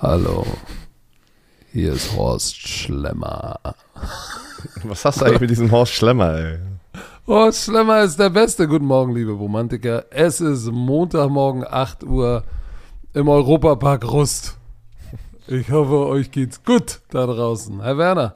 Hallo, 0.00 0.44
hier 1.70 1.92
ist 1.92 2.16
Horst 2.16 2.56
Schlemmer. 2.56 3.60
Was 4.82 5.04
hast 5.04 5.20
du 5.20 5.26
eigentlich 5.26 5.42
mit 5.42 5.50
diesem 5.50 5.70
Horst 5.70 5.92
Schlemmer, 5.92 6.34
ey? 6.34 6.58
Horst 7.28 7.66
Schlemmer 7.66 8.00
ist 8.02 8.18
der 8.18 8.30
Beste. 8.30 8.66
Guten 8.66 8.86
Morgen, 8.86 9.14
liebe 9.14 9.30
Romantiker. 9.30 10.06
Es 10.10 10.40
ist 10.40 10.66
Montagmorgen, 10.66 11.64
8 11.64 12.02
Uhr 12.02 12.42
im 13.14 13.28
Europapark 13.28 14.10
Rust. 14.10 14.58
Ich 15.46 15.70
hoffe, 15.70 16.04
euch 16.08 16.32
geht's 16.32 16.64
gut 16.64 17.00
da 17.10 17.26
draußen. 17.26 17.80
Herr 17.80 17.96
Werner, 17.96 18.34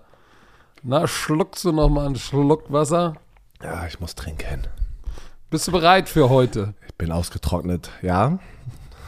na, 0.84 1.08
schluckst 1.08 1.64
du 1.64 1.72
noch 1.72 1.88
mal 1.88 2.06
einen 2.06 2.14
Schluck 2.14 2.70
Wasser? 2.70 3.14
Ja, 3.60 3.86
ich 3.88 3.98
muss 3.98 4.14
trinken. 4.14 4.68
Bist 5.54 5.68
du 5.68 5.70
bereit 5.70 6.08
für 6.08 6.30
heute? 6.30 6.74
Ich 6.88 6.96
bin 6.96 7.12
ausgetrocknet, 7.12 7.88
ja. 8.02 8.40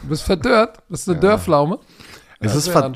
Du 0.01 0.07
bist 0.07 0.23
verdörrt? 0.23 0.77
Bist 0.87 1.09
eine 1.09 1.19
Dörrpflaume? 1.19 1.77
Es 2.39 2.53
Das 2.53 2.55
ist, 2.55 2.69
ver 2.69 2.89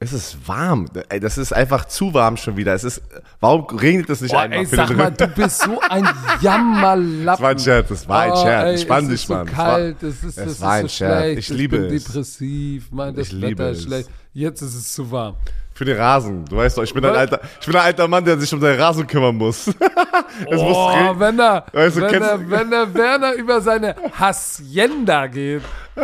es 0.00 0.12
ist 0.14 0.48
warm. 0.48 0.86
Ey, 1.10 1.20
das 1.20 1.36
ist 1.36 1.52
einfach 1.52 1.84
zu 1.84 2.14
warm 2.14 2.38
schon 2.38 2.56
wieder. 2.56 2.72
Es 2.72 2.84
ist, 2.84 3.02
warum 3.38 3.66
regnet 3.76 4.08
es 4.08 4.22
nicht 4.22 4.32
Boah, 4.32 4.40
einmal? 4.40 4.60
ey, 4.60 4.64
sag 4.64 4.96
mal, 4.96 5.10
du 5.10 5.28
bist 5.28 5.60
so 5.60 5.78
ein 5.90 6.08
Jammerlappen. 6.40 7.26
Das 7.26 7.40
war 7.42 7.50
ein 7.50 7.58
Scherz, 7.58 7.88
das 7.90 8.08
war 8.08 8.20
ein 8.22 8.32
Oh, 8.32 8.36
Scherz. 8.42 8.64
ey, 8.64 8.72
Entspann 8.72 9.04
es 9.04 9.10
dich, 9.10 9.20
ist 9.20 9.26
so 9.26 9.34
Mann. 9.34 9.46
Es 9.48 9.52
kalt, 9.52 10.02
es 10.02 10.14
ist, 10.14 10.24
es 10.24 10.36
es 10.38 10.52
ist 10.52 10.58
so 10.60 10.64
Scherz. 10.64 10.92
schlecht. 10.92 11.38
Ich 11.40 11.48
liebe 11.50 11.78
bin 11.78 11.94
es. 11.96 12.04
depressiv, 12.04 12.88
mein, 12.92 13.14
das 13.14 13.26
Ich 13.26 13.32
liebe 13.34 13.58
Wetter 13.58 13.70
ist 13.72 13.78
es. 13.80 13.84
schlecht. 13.84 14.10
Jetzt 14.32 14.62
ist 14.62 14.74
es 14.74 14.94
zu 14.94 15.10
warm. 15.10 15.36
Für 15.76 15.84
den 15.84 15.98
Rasen. 15.98 16.44
Du 16.46 16.56
weißt 16.56 16.78
doch, 16.78 16.82
ich 16.82 16.94
bin 16.94 17.04
ein 17.04 17.14
alter, 17.14 17.38
ich 17.60 17.66
bin 17.66 17.76
ein 17.76 17.82
alter 17.82 18.08
Mann, 18.08 18.24
der 18.24 18.38
sich 18.38 18.52
um 18.54 18.60
seinen 18.60 18.80
Rasen 18.80 19.06
kümmern 19.06 19.36
muss. 19.36 19.66
Es 20.50 20.60
muss 20.60 20.76
Oh, 20.76 20.86
regnen. 20.88 21.20
wenn 21.20 21.36
der, 21.36 21.66
Weißt 21.72 21.96
du, 21.96 22.00
wenn, 22.00 22.10
kennst 22.10 22.28
der, 22.30 22.50
wenn 22.50 22.70
der 22.70 22.94
Werner 22.94 23.32
über 23.34 23.60
seine 23.60 23.94
Hacienda 24.18 25.26
geht. 25.26 25.62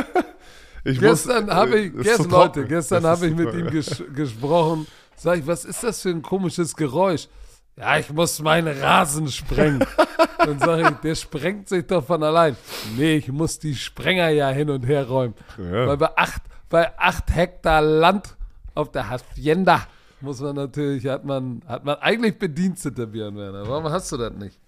Ich 0.85 1.01
muss- 1.01 1.25
Gestern 1.27 1.49
habe 1.55 1.79
ich, 1.79 1.93
gestern. 1.97 2.31
Leute, 2.31 2.65
gestern 2.67 3.07
habe 3.07 3.29
ich 3.29 3.35
mit 3.37 3.55
ihm 3.55 3.71
ges 3.71 4.03
gesprochen. 4.17 4.87
Sag 5.15 5.39
ich, 5.39 5.47
was 5.47 5.65
ist 5.65 5.85
das 5.85 6.03
für 6.03 6.09
ein 6.09 6.23
komisches 6.23 6.75
Geräusch? 6.75 7.29
Ja, 7.77 7.99
ich 7.99 8.11
muss 8.13 8.41
meinen 8.43 8.77
Rasen 8.83 9.29
sprengen. 9.29 9.85
Dann 10.39 10.59
sage 10.59 10.83
ich, 10.83 10.97
der 11.05 11.15
sprengt 11.15 11.69
sich 11.69 11.87
doch 11.87 12.05
von 12.05 12.23
allein. 12.25 12.57
Nee, 12.97 13.15
ich 13.19 13.29
muss 13.29 13.61
die 13.61 13.77
Sprenger 13.77 14.31
ja 14.31 14.49
hin 14.51 14.71
und 14.71 14.83
her 14.85 15.07
räumen. 15.07 15.35
Ja. 15.57 15.87
Weil 15.87 15.97
bei 15.99 16.17
acht, 16.17 16.43
bei 16.69 16.99
acht 16.99 17.33
Hektar 17.33 17.81
Land 17.81 18.37
auf 18.75 18.91
der 18.91 19.09
Hacienda 19.09 19.87
muss 20.23 20.41
man 20.41 20.55
natürlich, 20.55 21.07
hat 21.07 21.25
man, 21.25 21.63
hat 21.67 21.85
man 21.85 21.97
eigentlich 21.97 22.39
Bedienstete, 22.39 23.07
Björn 23.07 23.37
Werner. 23.37 23.67
Warum 23.67 23.91
hast 23.91 24.11
du 24.13 24.17
das 24.17 24.33
nicht? 24.35 24.59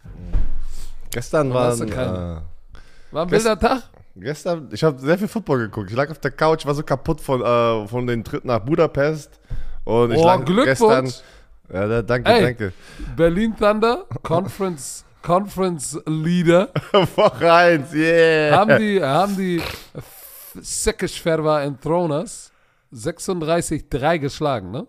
Gestern 1.10 1.54
war, 1.54 1.76
keine? 1.86 2.42
äh, 2.72 3.14
War 3.14 3.22
ein 3.26 3.30
wilder 3.30 3.58
Tag? 3.58 3.84
Gestern, 4.16 4.68
ich 4.72 4.82
habe 4.82 4.98
sehr 5.00 5.18
viel 5.18 5.28
Football 5.28 5.58
geguckt. 5.58 5.90
Ich 5.90 5.96
lag 5.96 6.10
auf 6.10 6.18
der 6.18 6.32
Couch, 6.32 6.66
war 6.66 6.74
so 6.74 6.82
kaputt 6.82 7.20
von, 7.20 7.40
äh, 7.40 7.86
von 7.88 8.06
den 8.06 8.22
Trip 8.24 8.44
nach 8.44 8.60
Budapest. 8.60 9.40
Und 9.84 10.12
ich 10.12 10.18
Oh, 10.18 10.26
lag 10.26 10.44
Glückwunsch. 10.44 11.04
gestern. 11.04 11.12
Ja, 11.72 11.86
da, 11.86 12.02
danke, 12.02 12.30
Ey. 12.30 12.42
danke. 12.42 12.72
Berlin 13.16 13.56
Thunder, 13.56 14.04
Conference, 14.22 15.04
Conference 15.22 15.98
Leader. 16.06 16.68
Woche 17.16 17.52
eins, 17.52 17.92
yeah. 17.94 18.56
haben 18.56 18.78
die, 18.78 19.02
haben 19.02 19.36
die 19.36 19.62
Sekesferva 20.60 21.62
Enthroners 21.62 22.50
36-3 22.94 24.18
geschlagen, 24.18 24.70
ne? 24.70 24.86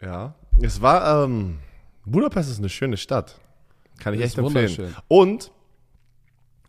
Ja. 0.00 0.34
Es 0.60 0.80
war, 0.80 1.24
ähm, 1.24 1.58
Budapest 2.04 2.50
ist 2.50 2.58
eine 2.58 2.68
schöne 2.68 2.96
Stadt. 2.96 3.40
Kann 3.98 4.14
ich 4.14 4.20
echt 4.20 4.38
empfehlen. 4.38 4.94
Und, 5.08 5.50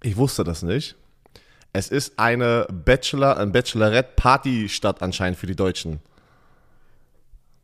ich 0.02 0.16
wusste 0.18 0.44
das 0.44 0.64
nicht. 0.64 0.96
Es 1.74 1.90
ist 1.90 2.18
eine 2.18 2.66
Bachelor, 2.72 3.38
ein 3.38 3.52
Bachelorette-Party-Stadt 3.52 5.02
anscheinend 5.02 5.38
für 5.38 5.48
die 5.48 5.56
Deutschen. 5.56 6.00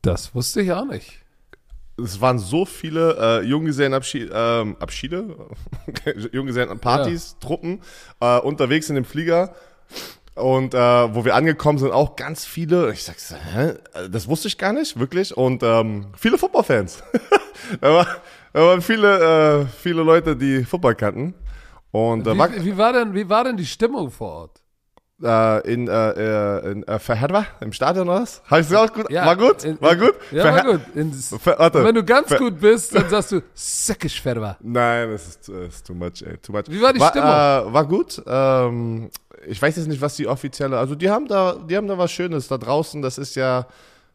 Das 0.01 0.35
wusste 0.35 0.61
ich 0.61 0.71
auch 0.71 0.85
nicht. 0.85 1.19
Es 1.97 2.19
waren 2.19 2.39
so 2.39 2.65
viele 2.65 3.17
äh, 3.19 3.45
Junggesellenabschiede, 3.45 4.31
ähm, 4.33 4.75
Abschiede, 4.79 5.35
Junggesellenpartys, 6.31 7.37
Truppen 7.39 7.81
äh, 8.19 8.39
unterwegs 8.39 8.89
in 8.89 8.95
dem 8.95 9.05
Flieger. 9.05 9.55
Und 10.35 10.73
äh, 10.73 10.77
wo 10.77 11.25
wir 11.25 11.35
angekommen 11.35 11.77
sind, 11.77 11.91
auch 11.91 12.15
ganz 12.15 12.43
viele. 12.45 12.91
Ich 12.91 13.03
sag, 13.03 13.19
so, 13.19 13.35
hä? 13.35 13.73
Das 14.09 14.27
wusste 14.27 14.47
ich 14.47 14.57
gar 14.57 14.73
nicht, 14.73 14.99
wirklich. 14.99 15.35
Und 15.37 15.61
ähm, 15.63 16.07
viele 16.17 16.37
Footballfans. 16.39 17.03
da, 17.81 17.93
war, 17.93 18.07
waren 18.53 18.81
viele, 18.81 19.61
äh, 19.61 19.65
viele 19.79 20.01
Leute, 20.01 20.35
die 20.35 20.63
Football 20.65 20.95
kannten. 20.95 21.35
Und 21.91 22.25
äh, 22.25 22.35
war, 22.37 22.51
Wie, 22.51 22.65
wie, 22.65 22.77
war 22.77 22.93
denn, 22.93 23.13
wie 23.13 23.29
war 23.29 23.43
denn 23.43 23.57
die 23.57 23.65
Stimmung 23.65 24.09
vor 24.09 24.31
Ort? 24.33 24.59
äh, 25.23 25.71
in, 25.71 25.87
äh, 25.87 26.09
äh, 26.09 26.71
in 26.71 26.83
äh, 26.83 26.99
Verherwa, 26.99 27.45
im 27.61 27.71
Stadion 27.71 28.09
oder 28.09 28.21
was? 28.23 28.41
Heißt 28.49 28.71
es 28.71 28.75
auch 28.75 28.91
gut? 28.91 29.09
Ja, 29.09 29.25
war 29.25 29.37
gut? 29.37 29.63
in- 29.63 29.79
war 29.79 29.95
gut? 29.95 30.15
Ja, 30.31 30.43
war 30.43 30.53
Verher- 30.53 30.71
gut. 30.73 30.81
Ins, 30.95 31.33
Ver- 31.39 31.57
warte. 31.59 31.83
Wenn 31.83 31.95
du 31.95 32.03
ganz 32.03 32.27
Ver- 32.27 32.39
gut 32.39 32.59
bist, 32.59 32.93
dann 32.93 33.07
sagst 33.07 33.31
du 33.31 33.41
Sekesferva. 33.53 34.57
Nein, 34.61 35.11
das 35.11 35.27
ist, 35.27 35.47
das 35.47 35.75
ist 35.75 35.87
too 35.87 35.93
much, 35.93 36.23
ey, 36.25 36.37
too 36.39 36.51
much. 36.51 36.63
Wie 36.67 36.81
war 36.81 36.91
die 36.91 36.99
war, 36.99 37.09
Stimmung? 37.09 37.29
Äh, 37.29 37.73
war 37.73 37.85
gut. 37.87 38.21
Ähm, 38.25 39.09
ich 39.47 39.61
weiß 39.61 39.75
jetzt 39.75 39.87
nicht, 39.87 40.01
was 40.01 40.15
die 40.15 40.27
offizielle, 40.27 40.77
also 40.77 40.95
die 40.95 41.09
haben 41.09 41.27
da, 41.27 41.55
die 41.67 41.75
haben 41.75 41.87
da 41.87 41.97
was 41.97 42.11
Schönes 42.11 42.47
da 42.47 42.57
draußen. 42.57 43.01
Das 43.01 43.17
ist 43.17 43.35
ja, 43.35 43.67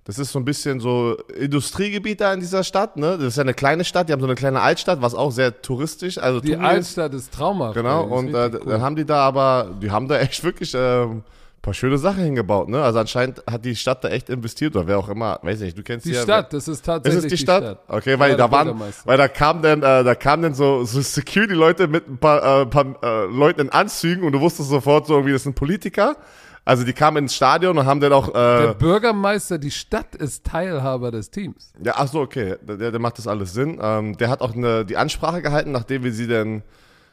das 0.05 0.19
ist 0.19 0.33
so 0.33 0.39
ein 0.39 0.44
bisschen 0.44 0.81
so 0.81 1.16
Industriegebiet 1.39 2.21
da 2.21 2.33
in 2.33 2.41
dieser 2.41 2.65
Stadt, 2.65 2.97
ne? 2.97 3.19
Das 3.19 3.28
ist 3.28 3.37
ja 3.37 3.43
eine 3.43 3.55
kleine 3.55 3.84
Stadt. 3.84 4.09
Die 4.09 4.12
haben 4.12 4.21
so 4.21 4.27
eine 4.27 4.34
kleine 4.34 4.61
Altstadt, 4.61 5.03
was 5.03 5.15
auch 5.15 5.31
sehr 5.31 5.61
touristisch, 5.61 6.19
also 6.19 6.41
Die 6.41 6.56
Altstadt 6.56 7.12
ist 7.15 7.33
traumhaft. 7.33 7.75
Genau. 7.75 8.05
Und 8.05 8.34
äh, 8.34 8.50
cool. 8.53 8.61
dann 8.66 8.81
haben 8.81 8.97
die 8.97 9.05
da 9.05 9.19
aber, 9.19 9.69
die 9.83 9.91
haben 9.91 10.09
da 10.09 10.19
echt 10.19 10.43
wirklich 10.44 10.72
ähm, 10.75 11.22
ein 11.59 11.63
paar 11.63 11.75
schöne 11.75 11.99
Sachen 11.99 12.23
hingebaut, 12.23 12.69
ne? 12.69 12.83
Also 12.83 13.01
anscheinend 13.01 13.43
hat 13.51 13.65
die 13.65 13.75
Stadt 13.75 14.05
da 14.05 14.09
echt 14.09 14.31
investiert 14.31 14.77
oder 14.77 14.87
wer 14.87 14.99
auch 14.99 15.09
immer, 15.09 15.41
weiß 15.43 15.61
nicht, 15.61 15.77
du 15.77 15.83
kennst 15.83 16.07
die 16.07 16.13
ja, 16.13 16.23
Stadt, 16.23 16.53
das 16.53 16.69
ist 16.69 16.77
ist 16.79 16.85
tatsächlich 16.87 17.25
es 17.25 17.31
die 17.31 17.39
Stadt? 17.39 17.81
Okay, 17.89 18.19
weil 18.19 18.31
Ja, 18.31 18.37
da 18.37 18.47
der 18.49 18.53
waren, 18.53 18.81
weil 19.05 19.19
da 19.19 19.27
kam 19.29 19.61
dann, 19.63 19.83
äh, 19.83 20.05
da 20.05 20.15
kamen 20.15 20.45
dann 20.45 20.55
so, 20.55 20.85
so 20.85 21.01
Security-Leute 21.01 21.89
mit 21.89 22.09
ein 22.09 22.19
paar, 22.19 22.63
äh, 22.63 22.67
paar 22.67 22.87
äh, 23.03 23.25
Leuten 23.27 23.61
in 23.63 23.71
Anzügen 23.71 24.23
und 24.25 24.33
du 24.33 24.41
wusstest 24.41 24.69
sofort 24.71 25.07
so 25.09 25.15
irgendwie, 25.15 25.33
das 25.33 25.43
sind 25.43 25.57
Politiker. 25.57 26.17
Also 26.65 26.85
die 26.85 26.93
kamen 26.93 27.17
ins 27.25 27.35
Stadion 27.35 27.79
und 27.79 27.87
haben 27.87 27.99
dann 28.01 28.13
auch, 28.13 28.31
Der 28.33 28.71
äh, 28.71 28.75
Bürgermeister, 28.75 29.57
die 29.59 29.71
Stadt 29.71 30.15
ist 30.15 30.45
Teilhaber 30.45 31.11
des 31.11 31.31
Teams. 31.31 31.73
ja, 31.83 31.95
ach 31.97 32.09
so, 32.09 32.21
okay, 32.21 32.57
der, 32.63 32.91
der 32.91 33.01
macht 33.01 33.17
das 33.19 33.27
alles 33.27 33.55
Sinn. 33.55 33.79
Ähm, 33.83 34.17
der 34.19 34.29
hat 34.29 34.43
auch 34.43 34.55
eine, 34.55 34.85
die 34.85 34.97
Ansprache 34.99 35.41
gehalten, 35.43 35.73
nachdem 35.73 36.05
wir 36.05 36.13
sie 36.13 36.29
dann 36.29 36.63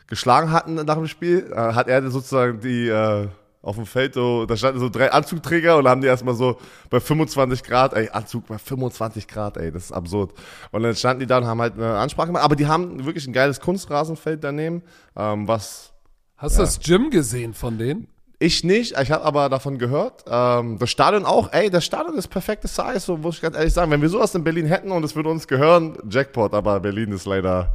geschlagen 0.08 0.52
hatten 0.52 0.76
nach 0.76 0.96
dem 0.96 1.08
Spiel, 1.08 1.52
äh, 1.52 1.56
hat 1.56 1.88
er 1.88 2.12
sozusagen 2.12 2.60
die, 2.60 2.90
äh, 2.90 3.28
auf 3.66 3.76
dem 3.78 3.86
Feld 3.88 4.14
so, 4.14 4.46
da 4.46 4.56
standen 4.56 4.80
so 4.80 4.90
drei 4.90 5.12
Anzugträger 5.12 5.78
und 5.78 5.88
haben 5.88 6.02
die 6.02 6.08
erstmal 6.08 6.36
so 6.36 6.58
bei 6.92 7.00
25 7.00 7.64
Grad, 7.64 7.94
ey, 7.94 8.09
Anzug 8.09 8.46
bei 8.48 8.59
25 8.59 9.28
Grad, 9.28 9.58
ey, 9.58 9.72
das 9.72 9.86
ist 9.86 9.92
absurd. 9.92 10.34
Und 10.72 10.84
dann 10.84 10.96
standen 10.96 11.22
die 11.22 11.26
da 11.26 11.40
und 11.40 11.46
haben 11.46 11.59
halt 11.59 11.74
eine 11.74 11.98
Ansprache 11.98 12.28
gemacht, 12.28 12.44
aber 12.44 12.56
die 12.56 12.68
haben 12.68 13.06
wirklich 13.06 13.26
ein 13.26 13.34
geiles 13.34 13.59
Kunstrasenfeld 13.59 14.44
daneben, 14.44 14.84
ähm, 15.16 15.48
was 15.48 15.92
Hast 16.38 16.58
du 16.58 16.62
das 16.62 16.80
Gym 16.80 17.09
gesehen 17.09 17.53
von 17.53 17.78
denen? 17.78 18.08
Ich 18.46 18.64
nicht, 18.64 18.98
ich 19.00 19.12
habe 19.12 19.24
aber 19.24 19.50
davon 19.50 19.78
gehört. 19.78 20.24
Ähm, 20.30 20.78
das 20.80 20.90
Stadion 20.90 21.26
auch, 21.26 21.52
ey, 21.52 21.70
das 21.70 21.84
Stadion 21.86 22.18
ist 22.18 22.28
perfektes 22.28 22.76
Size, 22.76 23.00
so 23.00 23.18
muss 23.18 23.36
ich 23.36 23.42
ganz 23.42 23.56
ehrlich 23.56 23.74
sagen. 23.74 23.92
Wenn 23.92 24.02
wir 24.02 24.10
sowas 24.10 24.34
in 24.36 24.44
Berlin 24.44 24.66
hätten 24.66 24.92
und 24.92 25.04
es 25.04 25.16
würde 25.16 25.30
uns 25.30 25.48
gehören, 25.48 25.98
Jackpot, 26.10 26.54
aber 26.54 26.80
Berlin 26.80 27.12
ist 27.12 27.26
leider 27.26 27.74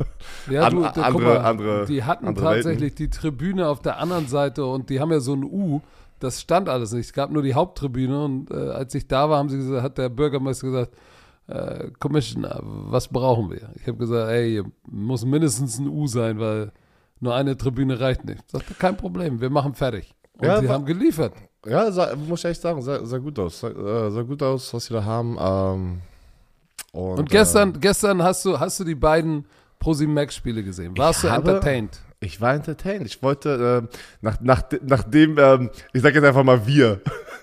Ja, 0.51 0.63
An- 0.67 0.75
du, 0.77 0.83
da, 0.83 0.89
andere- 1.03 1.23
mal, 1.23 1.37
andere- 1.39 1.87
die 1.87 2.05
hatten 2.05 2.27
andere 2.29 2.45
tatsächlich 2.45 2.95
die 2.95 3.11
Tribüne 3.11 3.69
auf 3.69 3.81
der 3.83 3.99
anderen 3.99 4.27
Seite 4.29 4.65
und 4.65 4.91
die 4.91 5.01
haben 5.01 5.11
ja 5.13 5.21
so 5.21 5.35
ein 5.35 5.45
U. 5.45 5.81
Das 6.19 6.41
stand 6.41 6.69
alles 6.69 6.93
nicht. 6.93 7.07
Es 7.07 7.13
gab 7.15 7.31
nur 7.31 7.43
die 7.43 7.55
Haupttribüne 7.55 8.25
und 8.25 8.51
äh, 8.51 8.55
als 8.55 8.95
ich 8.95 9.09
da 9.09 9.31
war, 9.31 9.39
haben 9.39 9.49
sie 9.49 9.57
gesagt, 9.57 9.83
hat 9.83 9.97
der 9.99 10.11
Bürgermeister 10.11 10.67
gesagt, 10.67 10.91
äh, 11.47 11.89
Commissioner, 11.99 12.61
was 12.63 13.09
brauchen 13.09 13.51
wir? 13.51 13.71
Ich 13.77 13.87
habe 13.87 13.97
gesagt, 13.97 14.31
ey, 14.31 14.63
muss 14.87 15.25
mindestens 15.25 15.79
ein 15.79 15.89
U 15.89 16.07
sein, 16.07 16.39
weil 16.39 16.73
nur 17.21 17.35
eine 17.35 17.57
Tribüne 17.57 18.01
reicht 18.01 18.25
nicht. 18.25 18.51
Sagte, 18.51 18.75
kein 18.75 18.97
Problem, 18.97 19.41
wir 19.41 19.49
machen 19.51 19.75
fertig. 19.75 20.15
Und 20.41 20.47
Ja, 20.47 20.61
sie 20.61 20.69
haben 20.69 20.85
geliefert. 20.85 21.33
Ja, 21.67 21.91
sah, 21.93 22.15
muss 22.17 22.41
ich 22.41 22.51
echt 22.51 22.61
sagen, 22.63 22.81
sah, 22.83 23.05
sah 23.05 23.19
gut 23.19 23.39
aus. 23.39 23.61
Sah, 23.61 23.69
äh, 23.69 24.11
sah 24.11 24.23
gut 24.23 24.43
aus, 24.43 24.73
was 24.73 24.87
sie 24.87 24.95
da 24.95 25.05
haben. 25.05 25.37
Ähm, 25.41 26.01
und, 26.93 27.19
Und 27.21 27.31
gestern, 27.31 27.79
gestern 27.81 28.23
hast 28.23 28.45
du, 28.45 28.59
hast 28.59 28.81
du 28.81 28.85
die 28.85 28.95
beiden 28.95 29.45
ProSieben-Max-Spiele 29.79 30.63
gesehen. 30.63 30.97
Warst 30.97 31.25
du 31.25 31.31
habe- 31.31 31.51
entertained? 31.51 31.95
Äh, 32.21 32.27
ich 32.27 32.41
war 32.41 32.55
entertained. 32.55 33.07
Ich 33.07 33.23
wollte, 33.23 33.89
äh, 33.91 33.97
nach, 34.21 34.41
nach, 34.41 34.63
nachdem, 34.87 35.39
ähm, 35.39 35.71
ich 35.93 36.03
sag 36.03 36.15
jetzt 36.15 36.25
einfach 36.25 36.45
mal 36.45 36.67
wir, 36.67 37.01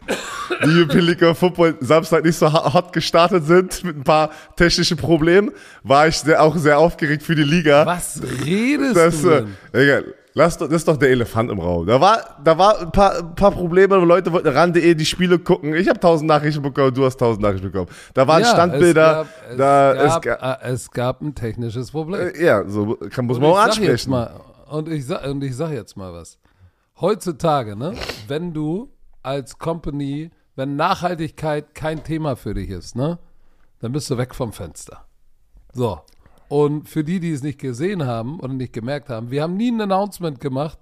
die 0.63 0.69
European 0.69 1.05
League 1.05 1.21
of 1.23 1.37
Football 1.37 1.75
Samstag 1.81 2.23
nicht 2.23 2.37
so 2.37 2.51
hot 2.51 2.93
gestartet 2.93 3.45
sind 3.45 3.83
mit 3.83 3.97
ein 3.97 4.03
paar 4.03 4.29
technischen 4.55 4.97
Problemen, 4.97 5.51
war 5.83 6.07
ich 6.07 6.17
sehr, 6.19 6.41
auch 6.41 6.55
sehr 6.57 6.77
aufgeregt 6.79 7.23
für 7.23 7.35
die 7.35 7.43
Liga. 7.43 7.85
Was 7.85 8.21
redest 8.45 8.95
Das, 8.95 9.21
du 9.21 9.29
äh, 9.29 9.41
denn? 9.41 9.55
egal. 9.73 10.13
Lass 10.37 10.55
doch, 10.55 10.67
das 10.67 10.75
ist 10.77 10.87
doch 10.87 10.97
der 10.97 11.09
Elefant 11.09 11.49
im 11.49 11.59
Raum. 11.59 11.87
Da 11.87 11.99
war, 11.99 12.37
da 12.43 12.55
war 12.59 12.79
ein 12.79 12.91
paar, 12.91 13.17
ein 13.17 13.33
paar 13.33 13.49
Probleme, 13.49 13.95
Leute 13.97 14.31
wollten 14.31 14.49
ran.de 14.49 14.93
die 14.93 15.05
Spiele 15.05 15.39
gucken. 15.39 15.73
Ich 15.73 15.89
habe 15.89 15.99
tausend 15.99 16.27
Nachrichten 16.27 16.61
bekommen, 16.61 16.93
du 16.93 17.05
hast 17.05 17.17
tausend 17.17 17.41
Nachrichten 17.41 17.71
bekommen. 17.71 17.89
Da 18.13 18.27
waren 18.27 18.43
Ja, 18.43 18.49
Standbilder, 18.49 19.21
Es 19.21 19.47
gab, 19.49 19.57
da, 19.57 19.93
es, 19.93 20.03
es 20.03 20.21
gab, 20.21 20.39
gab, 20.39 20.63
es 20.63 20.91
gab 20.91 21.21
ein 21.21 21.33
technisches 21.33 21.89
Problem. 21.89 22.21
äh, 22.35 22.45
ja, 22.45 22.63
so 22.69 22.95
kann, 23.09 23.25
muss 23.25 23.37
Und 23.37 23.43
man 23.43 23.51
auch 23.53 23.57
ansprechen. 23.57 24.11
mal, 24.11 24.29
und 24.69 24.89
ich 24.89 25.07
sag, 25.07 25.25
und 25.25 25.43
ich 25.43 25.55
sag 25.55 25.71
jetzt 25.71 25.97
mal 25.97 26.13
was. 26.13 26.37
Heutzutage, 27.01 27.75
ne, 27.75 27.95
wenn 28.27 28.53
du 28.53 28.89
als 29.23 29.57
Company, 29.57 30.29
wenn 30.55 30.75
Nachhaltigkeit 30.75 31.73
kein 31.73 32.03
Thema 32.03 32.35
für 32.35 32.53
dich 32.53 32.69
ist, 32.69 32.95
ne, 32.95 33.17
dann 33.79 33.91
bist 33.91 34.07
du 34.11 34.17
weg 34.19 34.35
vom 34.35 34.53
Fenster. 34.53 35.03
So. 35.73 35.99
Und 36.49 36.87
für 36.87 37.03
die, 37.03 37.19
die 37.19 37.31
es 37.31 37.43
nicht 37.43 37.59
gesehen 37.59 38.05
haben 38.05 38.39
oder 38.39 38.53
nicht 38.53 38.73
gemerkt 38.73 39.09
haben, 39.09 39.31
wir 39.31 39.43
haben 39.43 39.57
nie 39.57 39.71
ein 39.71 39.81
Announcement 39.81 40.39
gemacht, 40.39 40.79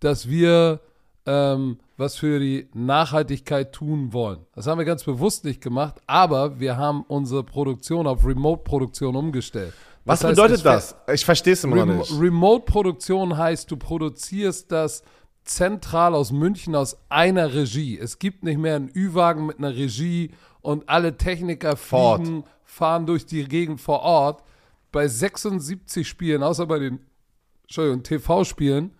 dass 0.00 0.28
wir 0.28 0.80
ähm, 1.26 1.78
was 1.96 2.16
für 2.16 2.38
die 2.38 2.68
Nachhaltigkeit 2.72 3.72
tun 3.72 4.12
wollen. 4.12 4.38
Das 4.54 4.66
haben 4.66 4.78
wir 4.78 4.86
ganz 4.86 5.04
bewusst 5.04 5.44
nicht 5.44 5.60
gemacht, 5.60 5.96
aber 6.06 6.58
wir 6.58 6.76
haben 6.76 7.04
unsere 7.06 7.44
Produktion 7.44 8.06
auf 8.06 8.24
Remote-Produktion 8.24 9.14
umgestellt. 9.14 9.74
Was 10.04 10.20
Das 10.20 10.30
heißt, 10.30 10.36
bedeutet 10.36 10.64
das? 10.64 10.96
Ich 11.12 11.24
verstehe 11.24 11.52
es 11.52 11.64
immer 11.64 11.76
noch 11.76 11.82
Remo 11.82 11.98
nicht. 11.98 12.18
Remote-Produktion 12.18 13.36
heißt, 13.36 13.70
du 13.70 13.76
produzierst 13.76 14.72
das 14.72 15.02
zentral 15.44 16.14
aus 16.14 16.32
München 16.32 16.74
aus 16.74 16.96
einer 17.10 17.52
Regie. 17.52 17.98
Es 17.98 18.18
gibt 18.18 18.42
nicht 18.42 18.58
mehr 18.58 18.76
einen 18.76 18.90
Ü-Wagen 18.94 19.44
mit 19.44 19.58
einer 19.58 19.74
Regie 19.74 20.30
und 20.62 20.88
alle 20.88 21.18
Techniker 21.18 21.76
fliegen, 21.76 22.44
fahren 22.64 23.04
durch 23.06 23.26
die 23.26 23.44
Gegend 23.44 23.80
vor 23.80 24.00
Ort. 24.00 24.42
Bei 24.92 25.06
76 25.06 26.08
Spielen, 26.08 26.42
außer 26.42 26.66
bei 26.66 26.78
den 26.78 27.00
TV-Spielen, 27.68 28.92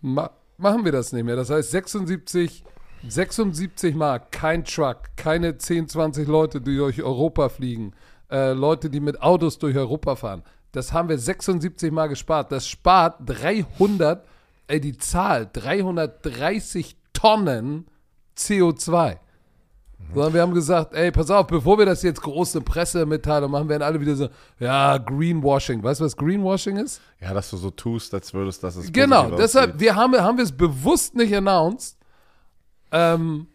ma 0.00 0.30
machen 0.58 0.84
wir 0.84 0.92
das 0.92 1.12
nicht 1.12 1.24
mehr. 1.24 1.34
Das 1.34 1.50
heißt 1.50 1.72
76, 1.72 2.64
76 3.08 3.94
Mal 3.96 4.20
kein 4.30 4.64
Truck, 4.64 5.16
keine 5.16 5.58
10, 5.58 5.88
20 5.88 6.28
Leute, 6.28 6.60
die 6.60 6.76
durch 6.76 7.02
Europa 7.02 7.48
fliegen, 7.48 7.94
äh, 8.30 8.52
Leute, 8.52 8.88
die 8.88 9.00
mit 9.00 9.20
Autos 9.20 9.58
durch 9.58 9.76
Europa 9.76 10.14
fahren. 10.14 10.44
Das 10.70 10.92
haben 10.92 11.08
wir 11.08 11.18
76 11.18 11.90
Mal 11.90 12.06
gespart. 12.06 12.52
Das 12.52 12.66
spart 12.66 13.16
300, 13.26 14.24
ey, 14.68 14.80
die 14.80 14.96
Zahl, 14.96 15.50
330 15.52 16.96
Tonnen 17.12 17.86
CO2. 18.36 19.18
Sondern 20.14 20.34
wir 20.34 20.42
haben 20.42 20.54
gesagt, 20.54 20.94
ey, 20.94 21.10
pass 21.10 21.30
auf, 21.30 21.46
bevor 21.46 21.78
wir 21.78 21.86
das 21.86 22.02
jetzt 22.02 22.20
große 22.22 22.60
Pressemitteilung 22.60 23.50
machen, 23.50 23.68
werden 23.68 23.82
alle 23.82 24.00
wieder 24.00 24.14
so, 24.14 24.28
ja, 24.58 24.98
Greenwashing. 24.98 25.82
Weißt 25.82 26.00
du, 26.00 26.04
was 26.04 26.16
Greenwashing 26.16 26.76
ist? 26.76 27.00
Ja, 27.20 27.32
dass 27.32 27.50
du 27.50 27.56
so 27.56 27.70
tust, 27.70 28.12
als 28.14 28.32
würdest, 28.34 28.62
dass 28.62 28.76
es 28.76 28.92
Genau, 28.92 29.30
deshalb, 29.30 29.70
aussieht. 29.70 29.80
wir 29.80 29.96
haben, 29.96 30.14
haben 30.16 30.36
wir 30.36 30.44
es 30.44 30.52
bewusst 30.52 31.14
nicht 31.14 31.34
announced. 31.34 31.96
Ähm, 32.90 33.46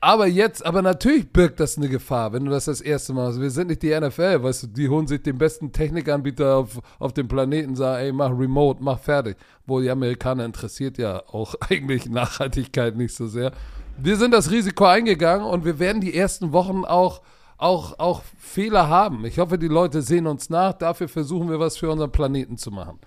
aber 0.00 0.26
jetzt, 0.26 0.64
aber 0.64 0.80
natürlich 0.80 1.32
birgt 1.32 1.58
das 1.58 1.76
eine 1.76 1.88
Gefahr, 1.88 2.32
wenn 2.32 2.44
du 2.44 2.50
das 2.52 2.66
das 2.66 2.80
erste 2.80 3.12
Mal 3.12 3.26
machst. 3.26 3.40
Wir 3.40 3.50
sind 3.50 3.68
nicht 3.68 3.82
die 3.82 3.98
NFL, 3.98 4.42
weißt 4.42 4.62
du, 4.62 4.66
die 4.68 4.88
holen 4.88 5.08
sich 5.08 5.22
den 5.22 5.38
besten 5.38 5.72
Technikanbieter 5.72 6.56
auf, 6.56 6.78
auf 7.00 7.12
dem 7.12 7.26
Planeten, 7.26 7.74
sagen, 7.74 8.04
ey, 8.04 8.12
mach 8.12 8.30
Remote, 8.30 8.82
mach 8.82 9.00
fertig. 9.00 9.36
Wo 9.66 9.80
die 9.80 9.90
Amerikaner 9.90 10.44
interessiert 10.44 10.98
ja 10.98 11.22
auch 11.26 11.54
eigentlich 11.68 12.08
Nachhaltigkeit 12.08 12.96
nicht 12.96 13.14
so 13.14 13.26
sehr. 13.26 13.52
Wir 13.96 14.16
sind 14.16 14.32
das 14.32 14.52
Risiko 14.52 14.84
eingegangen 14.84 15.44
und 15.44 15.64
wir 15.64 15.80
werden 15.80 16.00
die 16.00 16.14
ersten 16.14 16.52
Wochen 16.52 16.84
auch, 16.84 17.20
auch, 17.56 17.98
auch 17.98 18.22
Fehler 18.38 18.88
haben. 18.88 19.24
Ich 19.24 19.40
hoffe, 19.40 19.58
die 19.58 19.66
Leute 19.66 20.02
sehen 20.02 20.28
uns 20.28 20.48
nach. 20.48 20.74
Dafür 20.74 21.08
versuchen 21.08 21.50
wir 21.50 21.58
was 21.58 21.76
für 21.76 21.90
unseren 21.90 22.12
Planeten 22.12 22.56
zu 22.56 22.70
machen. 22.70 23.00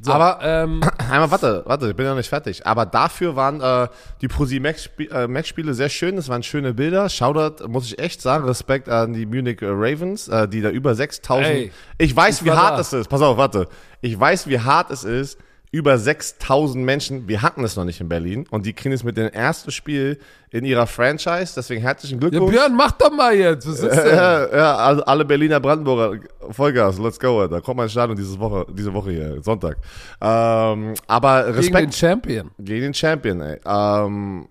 So, 0.00 0.12
Aber- 0.12 0.38
ähm, 0.42 0.80
Einmal, 1.10 1.30
warte, 1.30 1.62
warte, 1.66 1.88
ich 1.90 1.96
bin 1.96 2.04
ja 2.04 2.14
nicht 2.14 2.28
fertig. 2.28 2.66
Aber 2.66 2.84
dafür 2.84 3.36
waren 3.36 3.60
äh, 3.60 3.88
die 4.20 4.28
Prosi 4.28 4.60
Max 4.60 4.90
äh, 4.98 5.26
Max 5.26 5.48
Spiele 5.48 5.72
sehr 5.74 5.88
schön. 5.88 6.18
Es 6.18 6.28
waren 6.28 6.42
schöne 6.42 6.74
Bilder. 6.74 7.08
Shoutout, 7.08 7.66
muss 7.68 7.86
ich 7.86 7.98
echt 7.98 8.20
sagen, 8.20 8.44
Respekt 8.44 8.88
an 8.88 9.12
die 9.12 9.24
Munich 9.26 9.58
Ravens, 9.62 10.28
äh, 10.28 10.48
die 10.48 10.60
da 10.60 10.70
über 10.70 10.94
6000. 10.94 11.46
Ey, 11.46 11.72
ich 11.98 12.14
weiß, 12.14 12.40
ich 12.40 12.44
wie 12.44 12.50
hart 12.50 12.76
da. 12.76 12.80
es 12.80 12.92
ist. 12.92 13.08
Pass 13.08 13.22
auf, 13.22 13.36
warte. 13.36 13.68
Ich 14.00 14.18
weiß, 14.18 14.48
wie 14.48 14.58
hart 14.60 14.90
es 14.90 15.04
ist. 15.04 15.38
Über 15.76 15.98
6000 15.98 16.82
Menschen, 16.82 17.28
wir 17.28 17.42
hatten 17.42 17.62
es 17.62 17.76
noch 17.76 17.84
nicht 17.84 18.00
in 18.00 18.08
Berlin 18.08 18.46
und 18.50 18.64
die 18.64 18.72
kriegen 18.72 18.94
es 18.94 19.04
mit 19.04 19.18
dem 19.18 19.28
ersten 19.28 19.70
Spiel 19.70 20.18
in 20.50 20.64
ihrer 20.64 20.86
Franchise. 20.86 21.52
Deswegen 21.54 21.82
herzlichen 21.82 22.14
Ja, 22.14 22.30
Glückwunsch. 22.30 22.50
Björn, 22.50 22.74
mach 22.74 22.92
doch 22.92 23.12
mal 23.12 23.34
jetzt. 23.34 23.68
Was 23.68 23.80
ist 23.80 23.94
denn? 23.94 24.16
Ja, 24.16 24.56
ja, 24.56 24.76
also 24.76 25.04
alle 25.04 25.26
Berliner 25.26 25.60
Brandenburger, 25.60 26.18
Vollgas, 26.48 26.98
let's 26.98 27.20
go, 27.20 27.46
da 27.46 27.60
kommt 27.60 27.76
mein 27.76 27.90
Stadion 27.90 28.16
diese 28.16 28.38
Woche, 28.38 28.64
diese 28.72 28.94
Woche 28.94 29.10
hier, 29.10 29.42
Sonntag. 29.42 29.76
Ähm, 30.18 30.94
aber 31.06 31.42
Gegen 31.42 31.52
den 31.52 31.56
Respekt 31.56 31.94
Champion. 31.94 32.50
gegen 32.58 32.80
den 32.80 32.94
Champion, 32.94 33.40
ey. 33.42 33.60
Ähm, 33.66 34.48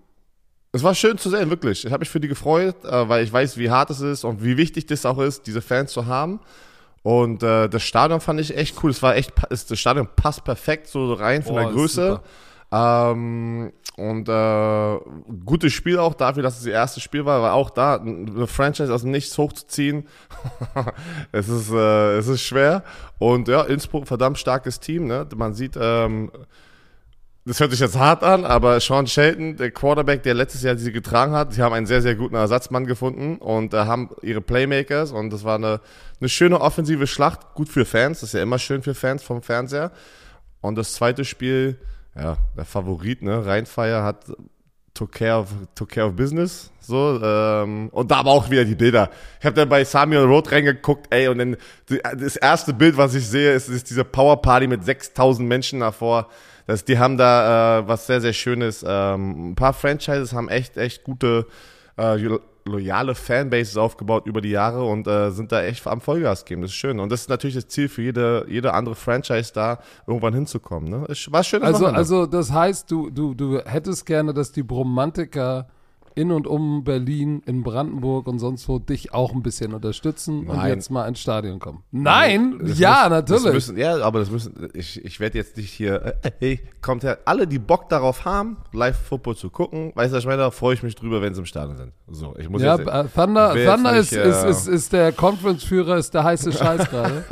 es 0.70 0.84
war 0.84 0.94
schön 0.94 1.18
zu 1.18 1.28
sehen, 1.28 1.50
wirklich. 1.50 1.84
Ich 1.84 1.90
habe 1.90 2.02
mich 2.02 2.08
für 2.08 2.20
die 2.20 2.28
gefreut, 2.28 2.76
äh, 2.84 3.08
weil 3.08 3.24
ich 3.24 3.32
weiß, 3.32 3.58
wie 3.58 3.68
hart 3.68 3.90
es 3.90 4.00
ist 4.00 4.22
und 4.22 4.44
wie 4.44 4.56
wichtig 4.56 4.86
das 4.86 5.04
auch 5.04 5.18
ist, 5.18 5.48
diese 5.48 5.60
Fans 5.60 5.90
zu 5.90 6.06
haben. 6.06 6.38
Und 7.06 7.44
äh, 7.44 7.68
das 7.68 7.84
Stadion 7.84 8.20
fand 8.20 8.40
ich 8.40 8.56
echt 8.56 8.82
cool. 8.82 8.90
Es 8.90 9.00
war 9.00 9.14
echt, 9.14 9.32
ist, 9.50 9.70
das 9.70 9.78
Stadion 9.78 10.08
passt 10.16 10.42
perfekt 10.42 10.88
so 10.88 11.12
rein 11.12 11.44
von 11.44 11.54
Boah, 11.54 11.60
der 11.60 11.70
Größe. 11.70 12.20
Ähm, 12.72 13.72
und 13.96 14.28
äh, 14.28 14.98
gutes 15.44 15.72
Spiel 15.72 16.00
auch 16.00 16.14
dafür, 16.14 16.42
dass 16.42 16.54
es 16.54 16.64
das 16.64 16.72
erste 16.72 17.00
Spiel 17.00 17.24
war, 17.24 17.42
war 17.42 17.52
auch 17.52 17.70
da 17.70 18.00
eine 18.00 18.48
Franchise 18.48 18.92
aus 18.92 19.04
Nichts 19.04 19.38
hochzuziehen. 19.38 20.08
es 21.30 21.48
ist 21.48 21.70
äh, 21.70 22.16
es 22.16 22.26
ist 22.26 22.42
schwer 22.42 22.82
und 23.20 23.46
ja 23.46 23.62
Innsbruck 23.62 24.08
verdammt 24.08 24.38
starkes 24.38 24.80
Team. 24.80 25.06
Ne? 25.06 25.28
Man 25.36 25.54
sieht 25.54 25.78
ähm, 25.80 26.32
das 27.46 27.60
hört 27.60 27.70
sich 27.70 27.78
jetzt 27.78 27.96
hart 27.96 28.24
an, 28.24 28.44
aber 28.44 28.80
Sean 28.80 29.06
Shelton, 29.06 29.56
der 29.56 29.70
Quarterback, 29.70 30.24
der 30.24 30.34
letztes 30.34 30.62
Jahr 30.62 30.76
sie 30.76 30.90
getragen 30.90 31.32
hat, 31.32 31.52
sie 31.52 31.62
haben 31.62 31.72
einen 31.72 31.86
sehr, 31.86 32.02
sehr 32.02 32.16
guten 32.16 32.34
Ersatzmann 32.34 32.86
gefunden 32.86 33.36
und 33.36 33.72
äh, 33.72 33.78
haben 33.78 34.10
ihre 34.22 34.40
Playmakers 34.40 35.12
und 35.12 35.32
das 35.32 35.44
war 35.44 35.54
eine, 35.54 35.80
eine 36.20 36.28
schöne 36.28 36.60
offensive 36.60 37.06
Schlacht, 37.06 37.54
gut 37.54 37.68
für 37.68 37.84
Fans, 37.84 38.20
das 38.20 38.30
ist 38.30 38.32
ja 38.34 38.42
immer 38.42 38.58
schön 38.58 38.82
für 38.82 38.94
Fans 38.94 39.22
vom 39.22 39.42
Fernseher. 39.42 39.92
Und 40.60 40.74
das 40.76 40.94
zweite 40.94 41.24
Spiel, 41.24 41.78
ja, 42.16 42.36
der 42.56 42.64
Favorit, 42.64 43.22
ne, 43.22 43.46
Rheinfire 43.46 44.02
hat 44.02 44.24
took 44.92 45.12
care 45.12 45.38
of, 45.38 45.48
took 45.74 45.90
care 45.90 46.08
of 46.08 46.16
business, 46.16 46.72
so, 46.80 47.20
ähm, 47.22 47.90
und 47.92 48.10
da 48.10 48.16
aber 48.16 48.30
auch 48.30 48.50
wieder 48.50 48.64
die 48.64 48.74
Bilder. 48.74 49.10
Ich 49.38 49.46
habe 49.46 49.54
dann 49.54 49.68
bei 49.68 49.84
Samuel 49.84 50.24
Road 50.24 50.50
reingeguckt, 50.50 51.14
ey, 51.14 51.28
und 51.28 51.38
dann 51.38 51.56
das 52.18 52.36
erste 52.36 52.72
Bild, 52.72 52.96
was 52.96 53.14
ich 53.14 53.28
sehe, 53.28 53.52
ist, 53.52 53.68
ist 53.68 53.90
diese 53.90 54.04
Power 54.04 54.40
Party 54.40 54.66
mit 54.66 54.84
6000 54.84 55.46
Menschen 55.46 55.80
davor. 55.80 56.28
Das, 56.66 56.84
die 56.84 56.98
haben 56.98 57.16
da 57.16 57.78
äh, 57.80 57.88
was 57.88 58.06
sehr, 58.06 58.20
sehr 58.20 58.32
Schönes. 58.32 58.84
Ähm, 58.86 59.50
ein 59.50 59.54
paar 59.54 59.72
Franchises 59.72 60.32
haben 60.32 60.48
echt, 60.48 60.76
echt 60.76 61.04
gute, 61.04 61.46
äh, 61.96 62.16
lo- 62.16 62.40
loyale 62.64 63.14
Fanbases 63.14 63.76
aufgebaut 63.76 64.26
über 64.26 64.40
die 64.40 64.50
Jahre 64.50 64.82
und 64.84 65.06
äh, 65.06 65.30
sind 65.30 65.52
da 65.52 65.62
echt 65.62 65.86
am 65.86 66.00
Vollgas 66.00 66.44
geben. 66.44 66.62
Das 66.62 66.72
ist 66.72 66.76
schön. 66.76 66.98
Und 66.98 67.12
das 67.12 67.20
ist 67.20 67.28
natürlich 67.28 67.54
das 67.54 67.68
Ziel 67.68 67.88
für 67.88 68.02
jede, 68.02 68.44
jede 68.48 68.74
andere 68.74 68.96
Franchise 68.96 69.52
da, 69.54 69.78
irgendwann 70.06 70.34
hinzukommen. 70.34 70.90
Ne? 70.90 71.06
War 71.30 71.44
schön. 71.44 71.62
Also, 71.62 71.86
also 71.86 72.26
das 72.26 72.50
heißt, 72.50 72.90
du, 72.90 73.10
du, 73.10 73.34
du 73.34 73.60
hättest 73.64 74.04
gerne, 74.04 74.34
dass 74.34 74.50
die 74.50 74.64
Bromantiker 74.64 75.68
in 76.16 76.32
und 76.32 76.46
um 76.46 76.82
Berlin, 76.82 77.42
in 77.44 77.62
Brandenburg 77.62 78.26
und 78.26 78.38
sonst 78.38 78.68
wo 78.68 78.78
dich 78.78 79.12
auch 79.12 79.34
ein 79.34 79.42
bisschen 79.42 79.74
unterstützen 79.74 80.48
und 80.48 80.56
Nein. 80.56 80.70
jetzt 80.70 80.90
mal 80.90 81.06
ins 81.06 81.20
Stadion 81.20 81.58
kommen. 81.58 81.82
Nein, 81.90 82.58
Das 82.62 82.78
ja, 82.78 83.08
Das 83.08 83.30
natürlich. 83.30 83.52
müssen, 83.52 83.76
ja, 83.76 83.98
aber 84.00 84.20
das 84.20 84.30
müssen, 84.30 84.70
ich, 84.72 85.04
ich 85.04 85.20
werde 85.20 85.36
jetzt 85.36 85.58
nicht 85.58 85.70
hier, 85.70 86.16
äh, 86.22 86.30
hey, 86.40 86.60
kommt 86.80 87.04
her, 87.04 87.18
alle, 87.26 87.46
die 87.46 87.58
Bock 87.58 87.90
darauf 87.90 88.24
haben, 88.24 88.56
Live-Football 88.72 89.36
zu 89.36 89.50
gucken, 89.50 89.92
weißt 89.94 90.14
du, 90.14 90.18
ich 90.18 90.24
meine, 90.24 90.38
da 90.38 90.50
freue 90.50 90.72
ich 90.74 90.82
mich 90.82 90.94
drüber, 90.94 91.20
wenn 91.20 91.34
sie 91.34 91.40
im 91.40 91.46
Stadion 91.46 91.76
sind. 91.76 91.92
So, 92.08 92.34
ich 92.38 92.48
muss 92.48 92.62
ja, 92.62 92.76
jetzt, 92.76 92.88
äh, 92.88 93.04
Thunder, 93.14 93.54
will 93.54 93.62
jetzt 93.62 93.74
Thunder 93.74 93.92
nicht, 93.92 94.00
ist, 94.00 94.12
ist, 94.12 94.44
äh, 94.44 94.50
ist, 94.50 94.68
ist 94.68 94.92
der 94.94 95.12
Conference-Führer, 95.12 95.98
ist 95.98 96.14
der 96.14 96.24
heiße 96.24 96.50
Scheiß 96.50 96.88
gerade. 96.90 97.24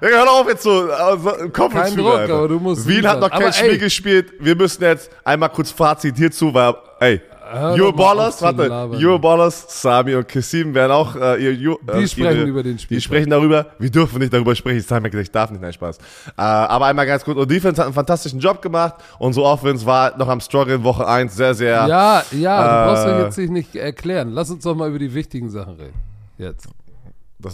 Hör 0.00 0.30
auf 0.30 0.48
jetzt 0.48 0.62
so, 0.62 0.88
also, 0.90 1.30
Conference 1.52 1.94
Kein 1.94 1.96
Druck, 1.96 2.14
aber 2.30 2.48
du 2.48 2.60
musst 2.60 2.86
Wien 2.86 3.06
hat 3.08 3.20
noch 3.20 3.30
kein 3.30 3.42
Aber 3.42 3.52
Spiel 3.52 3.70
ey. 3.70 3.78
gespielt, 3.78 4.32
wir 4.38 4.54
müssen 4.54 4.82
jetzt 4.84 5.10
einmal 5.24 5.48
kurz 5.48 5.70
Fazit 5.70 6.16
hierzu, 6.16 6.52
weil, 6.54 6.74
ey, 7.00 7.20
Hör 7.50 7.70
Your 7.72 7.76
doch 7.76 7.78
mal 7.78 7.88
auf 7.88 7.96
Ballers, 7.96 8.36
zu 8.38 8.44
warte, 8.44 8.66
labern. 8.66 9.04
Your 9.04 9.20
Ballers, 9.20 9.82
Sami 9.82 10.14
und 10.14 10.28
Kassim 10.28 10.74
werden 10.74 10.92
auch, 10.92 11.16
äh, 11.16 11.42
ihr, 11.42 11.52
ihr, 11.52 11.76
Die 11.98 12.08
sprechen 12.08 12.46
über 12.46 12.62
den 12.62 12.76
Die 12.76 12.82
Spieltag. 12.82 13.02
sprechen 13.04 13.30
darüber, 13.30 13.66
wir 13.78 13.90
dürfen 13.90 14.18
nicht 14.20 14.32
darüber 14.32 14.54
sprechen, 14.54 14.80
Sami 14.80 15.04
hat 15.04 15.12
gesagt, 15.12 15.28
ich 15.28 15.32
darf 15.32 15.50
nicht, 15.50 15.60
nein, 15.60 15.72
Spaß. 15.72 15.98
Äh, 15.98 16.32
aber 16.36 16.86
einmal 16.86 17.06
ganz 17.06 17.24
kurz, 17.24 17.38
und 17.38 17.50
Defense 17.50 17.80
hat 17.80 17.86
einen 17.86 17.94
fantastischen 17.94 18.40
Job 18.40 18.62
gemacht, 18.62 18.94
unsere 19.18 19.46
Offense 19.46 19.84
war 19.86 20.16
noch 20.16 20.28
am 20.28 20.40
Struggle 20.40 20.74
in 20.76 20.84
Woche 20.84 21.06
1, 21.06 21.34
sehr, 21.34 21.54
sehr, 21.54 21.86
Ja, 21.86 22.22
ja, 22.32 22.84
du 22.86 22.90
brauchst 22.92 23.06
Äh, 23.06 23.10
doch 23.10 23.24
jetzt 23.24 23.36
sich 23.36 23.50
nicht 23.50 23.74
erklären. 23.76 24.30
Lass 24.30 24.50
uns 24.50 24.64
doch 24.64 24.74
mal 24.74 24.88
über 24.88 24.98
die 24.98 25.12
wichtigen 25.14 25.50
Sachen 25.50 25.74
reden. 25.74 25.94
Jetzt. 26.38 26.68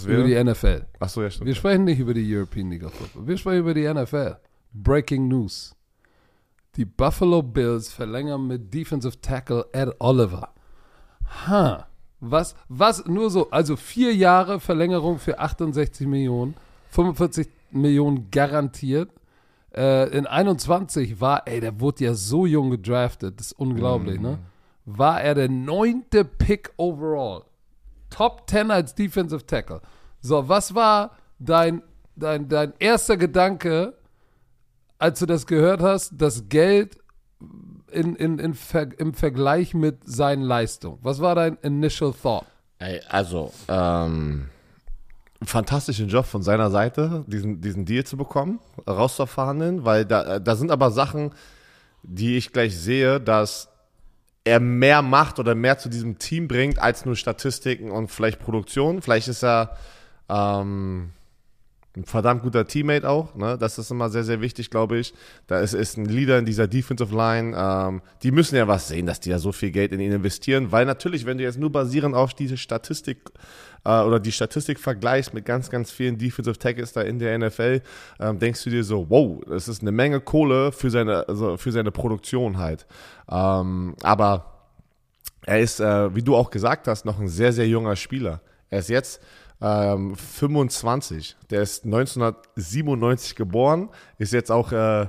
Über 0.07 0.23
die 0.25 0.35
NFL. 0.45 0.83
achso, 1.01 1.23
ja, 1.23 1.31
stimmt. 1.31 1.47
Wir 1.47 1.55
sprechen 1.55 1.85
nicht 1.85 1.99
über 1.99 2.13
die 2.13 2.37
European 2.37 2.71
League 2.71 2.85
of 2.85 2.93
Football. 2.93 3.27
Wir 3.27 3.39
sprechen 3.39 3.61
über 3.61 3.73
die 3.73 3.89
NFL. 3.91 4.37
Breaking 4.75 5.29
News. 5.29 5.75
Die 6.79 6.85
Buffalo 6.85 7.43
Bills 7.43 7.93
verlängern 7.93 8.47
mit 8.47 8.73
Defensive 8.73 9.21
Tackle 9.21 9.67
Ed 9.73 9.97
Oliver. 9.99 10.51
Ha. 11.49 11.89
Was, 12.21 12.55
was, 12.69 13.05
nur 13.05 13.31
so, 13.31 13.51
also 13.51 13.75
vier 13.75 14.15
Jahre 14.15 14.61
Verlängerung 14.61 15.19
für 15.19 15.41
68 15.41 16.07
Millionen, 16.07 16.55
45 16.91 17.49
Millionen 17.73 18.31
garantiert. 18.31 19.11
Äh, 19.75 20.17
in 20.17 20.29
21 20.29 21.21
war, 21.21 21.49
ey, 21.49 21.59
der 21.59 21.81
wurde 21.81 22.05
ja 22.05 22.15
so 22.15 22.47
jung 22.47 22.71
gedraftet, 22.71 23.41
das 23.41 23.49
ist 23.49 23.59
unglaublich, 23.59 24.21
ne? 24.21 24.39
War 24.85 25.21
er 25.21 25.35
der 25.35 25.49
neunte 25.49 26.25
Pick 26.25 26.73
overall. 26.77 27.43
Top 28.09 28.49
10 28.49 28.71
als 28.71 28.95
Defensive 28.95 29.45
Tackle. 29.45 29.81
So, 30.21 30.49
was 30.49 30.77
war 30.77 31.11
dein, 31.41 31.83
dein, 32.15 32.49
dein 32.49 32.73
erster 32.79 33.17
Gedanke, 33.17 33.95
als 34.99 35.19
du 35.19 35.27
das 35.27 35.47
gehört 35.47 35.81
hast, 35.81 36.13
das 36.17 36.49
Geld 36.49 36.99
in, 37.91 38.17
in, 38.17 38.39
in 38.39 38.55
Ver, 38.55 38.89
im 38.99 39.15
Vergleich 39.15 39.75
mit 39.75 39.99
seinen 40.05 40.43
Leistungen? 40.43 40.99
Was 41.03 41.21
war 41.21 41.35
dein 41.35 41.57
initial 41.63 42.13
thought? 42.13 42.45
Ey, 42.79 43.01
also, 43.09 43.53
ähm, 43.69 44.49
fantastischen 45.43 46.09
Job 46.09 46.27
von 46.27 46.43
seiner 46.43 46.71
Seite, 46.71 47.25
diesen, 47.27 47.61
diesen 47.61 47.85
Deal 47.85 48.05
zu 48.05 48.17
bekommen, 48.17 48.61
rauszuverhandeln, 48.89 49.85
weil 49.85 50.05
da, 50.05 50.39
da 50.39 50.57
sind 50.57 50.71
aber 50.71 50.91
Sachen, 50.91 51.33
die 52.03 52.37
ich 52.37 52.53
gleich 52.53 52.77
sehe, 52.77 53.21
dass 53.21 53.69
er 54.45 54.61
mehr 54.61 55.03
macht 55.03 55.39
oder 55.39 55.55
mehr 55.55 55.79
zu 55.79 55.89
diesem 55.89 56.19
Team 56.19 56.49
bringt 56.49 56.79
als 56.79 57.05
nur 57.05 57.17
Statistiken 57.17 57.91
und 57.91 58.09
vielleicht 58.09 58.41
Produktion. 58.41 59.03
Vielleicht 59.03 59.29
ist 59.29 59.45
er 59.45 59.77
ähm, 60.29 61.11
ein 61.99 62.05
verdammt 62.05 62.43
guter 62.43 62.67
Teammate 62.67 63.09
auch. 63.09 63.35
Ne? 63.35 63.59
Das 63.59 63.79
ist 63.79 63.91
immer 63.91 64.09
sehr, 64.09 64.25
sehr 64.25 64.41
wichtig, 64.41 64.71
glaube 64.71 64.99
ich. 64.99 65.13
Da 65.47 65.61
ist, 65.61 65.75
ist 65.75 65.97
ein 65.97 66.05
Leader 66.05 66.39
in 66.39 66.45
dieser 66.45 66.67
Defensive 66.69 67.15
Line. 67.15 67.57
Ähm, 67.57 68.03
die 68.23 68.31
müssen 68.31 68.57
ja 68.57 68.69
was 68.69 68.89
sehen, 68.89 69.07
dass 69.07 69.21
die 69.21 69.31
ja 69.31 69.39
so 69.39 69.53
viel 69.53 69.71
Geld 69.71 69.93
in 69.93 70.01
ihn 70.01 70.13
investieren, 70.13 70.71
weil 70.73 70.87
natürlich, 70.87 71.27
wenn 71.27 71.39
du 71.39 71.45
jetzt 71.45 71.59
nur 71.59 71.71
basierend 71.71 72.15
auf 72.15 72.35
diese 72.35 72.57
Statistik 72.57 73.19
äh, 73.85 74.01
oder 74.01 74.21
die 74.21 74.33
Statistik 74.33 74.79
vergleichst 74.79 75.35
mit 75.35 75.45
ganz, 75.45 75.71
ganz 75.71 75.91
vielen 75.91 76.19
Defensive 76.19 76.59
Tackles 76.59 76.93
da 76.93 77.03
in 77.03 77.19
der 77.19 77.37
NFL, 77.39 77.83
ähm, 78.21 78.39
denkst 78.39 78.63
du 78.65 78.71
dir 78.71 78.85
so, 78.85 79.07
wow, 79.09 79.41
das 79.49 79.69
ist 79.69 79.83
eine 79.83 79.93
Menge 79.93 80.21
Kohle 80.21 80.73
für 80.73 80.91
seine, 80.91 81.29
also 81.29 81.57
für 81.57 81.73
seine 81.73 81.91
Produktion 81.91 82.59
halt. 82.59 82.87
Ähm, 83.31 83.97
aber 84.03 84.55
er 85.45 85.61
ist, 85.61 85.81
äh, 85.81 86.15
wie 86.15 86.23
du 86.23 86.37
auch 86.37 86.51
gesagt 86.51 86.87
hast, 86.87 87.05
noch 87.05 87.19
ein 87.19 87.29
sehr, 87.29 87.53
sehr 87.53 87.67
junger 87.67 87.97
Spieler. 87.97 88.41
Er 88.71 88.81
ist 88.81 88.89
jetzt 88.89 89.21
ähm, 89.61 90.17
25. 90.17 91.37
Der 91.51 91.63
ist 91.63 91.85
1997 91.85 93.35
geboren, 93.35 93.89
ist 94.19 94.33
jetzt 94.33 94.51
auch 94.51 94.73
äh, 94.73 95.09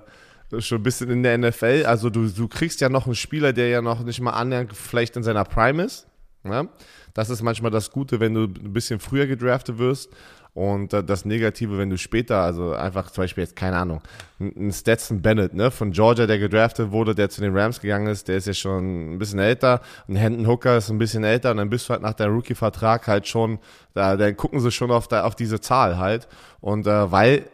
schon 0.59 0.79
ein 0.79 0.83
bisschen 0.83 1.09
in 1.09 1.23
der 1.23 1.37
NFL. 1.37 1.83
Also 1.85 2.09
du, 2.09 2.27
du 2.27 2.47
kriegst 2.47 2.81
ja 2.81 2.89
noch 2.89 3.05
einen 3.05 3.15
Spieler, 3.15 3.53
der 3.53 3.69
ja 3.69 3.81
noch 3.81 4.03
nicht 4.03 4.21
mal 4.21 4.31
annähernd 4.31 4.75
vielleicht 4.75 5.15
in 5.15 5.23
seiner 5.23 5.45
Prime 5.45 5.83
ist. 5.83 6.07
Ja? 6.43 6.67
Das 7.13 7.29
ist 7.29 7.41
manchmal 7.41 7.71
das 7.71 7.91
Gute, 7.91 8.19
wenn 8.19 8.33
du 8.33 8.43
ein 8.43 8.73
bisschen 8.73 8.99
früher 8.99 9.27
gedraftet 9.27 9.77
wirst. 9.77 10.09
Und 10.53 10.93
äh, 10.93 11.03
das 11.03 11.25
Negative, 11.25 11.77
wenn 11.77 11.89
du 11.89 11.97
später, 11.97 12.41
also 12.41 12.73
einfach 12.73 13.11
zum 13.11 13.23
Beispiel 13.23 13.43
jetzt, 13.43 13.55
keine 13.55 13.77
Ahnung, 13.77 14.01
ein 14.39 14.71
Stetson 14.71 15.21
Bennett, 15.21 15.53
ne, 15.53 15.71
von 15.71 15.91
Georgia, 15.91 16.25
der 16.25 16.39
gedraftet 16.39 16.91
wurde, 16.91 17.13
der 17.13 17.29
zu 17.29 17.41
den 17.41 17.55
Rams 17.55 17.79
gegangen 17.79 18.07
ist, 18.07 18.27
der 18.27 18.37
ist 18.37 18.47
ja 18.47 18.53
schon 18.53 19.13
ein 19.13 19.19
bisschen 19.19 19.39
älter. 19.39 19.81
Ein 20.07 20.15
Hendon 20.15 20.47
Hooker 20.47 20.77
ist 20.77 20.89
ein 20.89 20.97
bisschen 20.97 21.23
älter 21.23 21.51
und 21.51 21.57
dann 21.57 21.69
bist 21.69 21.87
du 21.87 21.93
halt 21.93 22.01
nach 22.01 22.13
deinem 22.13 22.35
Rookie-Vertrag 22.35 23.07
halt 23.07 23.27
schon, 23.27 23.59
da, 23.93 24.17
dann 24.17 24.35
gucken 24.35 24.59
sie 24.59 24.71
schon 24.71 24.91
auf, 24.91 25.07
da, 25.07 25.23
auf 25.23 25.35
diese 25.35 25.61
Zahl 25.61 25.97
halt. 25.97 26.27
Und 26.61 26.87
äh, 26.87 27.11
weil, 27.11 27.45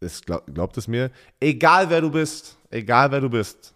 es 0.00 0.22
glaub, 0.22 0.46
glaubt 0.46 0.76
es 0.78 0.88
mir, 0.88 1.10
egal 1.40 1.90
wer 1.90 2.00
du 2.00 2.10
bist, 2.10 2.58
egal 2.70 3.10
wer 3.10 3.20
du 3.20 3.28
bist, 3.28 3.74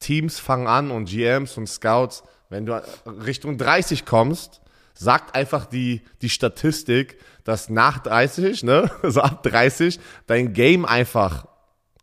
Teams 0.00 0.38
fangen 0.38 0.66
an 0.66 0.90
und 0.90 1.06
GMs 1.06 1.56
und 1.56 1.68
Scouts, 1.68 2.24
wenn 2.48 2.66
du 2.66 2.82
Richtung 3.06 3.58
30 3.58 4.04
kommst, 4.04 4.60
sagt 4.94 5.34
einfach 5.34 5.66
die, 5.66 6.02
die 6.22 6.28
Statistik, 6.28 7.18
dass 7.42 7.68
nach 7.68 7.98
30, 7.98 8.62
ne, 8.62 8.90
also 9.02 9.20
ab 9.20 9.42
30, 9.42 10.00
dein 10.26 10.52
Game 10.52 10.84
einfach 10.84 11.46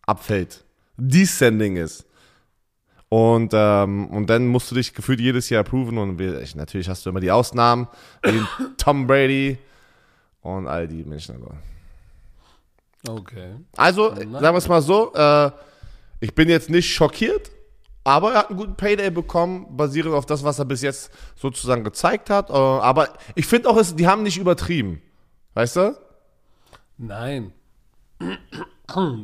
abfällt. 0.05 0.63
Descending 0.97 1.77
ist. 1.77 2.05
Und, 3.09 3.51
ähm, 3.53 4.07
und 4.07 4.29
dann 4.29 4.47
musst 4.47 4.71
du 4.71 4.75
dich 4.75 4.93
gefühlt 4.93 5.19
jedes 5.19 5.49
Jahr 5.49 5.65
proven 5.65 5.97
und 5.97 6.21
ich, 6.21 6.55
natürlich 6.55 6.87
hast 6.87 7.05
du 7.05 7.09
immer 7.09 7.19
die 7.19 7.31
Ausnahmen, 7.31 7.87
wie 8.23 8.41
Tom 8.77 9.05
Brady 9.05 9.57
und 10.41 10.67
all 10.67 10.87
die 10.87 11.03
Menschen. 11.03 11.35
Okay. 13.07 13.55
Also, 13.75 14.15
sagen 14.15 14.31
wir 14.31 14.53
es 14.53 14.67
mal 14.67 14.81
so, 14.81 15.13
äh, 15.13 15.51
ich 16.21 16.33
bin 16.35 16.47
jetzt 16.47 16.69
nicht 16.69 16.93
schockiert, 16.93 17.51
aber 18.03 18.33
er 18.33 18.39
hat 18.39 18.49
einen 18.49 18.57
guten 18.57 18.75
Payday 18.75 19.11
bekommen, 19.11 19.77
basierend 19.77 20.13
auf 20.13 20.25
das, 20.25 20.43
was 20.43 20.59
er 20.59 20.65
bis 20.65 20.81
jetzt 20.81 21.11
sozusagen 21.35 21.83
gezeigt 21.83 22.29
hat. 22.29 22.49
Äh, 22.49 22.53
aber 22.53 23.09
ich 23.35 23.45
finde 23.45 23.69
auch, 23.69 23.81
die 23.81 24.07
haben 24.07 24.23
nicht 24.23 24.37
übertrieben. 24.37 25.01
Weißt 25.53 25.75
du? 25.75 25.97
Nein. 26.97 27.53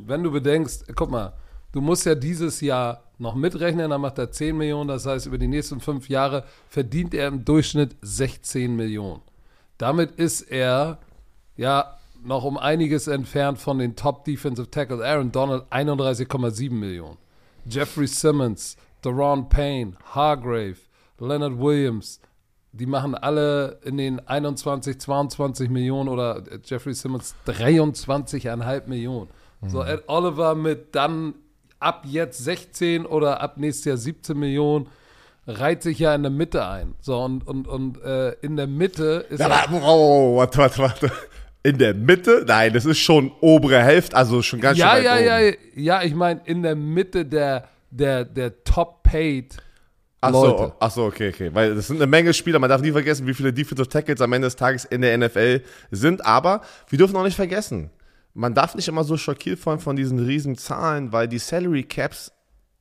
Wenn 0.06 0.24
du 0.24 0.32
bedenkst, 0.32 0.86
guck 0.96 1.12
mal, 1.12 1.34
du 1.72 1.82
musst 1.82 2.06
ja 2.06 2.16
dieses 2.16 2.62
Jahr 2.62 3.04
noch 3.18 3.36
mitrechnen, 3.36 3.90
dann 3.90 4.02
macht 4.02 4.18
er 4.20 4.32
10 4.32 4.56
Millionen, 4.56 4.88
das 4.88 5.06
heißt, 5.06 5.26
über 5.26 5.38
die 5.38 5.48
nächsten 5.48 5.80
fünf 5.80 6.10
Jahre 6.10 6.44
verdient 6.68 7.14
er 7.14 7.28
im 7.28 7.46
Durchschnitt 7.46 7.96
16 8.02 8.76
Millionen. 8.76 9.22
Damit 9.78 10.12
ist 10.12 10.42
er 10.42 11.00
ja 11.56 11.98
noch 12.24 12.44
um 12.44 12.58
einiges 12.58 13.08
entfernt 13.08 13.60
von 13.60 13.80
den 13.80 13.96
Top 13.96 14.26
Defensive 14.26 14.70
Tackles. 14.70 15.02
Aaron 15.02 15.32
Donald 15.32 15.64
31,7 15.72 16.72
Millionen. 16.72 17.18
Jeffrey 17.70 18.08
Simmons, 18.08 18.76
Deron 19.04 19.50
Payne, 19.50 19.94
Hargrave, 20.14 20.78
Leonard 21.20 21.60
Williams, 21.60 22.20
die 22.72 22.86
machen 22.86 23.16
alle 23.16 23.80
in 23.84 23.98
den 23.98 24.26
21, 24.28 25.00
22 25.00 25.70
Millionen 25.70 26.10
oder 26.10 26.44
Jeffrey 26.64 26.94
Simmons 26.94 27.36
23,5 27.48 28.88
Millionen. 28.88 29.30
Mhm. 29.62 29.70
So, 29.70 29.84
Ed 29.84 30.04
Oliver 30.08 30.56
mit 30.56 30.94
dann 30.96 31.36
ab 31.80 32.04
jetzt 32.06 32.44
16 32.44 33.06
oder 33.06 33.42
ab 33.42 33.58
nächstes 33.58 33.86
Jahr 33.86 33.98
17 33.98 34.38
Millionen 34.38 34.88
reiht 35.48 35.82
sich 35.82 36.00
ja 36.00 36.14
in 36.14 36.24
der 36.24 36.32
Mitte 36.32 36.68
ein. 36.68 36.96
So, 37.00 37.20
und, 37.20 37.48
und, 37.48 37.68
und 37.68 38.02
äh, 38.04 38.32
in 38.42 38.58
der 38.58 38.68
Mitte 38.68 39.26
ist. 39.30 39.40
Ja, 39.40 39.66
oh, 39.72 40.38
warte, 40.38 40.58
warte, 40.58 40.80
warte. 40.80 41.12
In 41.64 41.78
der 41.78 41.94
Mitte? 41.94 42.46
Nein, 42.48 42.74
das 42.74 42.86
ist 42.86 43.00
schon 43.00 43.32
obere 43.42 43.82
Hälfte, 43.84 44.16
also 44.16 44.42
schon 44.42 44.62
ganz 44.62 44.78
ja, 44.78 44.96
schön 44.96 45.04
ja, 45.04 45.12
weit 45.16 45.26
ja, 45.26 45.38
oben. 45.38 45.58
ja, 45.76 46.00
ja, 46.00 46.04
ich 46.04 46.14
meine 46.14 46.42
in 46.46 46.64
der 46.64 46.76
Mitte 46.76 47.26
der, 47.26 47.68
der, 47.92 48.26
der 48.26 48.64
Top-Paid 48.64 49.58
Ach 50.20 50.32
Leute. 50.32 50.58
so, 50.58 50.74
ach 50.80 50.92
so, 50.92 51.06
okay, 51.06 51.30
okay. 51.30 51.50
Weil 51.54 51.76
das 51.76 51.88
sind 51.88 51.98
eine 51.98 52.08
Menge 52.08 52.34
Spieler. 52.34 52.60
Man 52.60 52.70
darf 52.70 52.82
nie 52.82 52.92
vergessen, 52.92 53.28
wie 53.28 53.34
viele 53.34 53.54
Defensive 53.54 53.88
Tackles 53.88 54.20
am 54.22 54.34
Ende 54.34 54.48
des 54.48 54.56
Tages 54.56 54.86
in 54.86 55.02
der 55.02 55.18
NFL 55.18 55.62
sind. 55.92 56.26
Aber 56.26 56.62
wir 56.90 56.98
dürfen 56.98 57.16
auch 57.16 57.24
nicht 57.24 57.36
vergessen, 57.36 57.92
man 58.34 58.54
darf 58.54 58.76
nicht 58.76 58.88
immer 58.88 59.04
so 59.04 59.18
schockiert 59.18 59.60
sein 59.60 59.80
von 59.80 59.96
diesen 59.96 60.20
riesen 60.20 60.58
Zahlen, 60.58 61.12
weil 61.12 61.28
die 61.28 61.40
Salary 61.40 61.84
Caps 61.84 62.32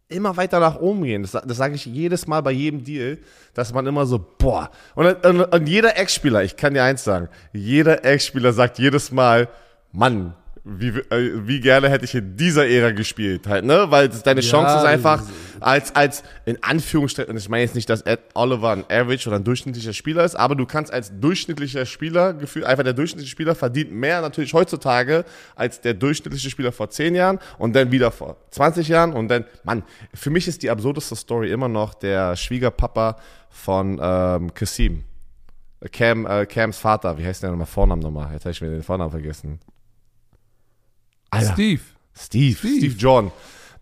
immer 0.09 0.37
weiter 0.37 0.61
nach 0.61 0.79
oben 0.81 1.03
gehen. 1.03 1.23
Das, 1.23 1.33
das 1.33 1.57
sage 1.57 1.75
ich 1.75 1.87
jedes 1.87 2.27
Mal 2.27 2.41
bei 2.41 2.53
jedem 2.53 2.85
Deal, 2.85 3.19
dass 3.55 3.73
man 3.73 3.87
immer 3.87 4.07
so, 4.07 4.19
boah. 4.19 4.71
Und, 4.95 5.25
und, 5.25 5.41
und 5.43 5.67
jeder 5.69 5.99
Ex-Spieler, 5.99 6.45
ich 6.45 6.57
kann 6.57 6.75
dir 6.75 6.85
eins 6.85 7.05
sagen, 7.05 7.29
jeder 7.53 8.05
Ex-Spieler 8.05 8.53
sagt 8.53 8.79
jedes 8.79 9.11
Mal, 9.11 9.49
Mann, 9.93 10.35
wie, 10.69 10.89
äh, 10.89 11.47
wie 11.47 11.61
gerne 11.61 11.89
hätte 11.89 12.05
ich 12.05 12.15
in 12.15 12.37
dieser 12.37 12.67
Ära 12.67 12.91
gespielt, 12.91 13.47
halt, 13.47 13.65
ne? 13.65 13.87
Weil 13.89 14.09
deine 14.09 14.41
Ja, 14.41 14.51
Chance 14.51 14.79
ist 14.79 14.85
einfach, 14.85 15.23
als, 15.61 15.95
als, 15.95 16.25
in 16.45 16.61
Anführungsstrichen, 16.61 17.31
und 17.31 17.37
ich 17.37 17.49
meine 17.49 17.63
jetzt 17.63 17.77
nicht, 17.77 17.89
dass 17.89 18.01
Ed 18.01 18.19
Oliver 18.35 18.73
ein 18.73 18.85
Average 18.91 19.29
oder 19.29 19.37
ein 19.37 19.45
durchschnittlicher 19.45 19.93
Spieler 19.93 20.25
ist, 20.25 20.35
aber 20.35 20.57
du 20.57 20.67
kannst 20.67 20.93
als 20.93 21.13
durchschnittlicher 21.21 21.87
Spieler, 21.87 22.35
gefühlt, 22.35 22.65
einfach 22.65 22.83
der 22.83 22.95
durchschnittliche 22.95 23.31
Spieler 23.31 23.55
verdient 23.55 23.93
mehr 23.93 24.21
natürlich 24.21 24.55
heutzutage 24.55 25.25
als 25.55 25.81
der 25.81 25.95
durchschnittliche 25.95 26.51
Spieler 26.51 26.73
vor 26.73 26.91
10 26.91 27.15
Jahren 27.15 27.39
und 27.59 27.77
dann 27.77 27.93
wieder 27.93 28.11
vor 28.11 28.37
20 28.51 28.89
Jahren 28.89 29.13
und 29.13 29.29
dann, 29.29 29.45
Mann, 29.63 29.85
für 30.15 30.31
mich 30.31 30.49
ist 30.49 30.65
die 30.65 30.71
absurdeste 30.71 31.15
Story 31.15 31.53
immer 31.53 31.69
noch 31.69 31.95
der 31.95 32.35
Schwiegerpapa 32.35 33.19
von 33.51 34.01
ähm, 34.03 34.53
Kasim. 34.53 35.05
Cam, 35.93 36.27
äh, 36.27 36.45
Cams 36.47 36.79
Vater, 36.79 37.17
wie 37.19 37.25
heißt 37.25 37.45
der 37.45 37.51
nochmal? 37.51 37.67
Vornamen 37.67 38.03
nochmal? 38.03 38.33
Jetzt 38.33 38.47
habe 38.47 38.51
ich 38.51 38.61
mir 38.61 38.71
den 38.71 38.83
Vornamen 38.83 39.13
vergessen. 39.13 39.61
Alter. 41.31 41.53
Steve. 41.53 41.83
Steve, 42.15 42.57
Steve. 42.57 42.77
Steve 42.79 42.95
John. 42.97 43.33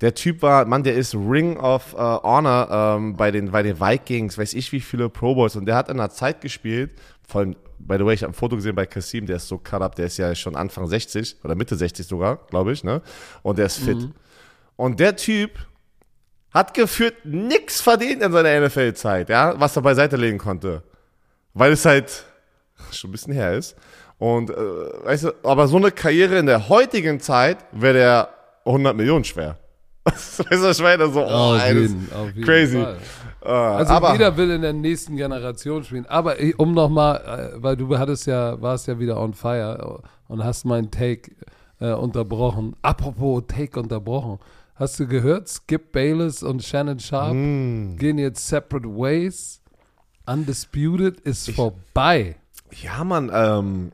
Der 0.00 0.14
Typ 0.14 0.42
war, 0.42 0.64
Mann, 0.66 0.82
der 0.82 0.94
ist 0.94 1.14
Ring 1.14 1.56
of 1.56 1.94
äh, 1.94 1.96
Honor 1.96 2.68
ähm, 2.70 3.16
bei, 3.16 3.30
den, 3.30 3.52
bei 3.52 3.62
den 3.62 3.80
Vikings, 3.80 4.36
weiß 4.36 4.54
ich 4.54 4.72
wie 4.72 4.80
viele 4.80 5.08
Pro 5.08 5.34
Bowls. 5.34 5.56
Und 5.56 5.66
der 5.66 5.76
hat 5.76 5.88
in 5.88 5.98
einer 5.98 6.10
Zeit 6.10 6.40
gespielt, 6.40 6.90
vor 7.26 7.40
allem, 7.40 7.56
by 7.78 7.96
the 7.98 8.04
way, 8.04 8.14
ich 8.14 8.22
habe 8.22 8.32
ein 8.32 8.34
Foto 8.34 8.56
gesehen 8.56 8.74
bei 8.74 8.86
Kasim, 8.86 9.26
der 9.26 9.36
ist 9.36 9.48
so 9.48 9.56
cut 9.58 9.82
up, 9.82 9.94
der 9.94 10.06
ist 10.06 10.16
ja 10.16 10.34
schon 10.34 10.56
Anfang 10.56 10.86
60 10.86 11.36
oder 11.44 11.54
Mitte 11.54 11.76
60 11.76 12.06
sogar, 12.06 12.40
glaube 12.50 12.72
ich, 12.72 12.84
ne? 12.84 13.02
Und 13.42 13.58
der 13.58 13.66
ist 13.66 13.78
fit. 13.78 14.08
Und 14.76 15.00
der 15.00 15.16
Typ 15.16 15.52
hat 16.50 16.74
gefühlt 16.74 17.24
nix 17.24 17.80
verdient 17.80 18.22
in 18.22 18.32
seiner 18.32 18.60
NFL-Zeit, 18.60 19.28
ja, 19.28 19.58
was 19.58 19.76
er 19.76 19.82
beiseite 19.82 20.16
legen 20.16 20.38
konnte. 20.38 20.82
Weil 21.52 21.72
es 21.72 21.84
halt 21.84 22.24
schon 22.90 23.10
ein 23.10 23.12
bisschen 23.12 23.32
her 23.32 23.54
ist. 23.54 23.76
Und, 24.18 24.50
äh, 24.50 24.54
weißt 24.54 25.24
du, 25.24 25.32
aber 25.42 25.66
so 25.68 25.76
eine 25.76 25.90
Karriere 25.90 26.38
in 26.38 26.46
der 26.46 26.68
heutigen 26.68 27.20
Zeit 27.20 27.58
wäre 27.72 27.94
der 27.94 28.28
100 28.64 28.96
Millionen 28.96 29.24
schwer. 29.24 29.58
weißt 30.04 30.48
du, 30.50 30.68
ich 30.70 30.82
meine? 30.82 31.08
So, 31.10 31.24
oh, 31.26 31.56
jeden, 31.56 32.08
crazy. 32.44 32.80
Fall. 32.80 32.96
Äh, 33.44 33.48
Also 33.48 33.92
aber, 33.94 34.12
jeder 34.12 34.36
will 34.36 34.50
in 34.50 34.62
der 34.62 34.72
nächsten 34.72 35.16
Generation 35.16 35.82
spielen. 35.84 36.06
Aber 36.06 36.40
eh, 36.40 36.54
um 36.56 36.72
nochmal, 36.74 37.52
äh, 37.56 37.62
weil 37.62 37.76
du 37.76 37.96
hattest 37.98 38.26
ja, 38.26 38.60
warst 38.62 38.86
ja 38.86 38.98
wieder 38.98 39.18
on 39.20 39.34
fire 39.34 40.00
und 40.28 40.44
hast 40.44 40.64
meinen 40.64 40.90
Take 40.90 41.32
äh, 41.80 41.92
unterbrochen. 41.92 42.76
Apropos 42.82 43.42
Take 43.48 43.78
unterbrochen. 43.80 44.38
Hast 44.76 44.98
du 44.98 45.06
gehört? 45.06 45.48
Skip 45.48 45.92
Bayless 45.92 46.42
und 46.42 46.62
Shannon 46.62 46.98
Sharp 46.98 47.32
Hm. 47.32 47.96
gehen 47.98 48.18
jetzt 48.18 48.46
separate 48.48 48.88
ways. 48.88 49.60
Undisputed 50.26 51.20
ist 51.20 51.50
vorbei. 51.50 52.36
ja, 52.82 53.04
Mann, 53.04 53.30
ähm, 53.32 53.92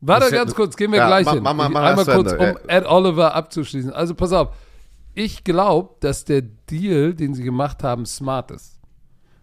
Warte 0.00 0.30
ganz 0.30 0.54
kurz, 0.54 0.76
gehen 0.76 0.92
wir 0.92 0.98
Ja, 0.98 1.06
gleich 1.08 1.28
hin. 1.28 1.38
Ich- 1.38 1.42
mach 1.42 1.58
Einmal 1.82 2.04
kurz, 2.04 2.32
um 2.32 2.56
Ed 2.68 2.86
Oliver 2.86 3.34
abzuschließen. 3.34 3.92
Also 3.92 4.14
pass 4.14 4.32
auf, 4.32 4.48
ich 5.14 5.42
glaube, 5.42 5.94
dass 6.00 6.24
der 6.24 6.42
Deal, 6.42 7.14
den 7.14 7.34
sie 7.34 7.42
gemacht 7.42 7.82
haben, 7.82 8.06
smart 8.06 8.50
ist. 8.52 8.78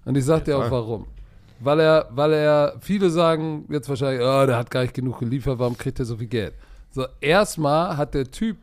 Und 0.05 0.15
ich 0.15 0.23
sag 0.23 0.45
dir 0.45 0.57
auch 0.57 0.71
warum. 0.71 1.07
Weil 1.59 1.79
er, 1.79 2.07
weil 2.11 2.33
er, 2.33 2.75
viele 2.79 3.09
sagen 3.09 3.65
jetzt 3.69 3.89
wahrscheinlich, 3.89 4.21
oh, 4.21 4.45
der 4.45 4.57
hat 4.57 4.69
gar 4.71 4.81
nicht 4.81 4.93
genug 4.93 5.19
geliefert, 5.19 5.57
warum 5.59 5.77
kriegt 5.77 5.99
er 5.99 6.05
so 6.05 6.17
viel 6.17 6.27
Geld? 6.27 6.53
So, 6.91 7.05
erstmal 7.19 7.97
hat 7.97 8.13
der 8.13 8.29
Typ 8.29 8.57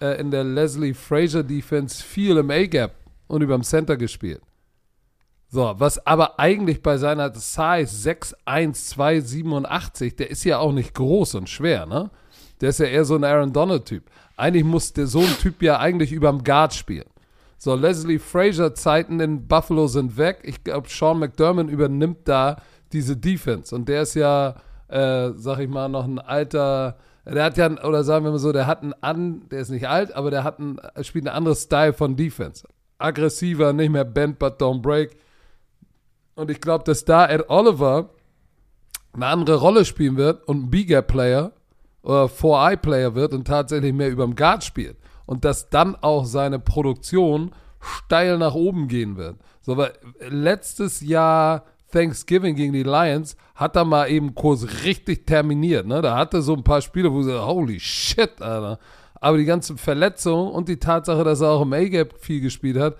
äh, 0.00 0.20
in 0.20 0.30
der 0.30 0.44
Leslie 0.44 0.94
Frazier 0.94 1.42
Defense 1.42 2.02
viel 2.02 2.36
im 2.36 2.50
A-Gap 2.50 2.92
und 3.28 3.42
überm 3.42 3.62
Center 3.62 3.96
gespielt. 3.96 4.40
So, 5.48 5.74
was 5.78 6.04
aber 6.06 6.38
eigentlich 6.38 6.82
bei 6.82 6.98
seiner 6.98 7.32
Size 7.32 7.86
6'1, 7.86 8.88
287, 8.88 10.16
der 10.16 10.30
ist 10.30 10.44
ja 10.44 10.58
auch 10.58 10.72
nicht 10.72 10.94
groß 10.94 11.36
und 11.36 11.48
schwer, 11.48 11.86
ne? 11.86 12.10
Der 12.60 12.70
ist 12.70 12.80
ja 12.80 12.86
eher 12.86 13.04
so 13.04 13.14
ein 13.16 13.24
Aaron 13.24 13.52
Donald-Typ. 13.52 14.04
Eigentlich 14.36 14.64
muss 14.64 14.92
der 14.92 15.06
so 15.06 15.20
ein 15.20 15.36
Typ 15.40 15.62
ja 15.62 15.78
eigentlich 15.78 16.12
überm 16.12 16.42
Guard 16.42 16.74
spielen. 16.74 17.08
So, 17.58 17.74
Leslie 17.74 18.18
Frazier 18.18 18.74
Zeiten 18.74 19.20
in 19.20 19.46
Buffalo 19.46 19.86
sind 19.86 20.16
weg. 20.16 20.40
Ich 20.42 20.62
glaube, 20.64 20.88
Sean 20.88 21.18
McDermott 21.18 21.68
übernimmt 21.68 22.28
da 22.28 22.56
diese 22.92 23.16
Defense. 23.16 23.74
Und 23.74 23.88
der 23.88 24.02
ist 24.02 24.14
ja, 24.14 24.56
äh, 24.88 25.30
sag 25.36 25.58
ich 25.60 25.68
mal, 25.68 25.88
noch 25.88 26.04
ein 26.04 26.18
alter, 26.18 26.96
der 27.24 27.44
hat 27.44 27.56
ja, 27.56 27.70
oder 27.84 28.04
sagen 28.04 28.24
wir 28.24 28.32
mal 28.32 28.38
so, 28.38 28.52
der 28.52 28.66
hat 28.66 28.82
einen 28.82 28.94
an, 29.00 29.48
der 29.50 29.60
ist 29.60 29.70
nicht 29.70 29.88
alt, 29.88 30.14
aber 30.14 30.30
der 30.30 30.44
hat 30.44 30.58
ein, 30.58 30.78
spielt 31.02 31.26
ein 31.26 31.34
anderes 31.34 31.62
Style 31.62 31.92
von 31.92 32.16
Defense. 32.16 32.66
Aggressiver, 32.98 33.72
nicht 33.72 33.90
mehr 33.90 34.04
bend, 34.04 34.38
but 34.38 34.60
don't 34.60 34.80
break. 34.80 35.16
Und 36.36 36.50
ich 36.50 36.60
glaube, 36.60 36.84
dass 36.84 37.04
da 37.04 37.26
Ed 37.26 37.48
Oliver 37.48 38.10
eine 39.14 39.26
andere 39.26 39.56
Rolle 39.56 39.84
spielen 39.86 40.16
wird 40.16 40.46
und 40.46 40.64
ein 40.64 40.70
B-Gap-Player 40.70 41.52
oder 42.02 42.26
4-Eye-Player 42.26 43.14
wird 43.14 43.32
und 43.32 43.46
tatsächlich 43.46 43.94
mehr 43.94 44.10
überm 44.10 44.36
Guard 44.36 44.62
spielt. 44.62 44.98
Und 45.24 45.44
dass 45.44 45.70
dann 45.70 45.96
auch 45.96 46.26
seine 46.26 46.58
Produktion 46.58 47.52
steil 47.80 48.38
nach 48.38 48.54
oben 48.54 48.86
gehen 48.86 49.16
wird. 49.16 49.36
So, 49.62 49.76
weil 49.78 49.94
letztes 50.28 51.00
Jahr 51.00 51.64
Thanksgiving 51.90 52.54
gegen 52.54 52.74
die 52.74 52.82
Lions 52.82 53.36
hat 53.54 53.74
er 53.74 53.86
mal 53.86 54.10
eben 54.10 54.34
Kurs 54.34 54.84
richtig 54.84 55.26
terminiert. 55.26 55.86
Ne? 55.86 56.02
Da 56.02 56.16
hatte 56.16 56.42
so 56.42 56.54
ein 56.54 56.62
paar 56.62 56.82
Spiele, 56.82 57.12
wo 57.12 57.22
sie, 57.22 57.44
holy 57.44 57.80
shit, 57.80 58.42
Alter. 58.42 58.78
Aber 59.14 59.38
die 59.38 59.46
ganzen 59.46 59.78
Verletzungen 59.78 60.52
und 60.52 60.68
die 60.68 60.78
Tatsache, 60.78 61.24
dass 61.24 61.40
er 61.40 61.48
auch 61.48 61.62
im 61.62 61.72
A-Gap 61.72 62.14
viel 62.20 62.42
gespielt 62.42 62.78
hat, 62.78 62.96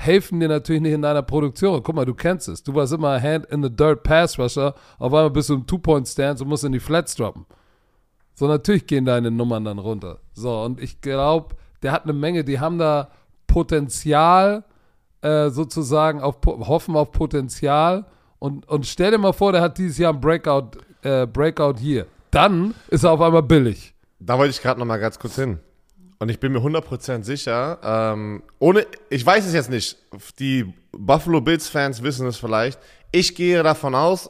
helfen 0.00 0.38
dir 0.38 0.48
natürlich 0.48 0.80
nicht 0.80 0.92
in 0.92 1.02
deiner 1.02 1.22
Produktion. 1.22 1.82
Guck 1.82 1.94
mal, 1.96 2.04
du 2.04 2.14
kennst 2.14 2.46
es. 2.46 2.62
Du 2.62 2.72
warst 2.72 2.92
immer 2.92 3.20
Hand 3.20 3.46
in 3.46 3.64
the 3.64 3.68
Dirt 3.68 4.04
Pass 4.04 4.38
Rusher. 4.38 4.74
Auf 5.00 5.12
einmal 5.12 5.30
bist 5.30 5.48
du 5.48 5.54
im 5.54 5.66
Two-Point-Stance 5.66 6.44
und 6.44 6.48
musst 6.48 6.62
in 6.62 6.70
die 6.70 6.78
Flats 6.78 7.16
droppen. 7.16 7.46
So, 8.34 8.46
natürlich 8.46 8.86
gehen 8.86 9.04
deine 9.04 9.32
Nummern 9.32 9.64
dann 9.64 9.80
runter. 9.80 10.20
So, 10.34 10.62
und 10.62 10.80
ich 10.80 11.00
glaube, 11.00 11.56
der 11.82 11.90
hat 11.90 12.04
eine 12.04 12.12
Menge, 12.12 12.44
die 12.44 12.60
haben 12.60 12.78
da 12.78 13.08
Potenzial, 13.48 14.62
äh, 15.20 15.50
sozusagen, 15.50 16.20
auf, 16.20 16.36
hoffen 16.46 16.94
auf 16.94 17.10
Potenzial. 17.10 18.06
Und, 18.38 18.68
und 18.68 18.86
stell 18.86 19.10
dir 19.10 19.18
mal 19.18 19.32
vor, 19.32 19.50
der 19.50 19.62
hat 19.62 19.78
dieses 19.78 19.98
Jahr 19.98 20.14
ein 20.14 20.20
Breakout, 20.20 20.78
äh, 21.02 21.26
Breakout 21.26 21.80
hier. 21.80 22.06
Dann 22.30 22.72
ist 22.86 23.02
er 23.02 23.10
auf 23.10 23.20
einmal 23.20 23.42
billig. 23.42 23.94
Da 24.20 24.38
wollte 24.38 24.50
ich 24.50 24.62
gerade 24.62 24.78
noch 24.78 24.86
mal 24.86 24.98
ganz 24.98 25.18
kurz 25.18 25.34
hin. 25.34 25.58
Und 26.20 26.30
ich 26.30 26.40
bin 26.40 26.52
mir 26.52 26.58
100% 26.58 27.22
sicher, 27.22 27.78
ähm, 27.82 28.42
ohne, 28.58 28.86
ich 29.08 29.24
weiß 29.24 29.46
es 29.46 29.54
jetzt 29.54 29.70
nicht, 29.70 29.96
die 30.40 30.72
Buffalo 30.90 31.40
Bills-Fans 31.40 32.02
wissen 32.02 32.26
es 32.26 32.36
vielleicht. 32.36 32.80
Ich 33.12 33.36
gehe 33.36 33.62
davon 33.62 33.94
aus, 33.94 34.28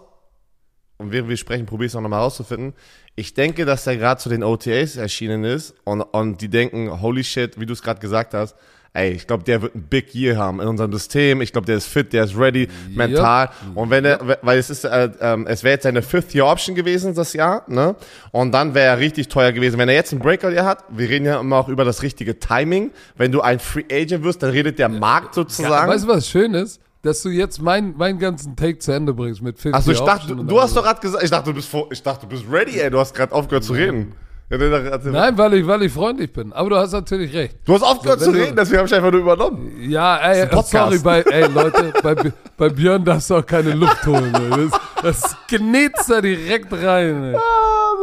und 0.99 1.13
während 1.13 1.29
wir 1.29 1.37
sprechen, 1.37 1.65
probiere 1.65 1.87
ich 1.87 1.93
es 1.93 1.97
auch 1.97 2.01
nochmal 2.01 2.21
rauszufinden. 2.21 2.75
Ich 3.15 3.33
denke, 3.33 3.65
dass 3.65 3.85
der 3.85 3.97
gerade 3.97 4.21
zu 4.21 4.29
den 4.29 4.43
OTAs 4.43 4.97
erschienen 4.97 5.45
ist 5.45 5.75
und, 5.85 6.03
und 6.03 6.41
die 6.41 6.49
denken, 6.49 7.01
holy 7.01 7.25
shit, 7.25 7.59
wie 7.59 7.67
du 7.67 7.73
es 7.73 7.83
gerade 7.83 8.01
gesagt 8.01 8.35
hast, 8.35 8.55
ey, 8.99 9.13
ich 9.13 9.27
glaube, 9.27 9.45
der 9.45 9.63
wird 9.63 9.75
ein 9.75 9.83
Big 9.83 10.15
Year 10.15 10.37
haben 10.37 10.61
in 10.61 10.67
unserem 10.67 10.93
System. 10.93 11.41
Ich 11.41 11.53
glaube, 11.53 11.67
der 11.67 11.77
ist 11.77 11.87
fit, 11.87 12.13
der 12.13 12.25
ist 12.25 12.37
ready, 12.37 12.69
mental. 12.91 13.51
Und 13.75 13.91
wenn 13.91 14.05
er, 14.05 14.39
weil 14.43 14.59
es 14.59 14.71
ist, 14.71 14.85
äh, 14.85 15.11
ähm, 15.21 15.47
es 15.47 15.63
wäre 15.63 15.75
jetzt 15.75 15.85
seine 15.85 16.03
Fifth 16.03 16.35
Year 16.35 16.47
Option 16.47 16.75
gewesen, 16.75 17.15
das 17.15 17.33
Jahr, 17.33 17.63
ne? 17.69 17.95
Und 18.33 18.53
dann 18.53 18.75
wäre 18.75 18.87
er 18.87 18.99
richtig 18.99 19.29
teuer 19.29 19.53
gewesen. 19.53 19.79
Wenn 19.79 19.89
er 19.89 19.95
jetzt 19.95 20.13
ein 20.13 20.19
Breakout 20.19 20.51
Jahr 20.51 20.67
hat, 20.67 20.85
wir 20.91 21.09
reden 21.09 21.27
ja 21.27 21.41
immer 21.41 21.57
auch 21.57 21.69
über 21.69 21.85
das 21.85 22.03
richtige 22.03 22.39
Timing. 22.39 22.91
Wenn 23.17 23.33
du 23.33 23.41
ein 23.41 23.61
Free 23.61 23.85
Agent 23.91 24.25
wirst, 24.25 24.43
dann 24.43 24.51
redet 24.51 24.79
der 24.79 24.89
Markt 24.89 25.35
sozusagen. 25.35 25.91
Weißt 25.91 26.05
du, 26.05 26.09
was 26.09 26.29
schön 26.29 26.55
ist? 26.55 26.81
Dass 27.03 27.23
du 27.23 27.29
jetzt 27.29 27.63
meinen 27.63 27.97
meinen 27.97 28.19
ganzen 28.19 28.57
Take 28.57 28.81
zu 28.81 28.91
Ende 28.91 29.15
bringst 29.15 29.41
mit 29.41 29.57
50 29.61 29.75
Achso, 29.75 29.93
ich 29.93 30.01
dachte, 30.01 30.23
Option 30.33 30.39
du, 30.39 30.45
du 30.45 30.61
hast 30.61 30.77
doch 30.77 30.83
gerade 30.83 31.01
gesagt, 31.01 31.23
ich 31.23 31.31
dachte, 31.31 31.51
du 31.51 31.55
bist 31.55 31.69
vor, 31.69 31.87
ich 31.93 32.03
dachte, 32.03 32.27
du 32.27 32.31
bist 32.31 32.45
ready, 32.51 32.81
ey, 32.81 32.91
du 32.91 32.99
hast 32.99 33.15
gerade 33.15 33.33
aufgehört 33.33 33.63
zu 33.63 33.73
reden. 33.73 34.15
Der- 34.51 34.99
Nein, 35.13 35.37
weil 35.37 35.55
ich, 35.55 35.67
weil 35.67 35.83
ich 35.83 35.93
freundlich 35.93 36.33
bin. 36.33 36.55
Aber 36.55 36.71
du 36.71 36.77
hast 36.77 36.93
natürlich 36.93 37.35
recht. 37.35 37.59
Du 37.67 37.75
hast 37.75 37.83
aufgehört 37.83 38.21
So, 38.21 38.33
zu 38.33 38.39
reden, 38.39 38.57
deswegen 38.57 38.79
habe 38.79 38.89
ich 38.89 38.95
einfach 38.95 39.11
nur 39.11 39.21
übernommen. 39.21 39.73
Ja, 39.91 40.17
ey, 40.17 40.47
Podcast. 40.47 40.71
sorry, 40.71 40.99
bei, 41.01 41.21
ey, 41.21 41.49
Leute, 41.53 41.93
bei, 42.03 42.33
bei 42.57 42.69
Björn 42.71 43.05
darfst 43.05 43.29
du 43.29 43.37
auch 43.37 43.45
keine 43.45 43.75
Luft 43.75 44.07
holen. 44.07 44.35
Ey. 44.35 44.69
Das, 44.71 44.81
das 45.21 45.37
genetzt 45.49 46.11
da 46.11 46.23
direkt 46.23 46.73
rein. 46.73 47.35
Ey. 47.35 47.37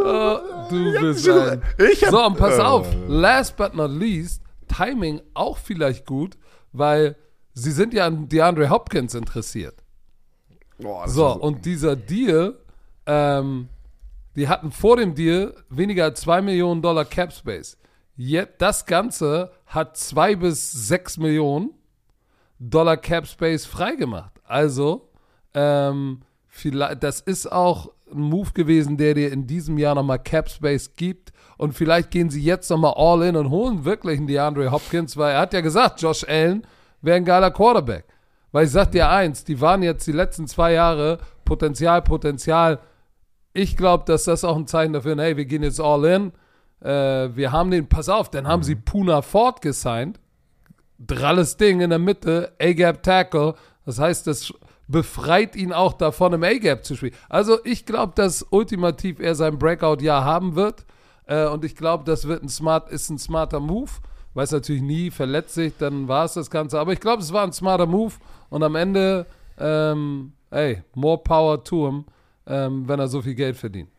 Oh, 0.03 0.37
du 0.69 0.99
bist 1.01 1.27
ein. 1.27 1.61
So, 2.11 2.23
und 2.25 2.37
pass 2.37 2.59
äh, 2.59 2.61
auf, 2.61 2.87
last 3.07 3.57
but 3.57 3.73
not 3.73 3.89
least, 3.89 4.43
Timing 4.67 5.21
auch 5.33 5.57
vielleicht 5.57 6.05
gut, 6.05 6.37
weil 6.73 7.15
sie 7.53 7.71
sind 7.71 7.91
ja 7.93 8.05
an 8.05 8.29
DeAndre 8.29 8.69
Hopkins 8.69 9.15
interessiert. 9.15 9.75
Boah, 10.77 11.07
So, 11.07 11.27
und 11.33 11.65
dieser 11.65 11.95
Deal, 11.95 12.55
ähm, 13.07 13.69
die 14.35 14.47
hatten 14.47 14.71
vor 14.71 14.97
dem 14.97 15.15
Deal 15.15 15.55
weniger 15.69 16.05
als 16.05 16.21
2 16.21 16.41
Millionen 16.41 16.81
Dollar 16.81 17.05
Cap 17.05 17.31
Space. 17.31 17.77
Jetzt, 18.15 18.53
das 18.59 18.85
Ganze 18.85 19.51
hat 19.65 19.97
2 19.97 20.35
bis 20.35 20.71
6 20.87 21.17
Millionen 21.17 21.71
Dollar 22.59 22.97
Cap 22.97 23.27
Space 23.27 23.65
freigemacht. 23.65 24.31
Also, 24.45 25.09
ähm, 25.53 26.21
vielleicht, 26.47 27.03
das 27.03 27.21
ist 27.21 27.51
auch 27.51 27.91
ein 28.11 28.21
Move 28.21 28.51
gewesen, 28.53 28.97
der 28.97 29.13
dir 29.13 29.31
in 29.31 29.47
diesem 29.47 29.77
Jahr 29.77 29.95
nochmal 29.95 30.19
Cap 30.19 30.49
Space 30.49 30.95
gibt. 30.95 31.31
Und 31.57 31.73
vielleicht 31.73 32.11
gehen 32.11 32.29
sie 32.29 32.41
jetzt 32.41 32.69
nochmal 32.69 32.93
all 32.95 33.23
in 33.23 33.35
und 33.35 33.49
holen 33.49 33.85
wirklich 33.85 34.17
einen 34.17 34.27
DeAndre 34.27 34.71
Hopkins, 34.71 35.17
weil 35.17 35.33
er 35.33 35.41
hat 35.41 35.53
ja 35.53 35.61
gesagt, 35.61 36.01
Josh 36.01 36.25
Allen 36.27 36.65
wäre 37.01 37.17
ein 37.17 37.25
geiler 37.25 37.51
Quarterback. 37.51 38.05
Weil 38.51 38.65
ich 38.65 38.71
sag 38.71 38.91
dir 38.91 39.09
eins, 39.09 39.43
die 39.43 39.59
waren 39.59 39.83
jetzt 39.83 40.07
die 40.07 40.13
letzten 40.13 40.47
zwei 40.47 40.73
Jahre 40.73 41.19
Potenzial, 41.43 42.01
Potenzial. 42.01 42.79
Ich 43.55 43.77
glaube, 43.77 44.03
dass 44.05 44.25
das 44.25 44.43
auch 44.43 44.57
ein 44.57 44.67
Zeichen 44.67 44.91
dafür 44.91 45.13
ist, 45.13 45.21
hey, 45.21 45.37
wir 45.37 45.45
gehen 45.45 45.63
jetzt 45.63 45.79
all 45.79 46.03
in. 46.03 46.33
Äh, 46.81 47.33
wir 47.37 47.53
haben 47.53 47.71
den, 47.71 47.87
pass 47.87 48.09
auf, 48.09 48.29
dann 48.29 48.47
haben 48.47 48.63
sie 48.63 48.75
Puna 48.75 49.21
Ford 49.21 49.61
gesigned. 49.61 50.19
Dralles 50.99 51.55
Ding 51.55 51.79
in 51.79 51.89
der 51.89 51.99
Mitte, 51.99 52.51
A-Gap 52.61 53.01
Tackle. 53.01 53.55
Das 53.85 53.97
heißt, 53.97 54.27
das 54.27 54.53
befreit 54.89 55.55
ihn 55.55 55.71
auch 55.71 55.93
davon, 55.93 56.33
im 56.33 56.43
A-Gap 56.43 56.83
zu 56.83 56.97
spielen. 56.97 57.13
Also 57.29 57.59
ich 57.63 57.85
glaube, 57.85 58.11
dass 58.13 58.45
ultimativ 58.49 59.21
er 59.21 59.35
sein 59.35 59.57
Breakout-Jahr 59.57 60.25
haben 60.25 60.55
wird. 60.55 60.85
Äh, 61.25 61.47
und 61.47 61.63
ich 61.63 61.77
glaube, 61.77 62.03
das 62.03 62.27
wird 62.27 62.43
ein 62.43 62.49
smart, 62.49 62.89
ist 62.89 63.09
ein 63.09 63.17
smarter 63.17 63.61
Move. 63.61 63.89
Weiß 64.33 64.51
natürlich 64.51 64.81
nie, 64.81 65.11
verletzt 65.11 65.53
sich, 65.53 65.77
dann 65.77 66.09
war 66.09 66.25
es 66.25 66.33
das 66.33 66.49
Ganze. 66.49 66.77
Aber 66.77 66.91
ich 66.91 66.99
glaube, 66.99 67.21
es 67.21 67.31
war 67.31 67.43
ein 67.43 67.53
smarter 67.53 67.85
Move. 67.85 68.15
Und 68.49 68.63
am 68.63 68.75
Ende, 68.75 69.25
ähm, 69.57 70.33
ey, 70.51 70.83
more 70.93 71.19
power 71.19 71.63
to 71.63 71.87
him, 71.87 72.05
ähm, 72.47 72.87
wenn 72.87 72.99
er 72.99 73.07
so 73.07 73.21
viel 73.21 73.35
Geld 73.35 73.57
verdient. 73.57 73.89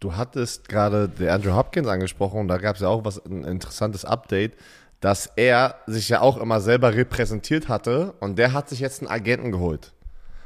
Du 0.00 0.16
hattest 0.16 0.68
gerade 0.68 1.10
Andrew 1.28 1.54
Hopkins 1.54 1.86
angesprochen 1.86 2.40
und 2.40 2.48
da 2.48 2.56
gab 2.56 2.76
es 2.76 2.82
ja 2.82 2.88
auch 2.88 3.04
was 3.04 3.24
ein 3.24 3.44
interessantes 3.44 4.04
Update, 4.04 4.54
dass 5.00 5.30
er 5.36 5.76
sich 5.86 6.08
ja 6.08 6.20
auch 6.20 6.38
immer 6.38 6.60
selber 6.60 6.94
repräsentiert 6.94 7.68
hatte 7.68 8.14
und 8.20 8.38
der 8.38 8.52
hat 8.52 8.68
sich 8.68 8.80
jetzt 8.80 9.02
einen 9.02 9.10
Agenten 9.10 9.52
geholt. 9.52 9.92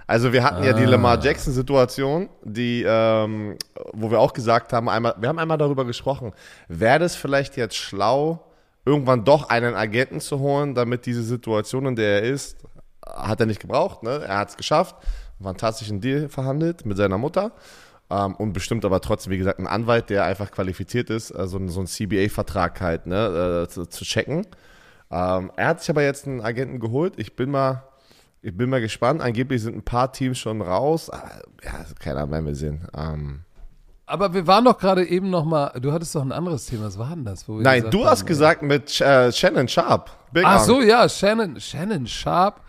Also 0.07 0.33
wir 0.33 0.45
hatten 0.45 0.62
ja 0.64 0.75
die 0.75 0.85
Lamar 0.85 1.19
Jackson 1.23 1.55
Situation, 1.55 2.29
die, 2.43 2.85
ähm, 2.87 3.57
wo 3.93 4.11
wir 4.11 4.21
auch 4.21 4.35
gesagt 4.35 4.73
haben, 4.73 4.88
einmal, 4.88 5.14
wir 5.19 5.29
haben 5.29 5.38
einmal 5.38 5.57
darüber 5.57 5.87
gesprochen, 5.87 6.33
wäre 6.69 6.99
das 6.99 7.17
vielleicht 7.17 7.57
jetzt 7.57 7.77
schlau, 7.77 8.45
irgendwann 8.85 9.25
doch 9.25 9.49
einen 9.49 9.75
Agenten 9.75 10.21
zu 10.21 10.40
holen, 10.40 10.75
damit 10.75 11.07
diese 11.07 11.23
Situation, 11.23 11.87
in 11.87 11.97
der 11.97 12.23
er 12.23 12.31
ist, 12.31 12.59
hat 13.07 13.40
er 13.40 13.47
nicht 13.47 13.61
gebraucht, 13.61 14.03
ne? 14.03 14.23
Er 14.27 14.38
hat 14.38 14.51
es 14.51 14.57
geschafft, 14.57 14.97
fantastischen 15.42 16.01
Deal 16.01 16.29
verhandelt 16.29 16.87
mit 16.87 16.97
seiner 16.97 17.18
Mutter. 17.18 17.53
Ähm, 18.11 18.35
und 18.37 18.53
bestimmt 18.53 18.85
aber 18.85 19.01
trotzdem, 19.01 19.33
wie 19.33 19.38
gesagt, 19.38 19.59
ein 19.59 19.66
Anwalt, 19.66 20.11
der 20.11 20.25
einfach 20.25 20.51
qualifiziert 20.51 21.09
ist, 21.11 21.31
äh, 21.31 21.47
so, 21.47 21.57
ein- 21.59 21.68
so 21.70 21.81
einen 21.81 21.87
CBA-Vertrag 21.87 22.81
halt 22.81 23.07
ne, 23.07 23.64
äh, 23.64 23.68
zu, 23.68 23.87
zu 23.87 24.05
checken. 24.05 24.47
Ähm, 25.11 25.51
er 25.57 25.68
hat 25.68 25.81
sich 25.81 25.90
aber 25.90 26.03
jetzt 26.03 26.27
einen 26.27 26.40
Agenten 26.42 26.81
geholt. 26.81 27.14
Ich 27.16 27.35
bin 27.35 27.51
mal, 27.51 27.83
ich 28.42 28.55
bin 28.57 28.68
mal 28.68 28.81
gespannt. 28.81 29.23
Angeblich 29.23 29.62
sind 29.62 29.75
ein 29.77 29.83
paar 29.83 30.12
Teams 30.12 30.38
schon 30.38 30.61
raus. 30.61 31.09
Aber, 31.09 31.31
ja, 31.64 31.73
keine 31.99 32.18
Ahnung, 32.18 32.33
werden 32.33 32.47
wir 32.47 32.55
sehen. 32.55 32.87
Ähm, 32.97 33.40
Aber 34.07 34.35
wir 34.35 34.47
waren 34.47 34.66
doch 34.66 34.77
gerade 34.79 35.07
eben 35.07 35.31
noch 35.31 35.47
mal, 35.47 35.73
du 35.81 35.90
hattest 35.92 36.14
doch 36.14 36.20
ein 36.23 36.33
anderes 36.33 36.66
Thema, 36.66 36.85
was 36.85 36.99
war 36.99 37.09
denn 37.09 37.25
das? 37.25 37.49
Nein, 37.49 37.87
du 37.90 38.05
hast 38.05 38.20
haben, 38.20 38.27
gesagt 38.27 38.62
mit 38.62 39.01
äh, 39.01 39.33
Shannon 39.33 39.66
Sharp. 39.66 40.11
Big 40.31 40.44
Ach 40.47 40.61
so, 40.62 40.83
ja, 40.83 41.09
Shannon, 41.09 41.59
Shannon 41.59 42.07
Sharp. 42.07 42.61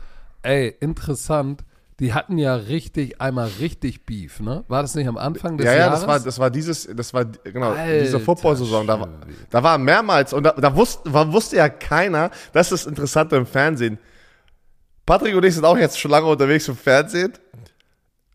Ey, 0.43 0.75
interessant. 0.79 1.61
Die 1.99 2.13
hatten 2.13 2.37
ja 2.37 2.55
richtig, 2.55 3.21
einmal 3.21 3.49
richtig 3.59 4.05
Beef, 4.05 4.39
ne? 4.41 4.65
War 4.67 4.81
das 4.81 4.95
nicht 4.95 5.07
am 5.07 5.17
Anfang 5.17 5.57
des 5.57 5.65
ja, 5.65 5.73
ja, 5.73 5.79
Jahres? 5.79 6.01
das 6.01 6.07
war, 6.07 6.19
das 6.19 6.39
war 6.39 6.49
dieses, 6.49 6.89
das 6.93 7.13
war, 7.13 7.23
genau, 7.25 7.71
Alter 7.71 7.99
diese 8.03 8.19
Football-Saison. 8.19 8.85
Da, 8.85 9.07
da 9.49 9.63
war 9.63 9.77
mehrmals, 9.77 10.33
und 10.33 10.43
da, 10.43 10.51
da 10.51 10.75
wusste, 10.75 11.13
war, 11.13 11.31
wusste 11.31 11.55
ja 11.55 11.69
keiner, 11.69 12.31
das 12.51 12.71
ist 12.71 12.83
das 12.83 12.89
Interessante 12.89 13.37
im 13.37 13.45
Fernsehen. 13.45 13.97
Patrick 15.05 15.35
und 15.35 15.45
ich 15.45 15.53
sind 15.53 15.63
auch 15.65 15.77
jetzt 15.77 15.99
schon 15.99 16.11
lange 16.11 16.25
unterwegs 16.27 16.67
im 16.67 16.75
Fernsehen. 16.75 17.33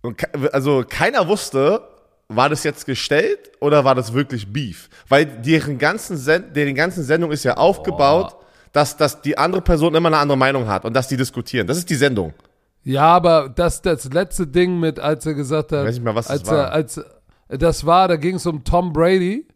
Und 0.02 0.16
ke- 0.16 0.52
also 0.54 0.84
keiner 0.88 1.28
wusste, 1.28 1.82
war 2.28 2.48
das 2.48 2.62
jetzt 2.64 2.86
gestellt 2.86 3.50
oder 3.60 3.84
war 3.84 3.94
das 3.94 4.12
wirklich 4.14 4.50
Beef? 4.50 4.88
Weil 5.08 5.26
deren 5.26 5.78
ganzen, 5.78 6.16
Sen 6.16 6.52
deren 6.54 6.74
ganzen 6.74 7.02
Sendung 7.02 7.32
ist 7.32 7.44
ja 7.44 7.56
aufgebaut, 7.56 8.36
dass, 8.72 8.96
dass 8.96 9.20
die 9.20 9.36
andere 9.36 9.60
Person 9.60 9.94
immer 9.96 10.08
eine 10.08 10.18
andere 10.18 10.38
Meinung 10.38 10.68
hat 10.68 10.84
und 10.84 10.94
dass 10.94 11.08
die 11.08 11.16
diskutieren. 11.16 11.66
Das 11.66 11.76
ist 11.76 11.90
die 11.90 11.96
Sendung. 11.96 12.32
Ja, 12.82 13.02
aber 13.06 13.48
das, 13.54 13.82
das 13.82 14.04
letzte 14.12 14.46
Ding 14.46 14.80
mit, 14.80 14.98
als 14.98 15.26
er 15.26 15.34
gesagt 15.34 15.72
hat, 15.72 15.84
Weiß 15.84 15.94
nicht 15.96 16.04
mehr, 16.04 16.14
was 16.14 16.28
das 16.28 16.40
als 16.40 16.50
war. 16.50 16.58
Er, 16.58 16.72
als, 16.72 17.00
das 17.48 17.84
war, 17.84 18.08
da 18.08 18.16
ging 18.16 18.36
es 18.36 18.46
um 18.46 18.64
Tom 18.64 18.92
Brady. 18.92 19.46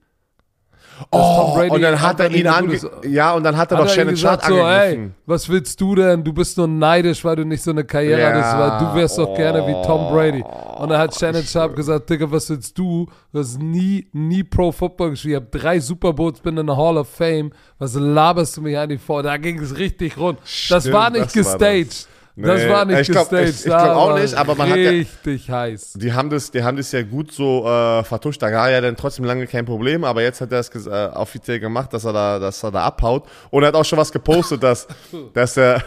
Dass 1.10 1.10
Tom 1.10 1.46
Oh, 1.50 1.54
Brady 1.56 1.70
und 1.70 1.82
dann 1.82 2.00
hat 2.00 2.20
er 2.20 2.30
ihn 2.30 2.46
ange 2.46 2.78
ja 3.04 3.32
und 3.34 3.42
dann 3.42 3.56
hat 3.56 3.72
er 3.72 3.78
Hat 3.78 3.84
doch 3.86 3.92
Shannon 3.92 4.16
Sharp 4.16 4.42
gesagt 4.42 4.54
so, 4.54 4.58
ey, 4.58 4.62
angegriffen. 4.64 5.14
was 5.26 5.48
willst 5.48 5.80
du 5.80 5.94
denn? 5.96 6.22
Du 6.22 6.32
bist 6.32 6.56
nur 6.56 6.68
neidisch, 6.68 7.24
weil 7.24 7.34
du 7.34 7.44
nicht 7.44 7.64
so 7.64 7.72
eine 7.72 7.82
Karriere 7.84 8.20
Ja, 8.20 8.28
hattest, 8.28 8.58
weil 8.58 8.78
du 8.78 8.94
wärst 8.94 9.18
doch 9.18 9.34
gerne 9.34 9.66
wie 9.66 9.72
Tom 9.84 10.06
oh, 10.06 10.12
Brady. 10.12 10.44
Und 10.78 10.90
dann 10.90 10.98
hat 10.98 11.14
Shannon 11.18 11.42
Sharp 11.42 11.74
gesagt, 11.74 12.10
Digga, 12.10 12.30
was 12.30 12.48
willst 12.48 12.78
du? 12.78 13.06
Du 13.32 13.38
hast 13.40 13.58
nie, 13.58 14.06
nie 14.12 14.44
Pro 14.44 14.70
Football 14.70 15.10
gespielt. 15.10 15.32
Ich 15.32 15.36
habe 15.36 15.58
drei 15.58 15.80
Super 15.80 16.12
Bowls, 16.12 16.38
bin 16.40 16.56
in 16.56 16.66
der 16.66 16.76
Hall 16.76 16.96
of 16.96 17.08
Fame. 17.08 17.50
Was 17.78 17.94
laberst 17.94 18.56
du 18.56 18.62
mich 18.62 18.78
eigentlich 18.78 19.00
vor? 19.00 19.24
Da 19.24 19.36
ging 19.36 19.58
es 19.60 19.76
richtig 19.76 20.16
rund. 20.16 20.38
das 20.40 20.82
Stimmt, 20.84 20.92
war 20.94 21.10
nicht 21.10 21.24
das 21.24 21.44
war 21.44 21.52
gestaged. 21.58 21.88
Das, 21.90 22.08
Nee, 22.36 22.68
war 22.68 22.84
nicht 22.84 23.00
ich 23.00 23.08
glaub- 23.10 23.28
gestaged. 23.30 23.48
ich- 23.50 23.56
ich 23.60 23.64
glaub 23.64 23.78
Da 23.84 23.94
auch 23.96 24.18
nicht, 24.18 24.34
aber 24.34 24.54
man 24.56 24.70
hat 24.70 24.76
ja- 24.78 24.90
Richtig 24.90 25.50
heiß. 25.50 25.92
Die 25.92 26.12
haben 26.12 26.30
das, 26.30 26.50
die 26.50 26.64
haben 26.64 26.76
das 26.76 26.90
ja 26.90 27.02
gut 27.02 27.30
so 27.30 27.64
äh, 27.64 28.02
vertuscht. 28.02 28.42
Da 28.42 28.50
war 28.52 28.70
ja 28.70 28.80
dann 28.80 28.96
trotzdem 28.96 29.24
lange 29.24 29.46
kein 29.46 29.64
Problem, 29.64 30.02
aber 30.02 30.22
jetzt 30.22 30.40
hat 30.40 30.50
er 30.50 30.58
es 30.58 30.68
äh, 30.86 30.90
offiziell 31.14 31.60
gemacht, 31.60 31.92
dass 31.92 32.04
er 32.04 32.12
da, 32.12 32.38
dass 32.40 32.62
er 32.64 32.72
da 32.72 32.82
abhaut 32.84 33.28
und 33.50 33.62
er 33.62 33.68
hat 33.68 33.74
auch 33.76 33.84
schon 33.84 33.98
was 34.00 34.10
gepostet, 34.10 34.62
dass, 34.64 34.88
dass 35.32 35.56
er, 35.56 35.80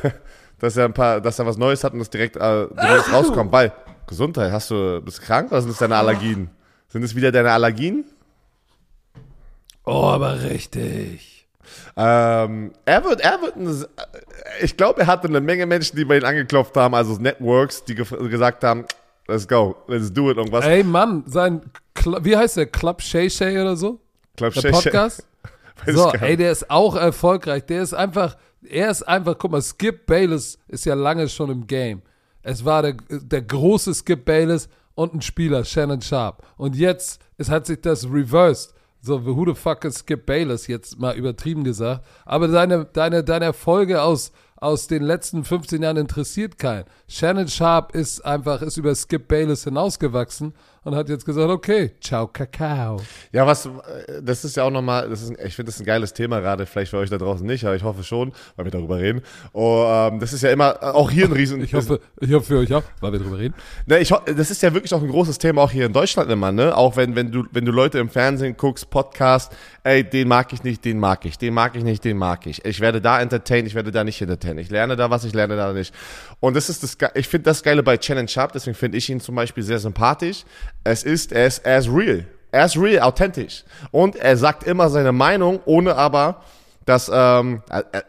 dass 0.59 0.77
er 0.77 0.85
ein 0.85 0.93
paar, 0.93 1.19
dass 1.19 1.37
er 1.37 1.45
was 1.45 1.57
Neues 1.57 1.83
hat 1.83 1.91
und 1.91 1.99
das 1.99 2.09
direkt, 2.09 2.37
äh, 2.37 2.39
direkt 2.39 3.11
rauskommt. 3.11 3.51
Weil 3.51 3.73
Gesundheit, 4.07 4.51
hast 4.53 4.71
du, 4.71 5.01
bist 5.01 5.17
du 5.17 5.23
krank 5.23 5.51
oder 5.51 5.61
sind 5.61 5.71
es 5.71 5.77
deine 5.79 5.97
Allergien? 5.97 6.49
Sind 6.87 7.03
es 7.03 7.13
wieder 7.13 7.33
deine 7.33 7.51
Allergien? 7.51 8.05
Oh, 9.85 10.05
aber 10.05 10.43
richtig. 10.43 11.36
Ähm, 11.95 12.71
er 12.85 13.03
wird, 13.03 13.21
er 13.21 13.41
wird, 13.41 13.55
ein, 13.55 13.85
ich 14.61 14.77
glaube, 14.77 15.01
er 15.01 15.07
hatte 15.07 15.27
eine 15.27 15.41
Menge 15.41 15.65
Menschen, 15.65 15.95
die 15.95 16.05
bei 16.05 16.17
ihm 16.17 16.25
angeklopft 16.25 16.75
haben, 16.77 16.93
also 16.95 17.15
Networks, 17.17 17.83
die 17.83 17.95
gesagt 17.95 18.63
haben, 18.63 18.85
let's 19.27 19.47
go, 19.47 19.75
let's 19.87 20.11
do 20.13 20.29
it, 20.31 20.37
irgendwas. 20.37 20.65
Ey, 20.65 20.83
Mann, 20.83 21.23
sein, 21.27 21.61
Cl 21.97 22.17
wie 22.23 22.37
heißt 22.37 22.57
der? 22.57 22.67
Club 22.67 23.01
Shay 23.01 23.29
Shay 23.29 23.59
oder 23.59 23.75
so? 23.75 23.99
Glaub, 24.35 24.53
Der 24.53 24.61
Shay- 24.61 24.73
Shay- 24.73 24.83
Podcast? 24.83 25.27
Weiß 25.85 25.95
So, 25.95 26.11
ey, 26.11 26.37
der 26.37 26.51
ist 26.51 26.69
auch 26.71 26.95
erfolgreich. 26.95 27.65
Der 27.65 27.81
ist 27.83 27.93
einfach, 27.93 28.35
er 28.67 28.89
ist 28.89 29.03
einfach, 29.07 29.35
guck 29.37 29.51
mal, 29.51 29.61
Skip 29.61 30.05
Bayless 30.07 30.57
ist 30.67 30.85
ja 30.85 30.95
lange 30.95 31.27
schon 31.29 31.51
im 31.51 31.67
Game. 31.67 32.01
Es 32.41 32.63
war 32.65 32.81
der, 32.81 32.95
der 33.09 33.41
große 33.41 33.93
Skip 33.93 34.25
Bayless 34.25 34.69
und 34.95 35.13
ein 35.13 35.21
Spieler, 35.21 35.63
Shannon 35.65 36.01
Sharp. 36.01 36.43
Und 36.57 36.75
jetzt 36.75 37.21
es 37.37 37.49
hat 37.49 37.67
sich 37.67 37.79
das 37.81 38.05
reversed. 38.05 38.73
So, 39.01 39.19
who 39.19 39.45
the 39.45 39.53
fuck 39.53 39.85
is 39.85 39.99
Skip 39.99 40.25
Bayless, 40.25 40.67
jetzt 40.67 40.99
mal 40.99 41.15
übertrieben 41.15 41.63
gesagt. 41.63 42.03
Aber 42.25 42.47
deine, 42.47 42.85
deine, 42.85 43.23
deine 43.23 43.45
Erfolge 43.45 44.01
aus, 44.01 44.31
aus 44.55 44.87
den 44.87 45.03
letzten 45.03 45.43
15 45.43 45.83
Jahren 45.83 45.97
interessiert 45.97 46.57
keinen. 46.57 46.85
Shannon 47.07 47.47
Sharp 47.47 47.93
ist 47.93 48.25
einfach, 48.25 48.61
ist 48.61 48.77
über 48.77 48.95
Skip 48.95 49.27
Bayless 49.27 49.65
hinausgewachsen 49.65 50.53
und 50.83 50.95
hat 50.95 51.09
jetzt 51.09 51.25
gesagt, 51.25 51.49
okay, 51.49 51.91
ciao, 52.01 52.27
Kakao. 52.27 53.01
Ja, 53.31 53.45
was, 53.45 53.65
äh, 53.65 53.69
das 54.21 54.45
ist 54.45 54.57
ja 54.57 54.63
auch 54.63 54.71
nochmal, 54.71 55.09
das 55.09 55.23
ist, 55.23 55.31
ich 55.31 55.55
finde 55.55 55.71
das 55.71 55.79
ein 55.79 55.85
geiles 55.85 56.13
Thema 56.13 56.39
gerade, 56.39 56.65
vielleicht 56.65 56.91
für 56.91 56.97
euch 56.97 57.09
da 57.09 57.17
draußen 57.17 57.45
nicht, 57.45 57.65
aber 57.65 57.75
ich 57.75 57.83
hoffe 57.83 58.03
schon, 58.03 58.31
weil 58.55 58.65
wir 58.65 58.71
darüber 58.71 58.97
reden. 58.97 59.21
Oh, 59.53 59.85
ähm, 59.87 60.19
das 60.19 60.33
ist 60.33 60.43
ja 60.43 60.51
immer, 60.51 60.75
äh, 60.81 60.85
auch 60.85 61.11
hier 61.11 61.25
ein 61.25 61.31
Riesen. 61.37 61.61
Ich 61.61 61.73
hoffe, 61.73 61.99
ich 62.19 62.31
hoffe 62.33 62.45
für 62.45 62.57
euch 62.59 62.73
auch, 62.73 62.83
weil 63.01 63.11
wir 63.11 63.19
drüber 63.19 63.37
reden. 63.37 63.53
Ne, 63.85 63.99
ich, 63.99 64.09
das 64.09 64.51
ist 64.51 64.61
ja 64.61 64.73
wirklich 64.73 64.93
auch 64.93 65.01
ein 65.01 65.09
großes 65.09 65.37
Thema 65.37 65.61
auch 65.61 65.71
hier 65.71 65.85
in 65.85 65.93
Deutschland 65.93 66.31
immer, 66.31 66.51
ne? 66.51 66.75
Auch 66.75 66.95
wenn, 66.95 67.15
wenn 67.15 67.31
du, 67.31 67.45
wenn 67.51 67.65
du 67.65 67.71
Leute 67.71 67.99
im 67.99 68.09
Fernsehen 68.09 68.55
guckst, 68.57 68.89
Podcast, 68.89 69.55
ey, 69.83 70.03
den 70.03 70.27
mag 70.27 70.51
ich 70.53 70.63
nicht, 70.63 70.83
den 70.85 70.99
mag 70.99 71.25
ich, 71.25 71.37
den 71.37 71.53
mag 71.53 71.75
ich 71.75 71.83
nicht, 71.83 72.03
den 72.03 72.17
mag 72.17 72.45
ich. 72.45 72.63
Ich 72.65 72.79
werde 72.79 73.01
da 73.01 73.21
entertained, 73.21 73.67
ich 73.67 73.75
werde 73.75 73.91
da 73.91 74.03
nicht 74.03 74.21
entertained. 74.21 74.59
Ich 74.59 74.69
lerne 74.69 74.95
da 74.95 75.09
was, 75.09 75.23
ich 75.23 75.33
lerne 75.33 75.55
da 75.55 75.73
nicht. 75.73 75.93
Und 76.39 76.55
das 76.55 76.69
ist 76.69 76.83
das, 76.83 76.97
ich 77.15 77.27
finde 77.27 77.45
das 77.45 77.63
Geile 77.63 77.83
bei 77.83 77.97
Challenge 77.97 78.27
Sharp, 78.27 78.51
deswegen 78.53 78.75
finde 78.75 78.97
ich 78.97 79.09
ihn 79.09 79.19
zum 79.19 79.35
Beispiel 79.35 79.63
sehr 79.63 79.79
sympathisch. 79.79 80.43
Es 80.87 81.03
ist, 81.03 81.31
er 81.31 81.47
ist, 81.47 81.65
real. 81.65 82.25
Er 82.51 82.65
ist 82.65 82.77
real, 82.77 83.01
authentisch. 83.01 83.63
Und 83.91 84.15
er 84.15 84.37
sagt 84.37 84.63
immer 84.63 84.89
seine 84.89 85.11
Meinung, 85.11 85.59
ohne 85.65 85.95
aber, 85.95 86.41
dass, 86.85 87.11
ähm, 87.13 87.61
er, 87.69 87.85
er, 87.91 88.03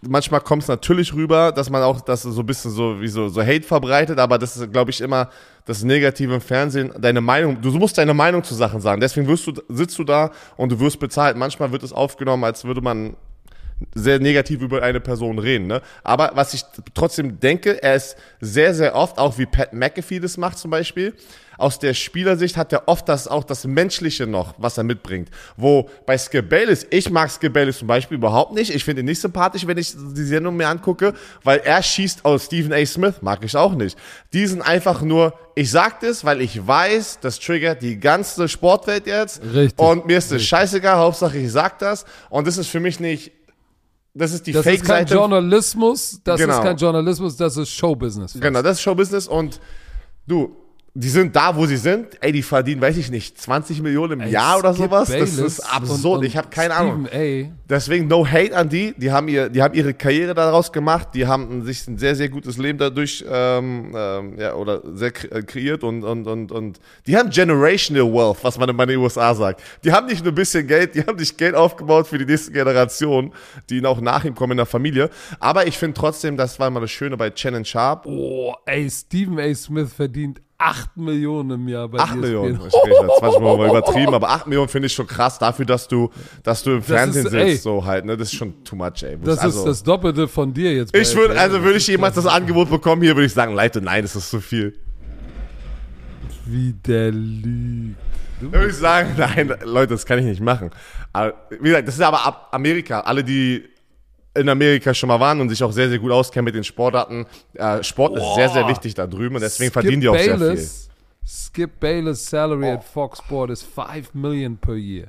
manchmal 0.00 0.40
kommt 0.40 0.62
es 0.62 0.68
natürlich 0.68 1.14
rüber, 1.14 1.52
dass 1.52 1.70
man 1.70 1.82
auch 1.82 2.00
das 2.00 2.22
so 2.22 2.40
ein 2.40 2.46
bisschen 2.46 2.72
so 2.72 3.00
wie 3.00 3.08
so, 3.08 3.28
so 3.28 3.42
Hate 3.42 3.62
verbreitet, 3.62 4.18
aber 4.18 4.38
das 4.38 4.56
ist, 4.56 4.72
glaube 4.72 4.90
ich, 4.90 5.00
immer 5.00 5.30
das 5.66 5.84
Negative 5.84 6.34
im 6.34 6.40
Fernsehen. 6.40 6.92
Deine 6.98 7.20
Meinung, 7.20 7.60
du 7.60 7.70
musst 7.72 7.96
deine 7.96 8.14
Meinung 8.14 8.42
zu 8.42 8.54
Sachen 8.54 8.80
sagen. 8.80 9.00
Deswegen 9.00 9.28
wirst 9.28 9.46
du, 9.46 9.52
sitzt 9.68 9.98
du 9.98 10.04
da 10.04 10.32
und 10.56 10.72
du 10.72 10.80
wirst 10.80 10.98
bezahlt. 10.98 11.36
Manchmal 11.36 11.70
wird 11.70 11.82
es 11.82 11.92
aufgenommen, 11.92 12.44
als 12.44 12.64
würde 12.64 12.80
man 12.80 13.16
sehr 13.94 14.18
negativ 14.18 14.62
über 14.62 14.82
eine 14.82 15.00
Person 15.00 15.38
reden. 15.38 15.66
Ne? 15.66 15.82
Aber 16.02 16.32
was 16.34 16.54
ich 16.54 16.62
trotzdem 16.94 17.40
denke, 17.40 17.82
er 17.82 17.96
ist 17.96 18.16
sehr, 18.40 18.74
sehr 18.74 18.94
oft, 18.94 19.18
auch 19.18 19.38
wie 19.38 19.46
Pat 19.46 19.72
McAfee 19.72 20.18
das 20.18 20.36
macht 20.36 20.58
zum 20.58 20.70
Beispiel, 20.70 21.14
aus 21.58 21.78
der 21.78 21.94
Spielersicht 21.94 22.56
hat 22.56 22.72
er 22.72 22.88
oft 22.88 23.08
das 23.08 23.28
auch 23.28 23.44
das 23.44 23.64
Menschliche 23.64 24.26
noch, 24.26 24.54
was 24.58 24.78
er 24.78 24.84
mitbringt. 24.84 25.30
Wo 25.56 25.88
bei 26.06 26.16
Bayless, 26.42 26.86
ich 26.90 27.10
mag 27.10 27.30
Bayless 27.52 27.78
zum 27.78 27.88
Beispiel 27.88 28.18
überhaupt 28.18 28.54
nicht. 28.54 28.74
Ich 28.74 28.84
finde 28.84 29.00
ihn 29.00 29.06
nicht 29.06 29.20
sympathisch, 29.20 29.66
wenn 29.66 29.78
ich 29.78 29.92
die 29.94 30.24
Sendung 30.24 30.56
mir 30.56 30.68
angucke, 30.68 31.14
weil 31.42 31.58
er 31.58 31.82
schießt 31.82 32.24
aus 32.24 32.46
Stephen 32.46 32.72
A. 32.72 32.84
Smith, 32.84 33.16
mag 33.20 33.44
ich 33.44 33.56
auch 33.56 33.74
nicht. 33.74 33.96
Die 34.32 34.46
sind 34.46 34.62
einfach 34.62 35.02
nur, 35.02 35.34
ich 35.54 35.70
sag 35.70 36.00
das, 36.00 36.24
weil 36.24 36.40
ich 36.40 36.66
weiß, 36.66 37.20
das 37.20 37.38
triggert 37.38 37.82
die 37.82 37.98
ganze 37.98 38.48
Sportwelt 38.48 39.06
jetzt. 39.06 39.40
Richtig. 39.42 39.78
Und 39.78 40.06
mir 40.06 40.18
ist 40.18 40.32
das 40.32 40.42
scheißegal, 40.42 40.96
Hauptsache 40.96 41.38
ich 41.38 41.50
sag 41.52 41.78
das. 41.78 42.04
Und 42.30 42.46
das 42.46 42.58
ist 42.58 42.68
für 42.68 42.80
mich 42.80 43.00
nicht, 43.00 43.32
das 44.14 44.32
ist 44.32 44.46
die 44.46 44.52
Das 44.52 44.64
ist 44.64 44.66
kein 44.66 44.78
Fake-Seite. 44.78 45.14
Journalismus, 45.14 46.20
das 46.24 46.40
Genau. 46.40 46.56
ist 46.58 46.62
kein 46.62 46.76
Journalismus, 46.76 47.36
das 47.36 47.56
ist 47.56 47.70
Showbusiness. 47.70 48.34
Genau, 48.40 48.62
das 48.62 48.78
ist 48.78 48.82
Showbusiness 48.82 49.28
und 49.28 49.60
du, 50.26 50.56
die 50.98 51.10
sind 51.10 51.36
da, 51.36 51.54
wo 51.54 51.66
sie 51.66 51.76
sind. 51.76 52.16
Ey, 52.22 52.32
die 52.32 52.42
verdienen, 52.42 52.80
weiß 52.80 52.96
ich 52.96 53.10
nicht, 53.10 53.38
20 53.38 53.82
Millionen 53.82 54.20
im 54.20 54.30
Jahr 54.30 54.58
oder 54.58 54.72
sowas. 54.72 55.10
Bayless 55.10 55.36
das 55.36 55.46
ist 55.58 55.60
absurd. 55.60 56.04
und- 56.04 56.18
und 56.20 56.24
ich 56.24 56.36
habe 56.38 56.48
keine 56.48 56.74
Ahnung. 56.74 57.06
Stephen 57.06 57.50
A. 57.52 57.56
Deswegen 57.68 58.08
no 58.08 58.26
hate 58.26 58.56
an 58.56 58.70
die. 58.70 58.94
Die 58.96 59.12
haben 59.12 59.28
ihr, 59.28 59.50
die 59.50 59.60
haben 59.62 59.74
ihre 59.74 59.92
Karriere 59.92 60.32
daraus 60.32 60.72
gemacht. 60.72 61.08
Die 61.14 61.26
haben 61.26 61.64
sich 61.66 61.86
ein 61.86 61.98
sehr, 61.98 62.14
sehr 62.16 62.30
gutes 62.30 62.56
Leben 62.56 62.78
dadurch, 62.78 63.22
ähm, 63.28 63.92
ähm, 63.94 64.38
ja, 64.38 64.54
oder 64.54 64.80
sehr 64.94 65.08
äh, 65.30 65.42
kreiert 65.42 65.84
und, 65.84 66.02
und, 66.02 66.26
und, 66.26 66.50
und 66.50 66.80
die 67.06 67.14
haben 67.16 67.28
generational 67.28 68.10
wealth, 68.10 68.38
was 68.42 68.56
man 68.58 68.70
in 68.70 68.76
den 68.78 68.96
USA 68.98 69.34
sagt. 69.34 69.62
Die 69.84 69.92
haben 69.92 70.06
nicht 70.06 70.24
nur 70.24 70.32
ein 70.32 70.36
bisschen 70.36 70.66
Geld, 70.66 70.94
die 70.94 71.02
haben 71.02 71.18
sich 71.18 71.36
Geld 71.36 71.54
aufgebaut 71.54 72.06
für 72.06 72.16
die 72.16 72.24
nächste 72.24 72.52
Generation, 72.52 73.34
die 73.68 73.76
ihnen 73.76 73.86
auch 73.86 74.00
nach 74.00 74.24
ihm 74.24 74.34
kommen 74.34 74.52
in 74.52 74.56
der 74.58 74.66
Familie. 74.66 75.10
Aber 75.40 75.66
ich 75.66 75.76
finde 75.76 75.92
trotzdem, 75.94 76.38
das 76.38 76.58
war 76.58 76.70
mal 76.70 76.80
das 76.80 76.90
Schöne 76.90 77.18
bei 77.18 77.30
Shannon 77.34 77.66
Sharp. 77.66 78.06
Oh, 78.06 78.54
ey, 78.64 78.88
Stephen 78.88 79.38
A. 79.38 79.54
Smith 79.54 79.92
verdient 79.92 80.40
8 80.58 80.96
Millionen 80.96 81.50
im 81.50 81.68
Jahr 81.68 81.88
bei 81.88 81.98
8 81.98 82.08
ESPN. 82.08 82.20
Millionen. 82.20 82.54
Ich 82.54 82.74
rede 82.74 83.08
20 83.18 83.40
Mal 83.40 83.56
mal 83.56 83.68
übertrieben, 83.68 84.14
aber 84.14 84.30
8 84.30 84.46
Millionen 84.46 84.68
finde 84.68 84.86
ich 84.86 84.94
schon 84.94 85.06
krass 85.06 85.38
dafür, 85.38 85.66
dass 85.66 85.86
du, 85.86 86.10
dass 86.42 86.62
du 86.62 86.72
im 86.72 86.82
Fernsehen 86.82 87.26
ist, 87.26 87.32
sitzt, 87.32 87.44
ey. 87.44 87.56
so 87.56 87.84
halt, 87.84 88.04
ne? 88.06 88.16
Das 88.16 88.28
ist 88.32 88.38
schon 88.38 88.64
too 88.64 88.76
much, 88.76 89.02
ey. 89.02 89.18
Das 89.22 89.38
also, 89.38 89.58
ist 89.58 89.66
das 89.66 89.82
Doppelte 89.82 90.26
von 90.28 90.52
dir 90.54 90.72
jetzt. 90.74 90.96
Ich 90.96 91.14
würde, 91.14 91.38
also 91.38 91.62
würde 91.62 91.76
ich 91.76 91.86
jemals 91.86 92.14
das 92.14 92.26
Angebot 92.26 92.70
bekommen, 92.70 93.02
hier 93.02 93.14
würde 93.14 93.26
ich 93.26 93.34
sagen, 93.34 93.54
Leute, 93.54 93.82
nein, 93.82 94.02
das 94.02 94.16
ist 94.16 94.30
zu 94.30 94.40
viel. 94.40 94.74
Wie 96.46 96.72
der 96.72 97.10
lügt. 97.12 97.96
Da 98.40 98.52
würde 98.52 98.68
ich 98.68 98.76
sagen, 98.76 99.14
nein, 99.18 99.54
Leute, 99.64 99.94
das 99.94 100.06
kann 100.06 100.18
ich 100.18 100.24
nicht 100.24 100.40
machen. 100.40 100.70
Aber, 101.12 101.34
wie 101.50 101.68
gesagt, 101.68 101.88
das 101.88 101.96
ist 101.96 102.00
aber 102.00 102.24
ab 102.24 102.48
Amerika. 102.52 103.00
Alle, 103.00 103.24
die 103.24 103.64
in 104.36 104.48
Amerika 104.48 104.94
schon 104.94 105.08
mal 105.08 105.20
waren 105.20 105.40
und 105.40 105.48
sich 105.48 105.62
auch 105.62 105.72
sehr, 105.72 105.88
sehr 105.88 105.98
gut 105.98 106.12
auskennen 106.12 106.44
mit 106.44 106.54
den 106.54 106.64
Sportarten. 106.64 107.26
Äh, 107.54 107.82
Sport 107.82 108.16
ist 108.16 108.34
sehr, 108.34 108.48
sehr 108.48 108.68
wichtig 108.68 108.94
da 108.94 109.06
drüben 109.06 109.34
und 109.36 109.40
deswegen 109.40 109.72
verdienen 109.72 110.00
die 110.00 110.08
auch 110.08 110.18
sehr 110.18 110.38
viel. 110.38 110.68
Skip 111.26 111.80
Bayless 111.80 112.24
Salary 112.24 112.70
at 112.70 112.84
Fox 112.84 113.18
Sport 113.18 113.50
ist 113.50 113.64
5 113.64 114.14
Million 114.14 114.56
per 114.56 114.74
year. 114.74 115.08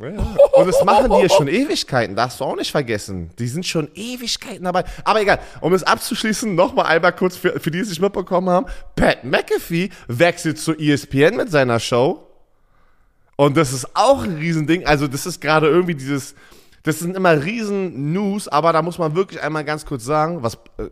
Ja. 0.00 0.08
Und 0.52 0.66
das 0.66 0.82
machen 0.84 1.10
die 1.10 1.22
ja 1.22 1.28
schon 1.28 1.48
Ewigkeiten, 1.48 2.16
darfst 2.16 2.40
du 2.40 2.44
auch 2.44 2.56
nicht 2.56 2.70
vergessen. 2.70 3.30
Die 3.38 3.46
sind 3.46 3.66
schon 3.66 3.90
Ewigkeiten 3.94 4.64
dabei. 4.64 4.84
Aber 5.04 5.20
egal, 5.20 5.38
um 5.60 5.74
es 5.74 5.82
abzuschließen, 5.82 6.54
nochmal 6.54 6.86
einmal 6.86 7.12
kurz 7.12 7.36
für, 7.36 7.60
für 7.60 7.70
die, 7.70 7.78
die 7.78 7.82
es 7.82 7.90
nicht 7.90 8.00
mitbekommen 8.00 8.48
haben. 8.48 8.66
Pat 8.96 9.24
McAfee 9.24 9.90
wechselt 10.08 10.58
zu 10.58 10.72
ESPN 10.72 11.36
mit 11.36 11.50
seiner 11.50 11.78
Show. 11.78 12.26
Und 13.36 13.56
das 13.56 13.72
ist 13.72 13.94
auch 13.94 14.22
ein 14.22 14.36
Riesending. 14.36 14.86
Also 14.86 15.06
das 15.08 15.26
ist 15.26 15.40
gerade 15.40 15.68
irgendwie 15.68 15.94
dieses, 15.94 16.34
das 16.82 16.98
sind 16.98 17.16
immer 17.16 17.44
riesen 17.44 18.12
News, 18.12 18.48
aber 18.48 18.72
da 18.72 18.82
muss 18.82 18.98
man 18.98 19.14
wirklich 19.14 19.42
einmal 19.42 19.64
ganz 19.64 19.86
kurz 19.86 20.04
sagen, 20.04 20.42
was, 20.42 20.54
äh, 20.78 20.90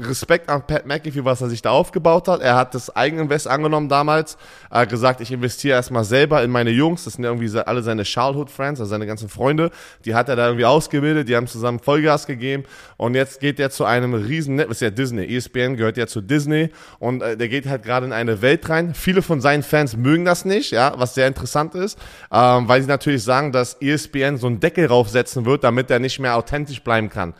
Respekt 0.00 0.48
an 0.48 0.66
Pat 0.66 0.86
McAfee, 0.86 1.24
was 1.24 1.40
er 1.42 1.48
sich 1.48 1.62
da 1.62 1.70
aufgebaut 1.70 2.26
hat. 2.26 2.40
Er 2.40 2.56
hat 2.56 2.74
das 2.74 2.94
Eigeninvest 2.94 3.46
angenommen 3.46 3.88
damals. 3.88 4.36
Er 4.70 4.80
hat 4.80 4.88
gesagt, 4.88 5.20
ich 5.20 5.30
investiere 5.30 5.76
erstmal 5.76 6.04
selber 6.04 6.42
in 6.42 6.50
meine 6.50 6.70
Jungs. 6.70 7.04
Das 7.04 7.14
sind 7.14 7.24
irgendwie 7.24 7.56
alle 7.58 7.82
seine 7.82 8.02
Childhood-Friends, 8.02 8.80
also 8.80 8.90
seine 8.90 9.06
ganzen 9.06 9.28
Freunde. 9.28 9.70
Die 10.04 10.14
hat 10.14 10.28
er 10.28 10.36
da 10.36 10.46
irgendwie 10.46 10.64
ausgebildet. 10.64 11.28
Die 11.28 11.36
haben 11.36 11.46
zusammen 11.46 11.78
Vollgas 11.78 12.26
gegeben. 12.26 12.64
Und 12.96 13.14
jetzt 13.14 13.40
geht 13.40 13.60
er 13.60 13.70
zu 13.70 13.84
einem 13.84 14.14
riesen 14.14 14.56
Net, 14.56 14.68
was 14.68 14.78
ist 14.78 14.82
ja 14.82 14.90
Disney. 14.90 15.36
ESPN 15.36 15.76
gehört 15.76 15.98
ja 15.98 16.06
zu 16.06 16.20
Disney. 16.20 16.70
Und 16.98 17.22
äh, 17.22 17.36
der 17.36 17.48
geht 17.48 17.66
halt 17.66 17.82
gerade 17.82 18.06
in 18.06 18.12
eine 18.12 18.42
Welt 18.42 18.68
rein. 18.70 18.94
Viele 18.94 19.22
von 19.22 19.40
seinen 19.40 19.62
Fans 19.62 19.96
mögen 19.96 20.24
das 20.24 20.44
nicht, 20.44 20.72
ja, 20.72 20.94
was 20.96 21.14
sehr 21.14 21.28
interessant 21.28 21.74
ist. 21.74 21.98
Ähm, 22.32 22.68
weil 22.68 22.80
sie 22.80 22.88
natürlich 22.88 23.22
sagen, 23.22 23.52
dass 23.52 23.74
ESPN 23.80 24.38
so 24.38 24.46
einen 24.46 24.60
Deckel 24.60 24.86
raufsetzen 24.86 25.44
wird, 25.44 25.62
damit 25.62 25.90
er 25.90 25.98
nicht 25.98 26.18
mehr 26.18 26.36
authentisch 26.36 26.82
bleiben 26.82 27.10
kann. 27.10 27.34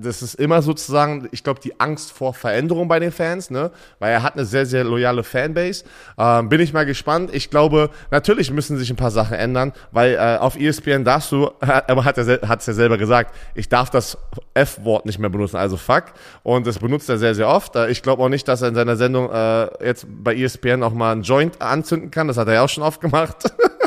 Das 0.00 0.20
ist 0.20 0.34
immer 0.34 0.60
sozusagen, 0.60 1.28
ich 1.32 1.42
glaube, 1.42 1.60
die 1.60 1.80
Angst 1.80 2.12
vor 2.12 2.34
Veränderung 2.34 2.86
bei 2.86 2.98
den 2.98 3.12
Fans, 3.12 3.50
ne? 3.50 3.70
Weil 3.98 4.12
er 4.12 4.22
hat 4.22 4.34
eine 4.34 4.44
sehr, 4.44 4.66
sehr 4.66 4.84
loyale 4.84 5.22
Fanbase. 5.24 5.84
Ähm, 6.18 6.50
bin 6.50 6.60
ich 6.60 6.74
mal 6.74 6.84
gespannt. 6.84 7.30
Ich 7.32 7.48
glaube, 7.48 7.88
natürlich 8.10 8.50
müssen 8.50 8.76
sich 8.76 8.90
ein 8.90 8.96
paar 8.96 9.10
Sachen 9.10 9.34
ändern, 9.34 9.72
weil 9.90 10.14
äh, 10.14 10.36
auf 10.36 10.56
ESPN 10.60 11.04
darfst 11.04 11.32
du, 11.32 11.50
aber 11.60 12.04
hat 12.04 12.18
er 12.18 12.48
hat 12.48 12.60
es 12.60 12.66
ja 12.66 12.72
selber 12.74 12.98
gesagt, 12.98 13.34
ich 13.54 13.68
darf 13.70 13.88
das 13.88 14.18
F-Wort 14.52 15.06
nicht 15.06 15.18
mehr 15.18 15.30
benutzen, 15.30 15.56
also 15.56 15.76
fuck. 15.76 16.12
Und 16.42 16.66
das 16.66 16.78
benutzt 16.78 17.08
er 17.08 17.16
sehr, 17.16 17.34
sehr 17.34 17.48
oft. 17.48 17.74
Äh, 17.76 17.88
ich 17.88 18.02
glaube 18.02 18.22
auch 18.22 18.28
nicht, 18.28 18.46
dass 18.46 18.60
er 18.60 18.68
in 18.68 18.74
seiner 18.74 18.96
Sendung 18.96 19.30
äh, 19.32 19.68
jetzt 19.84 20.06
bei 20.08 20.34
ESPN 20.34 20.82
auch 20.82 20.92
mal 20.92 21.12
einen 21.12 21.22
Joint 21.22 21.62
anzünden 21.62 22.10
kann. 22.10 22.28
Das 22.28 22.36
hat 22.36 22.48
er 22.48 22.54
ja 22.54 22.62
auch 22.64 22.68
schon 22.68 22.82
oft 22.82 23.00
gemacht. 23.00 23.36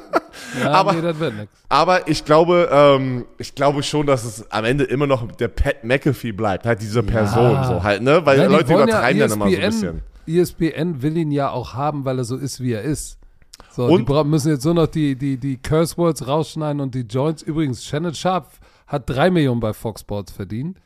Ja, 0.62 0.72
aber, 0.72 0.94
nee, 0.94 1.48
aber 1.70 2.08
ich 2.08 2.24
glaube, 2.24 2.70
ähm, 2.72 3.26
ich 3.38 3.54
glaube 3.56 3.84
schon, 3.84 4.06
dass 4.06 4.24
es 4.24 4.50
am 4.52 4.66
Ende 4.66 4.84
immer 4.86 5.08
noch 5.08 5.30
der 5.32 5.48
Pat 5.48 5.84
McAfee 5.84 6.32
bleibt, 6.32 6.66
halt 6.66 6.82
diese 6.82 7.04
Person 7.04 7.54
ja. 7.54 7.64
so 7.68 7.84
halt, 7.84 8.02
ne? 8.02 8.26
Weil 8.26 8.40
ja, 8.40 8.46
Leute 8.46 8.74
übertreiben 8.74 9.20
ja 9.20 9.28
dann 9.28 9.38
immer 9.38 9.50
so 9.50 9.56
ein 9.56 9.62
bisschen. 9.62 10.02
ESPN 10.28 11.02
will 11.02 11.18
ihn 11.18 11.32
ja 11.32 11.50
auch 11.50 11.74
haben, 11.74 12.06
weil 12.06 12.18
er 12.18 12.26
so 12.26 12.36
ist, 12.36 12.62
wie 12.62 12.74
er 12.74 12.82
ist. 12.82 13.18
So, 13.72 13.86
und? 13.86 14.08
die 14.08 14.24
müssen 14.24 14.50
jetzt 14.50 14.64
so 14.64 14.74
noch 14.74 14.88
die, 14.88 15.16
die, 15.16 15.38
die 15.38 15.58
Curse 15.58 15.98
Words 15.98 16.28
rausschneiden 16.28 16.82
und 16.82 16.96
die 16.96 17.02
Joints. 17.02 17.42
Übrigens, 17.42 17.86
Shannon 17.86 18.14
Sharp 18.14 18.50
hat 18.88 19.10
drei 19.10 19.30
Millionen 19.30 19.60
bei 19.60 19.74
Fox 19.74 20.02
Sports 20.02 20.32
verdient. 20.32 20.78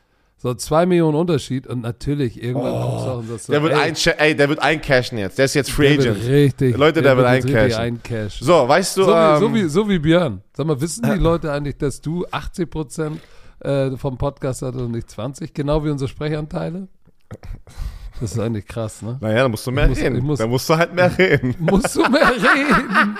So, 0.42 0.54
zwei 0.54 0.86
Millionen 0.86 1.16
Unterschied 1.16 1.68
und 1.68 1.82
natürlich 1.82 2.42
irgendwann 2.42 2.72
oh, 2.72 2.76
du 2.76 2.82
auch 2.82 3.18
und 3.18 3.28
sagst 3.28 3.46
so, 3.46 3.52
der 3.52 3.62
wird 3.62 3.74
ey, 3.74 3.78
ein, 3.78 3.94
ey, 4.18 4.34
der 4.34 4.48
wird 4.48 4.58
eincashen 4.58 5.16
jetzt. 5.16 5.38
Der 5.38 5.44
ist 5.44 5.54
jetzt 5.54 5.70
Free 5.70 5.96
Agent. 5.96 6.26
richtig. 6.26 6.76
Leute, 6.76 7.00
der, 7.00 7.14
der 7.14 7.16
wird, 7.18 7.26
eincashen. 7.28 7.80
eincashen. 7.80 8.44
So, 8.44 8.66
weißt 8.66 8.96
du. 8.96 9.04
So, 9.04 9.14
ähm, 9.14 9.36
wie, 9.36 9.38
so, 9.38 9.54
wie, 9.54 9.68
so 9.68 9.88
wie 9.88 9.98
Björn. 10.00 10.42
Sag 10.52 10.66
mal, 10.66 10.80
wissen 10.80 11.04
die 11.04 11.20
Leute 11.20 11.52
eigentlich, 11.52 11.78
dass 11.78 12.00
du 12.00 12.26
80 12.28 12.68
Prozent 12.68 13.20
äh, 13.60 13.92
vom 13.92 14.18
Podcast 14.18 14.62
hast 14.62 14.74
und 14.74 14.90
nicht 14.90 15.08
20? 15.08 15.54
Genau 15.54 15.84
wie 15.84 15.90
unsere 15.90 16.08
Sprechanteile? 16.08 16.88
Das 18.20 18.32
ist 18.32 18.40
eigentlich 18.40 18.66
krass, 18.66 19.00
ne? 19.00 19.18
Naja, 19.20 19.44
da 19.44 19.48
musst 19.48 19.64
du 19.64 19.70
mehr 19.70 19.86
muss, 19.86 19.98
reden. 19.98 20.24
Muss, 20.24 20.38
da 20.40 20.48
musst 20.48 20.68
du 20.68 20.76
halt 20.76 20.92
mehr 20.92 21.18
reden. 21.18 21.54
Musst 21.60 21.94
du 21.94 22.00
mehr 22.00 22.30
reden. 22.30 23.16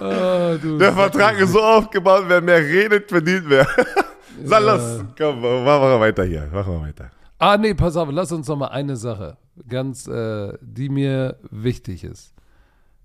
oh, 0.70 0.78
Der 0.78 0.92
Vertrag 0.92 1.40
ist 1.40 1.50
so 1.50 1.60
aufgebaut, 1.60 2.22
wer 2.28 2.40
mehr 2.40 2.60
redet, 2.60 3.08
verdient 3.08 3.48
mehr. 3.48 3.66
Sag 4.44 4.62
los, 4.62 5.04
komm, 5.16 5.40
machen 5.40 5.64
wir 5.64 6.00
weiter 6.00 6.24
hier. 6.24 6.48
Machen 6.52 6.74
wir 6.74 6.82
weiter. 6.82 7.10
Ah, 7.38 7.56
nee, 7.56 7.74
pass 7.74 7.96
auf, 7.96 8.08
lass 8.10 8.32
uns 8.32 8.48
noch 8.48 8.56
mal 8.56 8.68
eine 8.68 8.96
Sache, 8.96 9.36
ganz, 9.68 10.06
äh, 10.06 10.56
die 10.62 10.88
mir 10.88 11.36
wichtig 11.50 12.04
ist. 12.04 12.34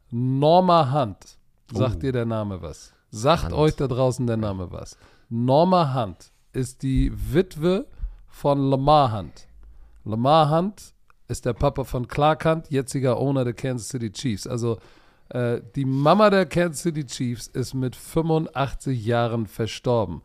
Norma 0.10 0.94
Hunt, 0.94 1.38
sagt 1.72 1.98
oh. 1.98 2.00
dir 2.00 2.12
der 2.14 2.26
Name 2.26 2.62
was? 2.62 2.94
Sagt 3.10 3.46
Hunt. 3.46 3.54
euch 3.54 3.76
da 3.76 3.88
draußen 3.88 4.26
der 4.26 4.38
Name 4.38 4.72
was? 4.72 4.98
Norma 5.30 5.94
Hunt 5.94 6.32
ist 6.54 6.82
die 6.84 7.12
Witwe 7.14 7.88
von 8.28 8.70
Lamar 8.70 9.18
Hunt. 9.18 9.48
Lamar 10.06 10.50
Hunt 10.50 10.94
ist 11.28 11.46
der 11.46 11.54
Papa 11.54 11.84
von 11.84 12.08
Clark 12.08 12.46
Hunt, 12.46 12.70
jetziger 12.70 13.18
Owner 13.18 13.44
der 13.44 13.54
Kansas 13.54 13.90
City 13.90 14.12
Chiefs. 14.12 14.48
Also 14.48 14.80
äh, 15.30 15.62
die 15.76 15.86
Mama 15.86 16.30
der 16.30 16.46
Kansas 16.46 16.84
City 16.84 17.06
Chiefs 17.06 17.48
ist 17.48 17.74
mit 17.74 17.96
85 17.96 19.06
Jahren 19.06 19.48
verstorben. 19.48 20.22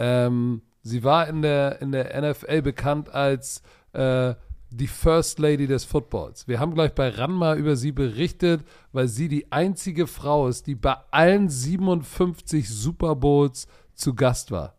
Ähm, 0.00 0.62
sie 0.82 1.04
war 1.04 1.28
in 1.28 1.42
der, 1.42 1.82
in 1.82 1.92
der 1.92 2.18
NFL 2.22 2.62
bekannt 2.62 3.10
als 3.10 3.62
äh, 3.92 4.34
die 4.70 4.86
First 4.86 5.38
Lady 5.38 5.66
des 5.66 5.84
Footballs. 5.84 6.48
Wir 6.48 6.58
haben 6.58 6.72
gleich 6.72 6.94
bei 6.94 7.10
Ranma 7.10 7.54
über 7.54 7.76
sie 7.76 7.92
berichtet, 7.92 8.64
weil 8.92 9.08
sie 9.08 9.28
die 9.28 9.52
einzige 9.52 10.06
Frau 10.06 10.48
ist, 10.48 10.66
die 10.66 10.74
bei 10.74 10.96
allen 11.10 11.50
57 11.50 12.66
Super 12.68 13.14
Bowls 13.14 13.66
zu 13.94 14.14
Gast 14.14 14.50
war. 14.50 14.74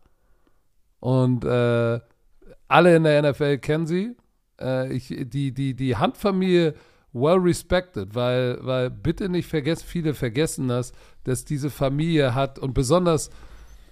Und 1.00 1.46
äh, 1.46 2.00
alle 2.68 2.96
in 2.96 3.04
der 3.04 3.22
NFL 3.22 3.60
kennen 3.60 3.86
sie. 3.86 4.16
Äh, 4.60 4.92
ich, 4.92 5.08
die, 5.08 5.54
die, 5.54 5.76
die 5.76 5.98
Handfamilie 5.98 6.74
well 7.14 7.38
respected, 7.38 8.16
weil, 8.16 8.58
weil 8.62 8.90
bitte 8.90 9.30
nicht 9.30 9.48
vergessen, 9.48 9.86
viele 9.86 10.16
vergessen 10.16 10.70
das, 10.70 10.94
dass 11.26 11.46
diese 11.46 11.70
Familie 11.70 12.34
hat 12.34 12.58
und 12.58 12.74
besonders 12.74 13.30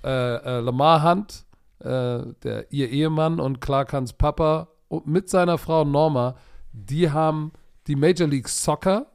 äh, 0.03 0.35
äh, 0.35 0.59
Lamar 0.59 1.03
Hunt, 1.03 1.45
äh, 1.79 2.33
der, 2.43 2.71
ihr 2.71 2.89
Ehemann 2.89 3.39
und 3.39 3.61
Clark 3.61 3.93
Hunts 3.93 4.13
Papa 4.13 4.69
mit 5.05 5.29
seiner 5.29 5.57
Frau 5.57 5.85
Norma, 5.85 6.35
die 6.71 7.11
haben 7.11 7.51
die 7.87 7.95
Major 7.95 8.27
League 8.27 8.49
Soccer 8.49 9.07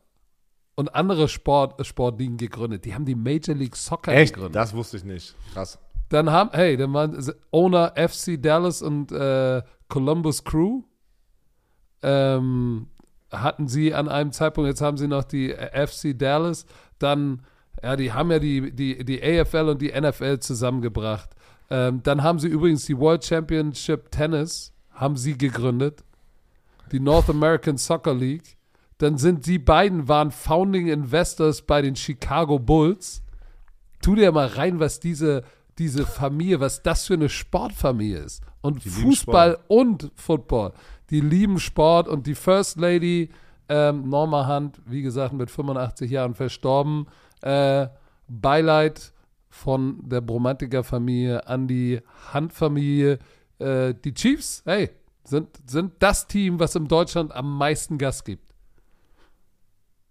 und 0.75 0.95
andere 0.95 1.29
Sport, 1.29 1.85
Sportligen 1.87 2.37
gegründet. 2.37 2.85
Die 2.85 2.95
haben 2.95 3.05
die 3.05 3.15
Major 3.15 3.55
League 3.55 3.77
Soccer 3.77 4.13
Echt? 4.13 4.35
gegründet. 4.35 4.57
Das 4.57 4.75
wusste 4.75 4.97
ich 4.97 5.05
nicht. 5.05 5.35
Krass. 5.53 5.79
Dann 6.09 6.31
haben, 6.31 6.51
hey, 6.53 6.77
dann 6.77 6.93
waren 6.93 7.33
Owner 7.51 7.95
FC 7.97 8.41
Dallas 8.41 8.83
und 8.83 9.13
äh, 9.13 9.63
Columbus 9.89 10.45
Crew. 10.45 10.83
Ähm, 12.03 12.89
hatten 13.33 13.69
sie 13.69 13.95
an 13.95 14.09
einem 14.09 14.33
Zeitpunkt, 14.33 14.69
jetzt 14.69 14.81
haben 14.81 14.97
sie 14.97 15.09
noch 15.09 15.25
die 15.25 15.53
äh, 15.53 15.87
FC 15.87 16.17
Dallas, 16.17 16.67
dann 16.99 17.43
ja, 17.83 17.97
die 17.97 18.13
haben 18.13 18.31
ja 18.31 18.39
die, 18.39 18.73
die, 18.73 19.05
die 19.05 19.23
AFL 19.23 19.69
und 19.69 19.83
die 19.83 19.93
NFL 19.93 20.39
zusammengebracht. 20.39 21.31
Ähm, 21.71 22.03
dann 22.03 22.23
haben 22.23 22.39
sie 22.39 22.49
übrigens 22.49 22.85
die 22.87 22.99
World 22.99 23.25
Championship 23.25 24.11
Tennis, 24.11 24.73
haben 24.93 25.17
sie 25.17 25.37
gegründet. 25.37 26.05
Die 26.93 27.01
North 27.01 27.29
American 27.29 27.79
Soccer 27.79 28.15
League. 28.15 28.57
Dann 28.99 29.19
sind 29.19 29.47
die 29.47 29.59
beiden 29.59 30.07
waren 30.09 30.31
Founding 30.31 30.87
Investors 30.87 31.63
bei 31.63 31.83
den 31.83 31.97
Chicago 31.97 32.59
Bulls. 32.59 33.23
Tu 34.01 34.15
dir 34.15 34.31
mal 34.33 34.47
rein, 34.47 34.79
was 34.79 35.01
diese, 35.01 35.43
diese 35.79 36.07
Familie, 36.07 36.61
was 36.61 36.83
das 36.83 37.07
für 37.07 37.15
eine 37.15 37.29
Sportfamilie 37.29 38.19
ist. 38.19 38.43
Und 38.61 38.85
die 38.85 38.91
Fußball 38.91 39.59
und 39.69 40.13
Football. 40.15 40.73
Die 41.11 41.21
lieben 41.21 41.59
Sport 41.59 42.09
und 42.09 42.27
die 42.27 42.35
First 42.35 42.79
Lady 42.79 43.31
ähm, 43.69 44.09
Norma 44.09 44.47
Hunt, 44.47 44.81
wie 44.87 45.03
gesagt, 45.03 45.33
mit 45.33 45.51
85 45.51 46.11
Jahren 46.11 46.35
verstorben. 46.35 47.07
Äh, 47.45 47.89
Beileid 48.27 49.13
von 49.51 50.01
der 50.09 50.23
Bromantiker-Familie 50.23 51.47
an 51.47 51.69
die 51.69 52.01
Handfamilie. 52.33 53.19
Äh, 53.59 53.95
die 54.03 54.15
Chiefs, 54.15 54.63
hey, 54.65 54.91
sind, 55.25 55.49
sind 55.67 55.93
das 55.99 56.27
Team, 56.27 56.59
was 56.59 56.75
in 56.75 56.89
Deutschland 56.89 57.33
am 57.33 57.57
meisten 57.57 57.99
Gas 57.99 58.25
gibt. 58.25 58.55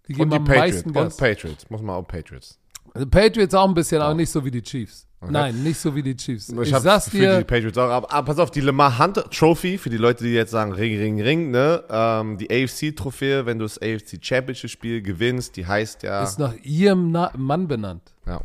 Die 0.07 0.13
geben 0.13 0.31
am 0.33 0.43
Patriots. 0.43 0.75
meisten 0.75 0.93
Gas. 0.93 1.13
Und 1.13 1.19
Patriots, 1.19 1.69
muss 1.69 1.81
man 1.81 1.95
auch 1.95 2.07
Patriots. 2.07 2.59
Die 2.95 3.05
Patriots 3.05 3.53
auch 3.55 3.67
ein 3.67 3.73
bisschen, 3.73 3.99
ja. 3.99 4.05
aber 4.05 4.15
nicht 4.15 4.29
so 4.29 4.45
wie 4.45 4.51
die 4.51 4.61
Chiefs. 4.61 5.07
Okay. 5.23 5.31
Nein, 5.31 5.63
nicht 5.63 5.79
so 5.79 5.95
wie 5.95 6.03
die 6.03 6.17
Chiefs. 6.17 6.49
Ich, 6.49 6.59
ich 6.59 6.75
sag's 6.75 7.05
dir. 7.05 7.37
Die 7.37 7.45
Patriots 7.45 7.77
auch, 7.77 7.89
aber, 7.89 8.11
aber, 8.11 8.25
pass 8.25 8.39
auf, 8.39 8.51
die 8.51 8.59
Lemar 8.59 8.99
Hunt 8.99 9.23
Trophy, 9.31 9.77
für 9.77 9.89
die 9.89 9.95
Leute, 9.97 10.25
die 10.25 10.31
jetzt 10.33 10.51
sagen, 10.51 10.73
Ring, 10.73 10.97
Ring, 10.97 11.21
Ring, 11.21 11.49
ne? 11.49 11.81
Ähm, 11.89 12.37
die 12.37 12.49
AFC-Trophäe, 12.49 13.45
wenn 13.45 13.57
du 13.57 13.63
das 13.63 13.81
AFC 13.81 14.19
Championship-Spiel 14.21 15.01
gewinnst, 15.01 15.55
die 15.55 15.65
heißt 15.65 16.03
ja. 16.03 16.23
Ist 16.23 16.39
nach 16.39 16.55
ihrem 16.63 17.11
Na 17.11 17.31
Mann 17.37 17.69
benannt. 17.69 18.13
Ja. 18.27 18.41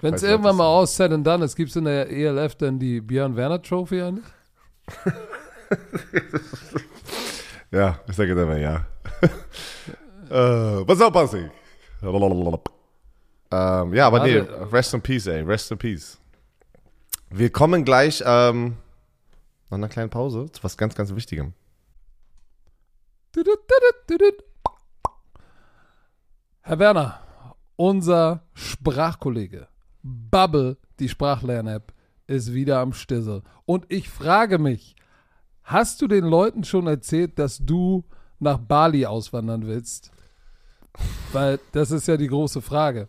Wenn 0.00 0.14
es 0.14 0.24
irgendwann 0.24 0.56
mal 0.56 0.66
aus 0.66 0.96
Set 0.96 1.12
and 1.12 1.24
Done 1.24 1.44
ist, 1.44 1.54
gibt 1.54 1.70
es 1.70 1.76
in 1.76 1.84
der 1.84 2.10
ELF 2.10 2.56
dann 2.56 2.80
die 2.80 3.00
Björn 3.00 3.36
Werner 3.36 3.62
Trophy 3.62 4.02
eigentlich? 4.02 4.26
ja, 7.70 8.00
ich 8.08 8.16
sage 8.16 8.32
immer 8.32 8.56
ja. 8.56 8.86
äh, 10.30 10.86
was 10.86 11.00
auch 11.00 11.12
passiert? 11.12 11.52
Ähm, 13.50 13.94
ja, 13.94 14.06
aber 14.06 14.24
nee, 14.24 14.38
rest 14.38 14.94
in 14.94 15.00
peace, 15.00 15.26
ey, 15.26 15.42
rest 15.42 15.70
in 15.70 15.78
peace. 15.78 16.18
Wir 17.30 17.50
kommen 17.50 17.84
gleich 17.84 18.22
ähm, 18.24 18.76
nach 19.70 19.78
einer 19.78 19.88
kleinen 19.88 20.10
Pause 20.10 20.50
zu 20.52 20.62
was 20.64 20.76
ganz, 20.76 20.94
ganz 20.94 21.14
Wichtigem. 21.14 21.52
Herr 26.62 26.78
Werner, 26.78 27.20
unser 27.76 28.42
Sprachkollege 28.54 29.68
Bubble, 30.02 30.76
die 30.98 31.08
Sprachlern-App, 31.08 31.92
ist 32.26 32.52
wieder 32.52 32.80
am 32.80 32.92
Stissel. 32.92 33.42
Und 33.64 33.86
ich 33.88 34.08
frage 34.08 34.58
mich, 34.58 34.96
hast 35.62 36.00
du 36.00 36.08
den 36.08 36.24
Leuten 36.24 36.64
schon 36.64 36.86
erzählt, 36.86 37.38
dass 37.38 37.58
du 37.58 38.04
nach 38.38 38.58
Bali 38.58 39.04
auswandern 39.06 39.66
willst? 39.66 40.10
Weil 41.32 41.60
das 41.72 41.90
ist 41.90 42.08
ja 42.08 42.16
die 42.16 42.28
große 42.28 42.62
Frage. 42.62 43.08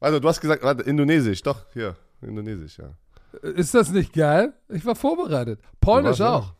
also 0.00 0.18
du 0.20 0.28
hast 0.28 0.40
gesagt, 0.40 0.62
warte, 0.62 0.82
Indonesisch, 0.82 1.42
doch, 1.42 1.64
hier, 1.72 1.96
Indonesisch, 2.22 2.78
ja. 2.78 2.90
Ist 3.42 3.74
das 3.74 3.90
nicht 3.90 4.12
geil? 4.12 4.54
Ich 4.68 4.84
war 4.86 4.94
vorbereitet. 4.94 5.60
Polnisch 5.80 6.20
auch. 6.20 6.54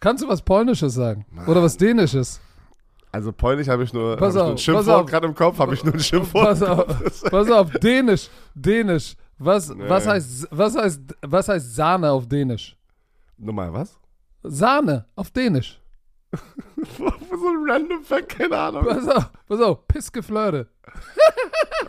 Kannst 0.00 0.22
du 0.22 0.28
was 0.28 0.42
Polnisches 0.42 0.94
sagen? 0.94 1.24
Oder 1.46 1.62
was 1.62 1.76
Dänisches? 1.76 2.40
Also 3.10 3.32
Polnisch 3.32 3.68
habe 3.68 3.84
ich 3.84 3.92
nur, 3.94 4.12
hab 4.12 4.18
Pass 4.18 4.34
ich 4.34 4.34
nur 4.34 4.44
auf, 4.44 4.48
ein 4.50 4.54
pass 4.56 4.62
Schimpfwort 4.62 5.00
auf. 5.04 5.06
gerade 5.10 5.26
im 5.26 5.34
Kopf, 5.34 5.58
habe 5.58 5.74
ich 5.74 5.82
nur 5.82 5.94
ein 5.94 6.00
Schimpfwort. 6.00 6.44
Pass 6.46 6.62
auf, 6.62 7.22
pass 7.30 7.50
auf, 7.50 7.70
Dänisch, 7.72 8.28
Dänisch. 8.54 9.16
Was, 9.38 9.68
Nee. 9.74 9.88
was, 9.88 10.06
heißt, 10.06 10.48
was, 10.50 10.76
heißt, 10.76 11.00
was 11.22 11.48
heißt 11.48 11.74
Sahne 11.74 12.10
auf 12.10 12.26
Dänisch? 12.28 12.76
Nochmal, 13.38 13.72
was? 13.72 13.98
Sahne 14.42 15.06
auf 15.16 15.30
Dänisch. 15.30 15.80
so 16.98 17.04
ein 17.06 17.70
random 17.70 18.02
Fact, 18.04 18.28
keine 18.28 18.58
Ahnung. 18.58 18.84
Pass 18.84 19.08
auf, 19.08 19.30
pass 19.48 19.60
auf, 19.60 19.88
Pissgeflirte. 19.88 20.68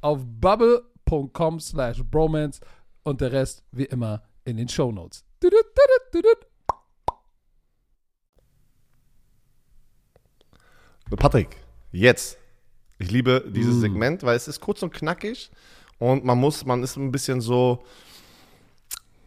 auf 0.00 0.20
bubble.com 0.24 1.60
slash 1.60 2.02
bromance 2.04 2.60
und 3.02 3.20
der 3.20 3.32
Rest 3.32 3.64
wie 3.72 3.84
immer 3.84 4.22
in 4.44 4.56
den 4.56 4.68
tudut, 4.68 5.64
tudut. 6.12 6.46
Patrick, 11.16 11.56
jetzt. 11.92 12.38
Ich 12.98 13.10
liebe 13.10 13.44
dieses 13.48 13.76
Mm. 13.76 13.80
Segment, 13.80 14.22
weil 14.22 14.36
es 14.36 14.46
ist 14.46 14.60
kurz 14.60 14.82
und 14.82 14.92
knackig 14.92 15.50
und 15.98 16.24
man 16.24 16.38
muss, 16.38 16.64
man 16.64 16.82
ist 16.82 16.96
ein 16.96 17.10
bisschen 17.10 17.40
so. 17.40 17.84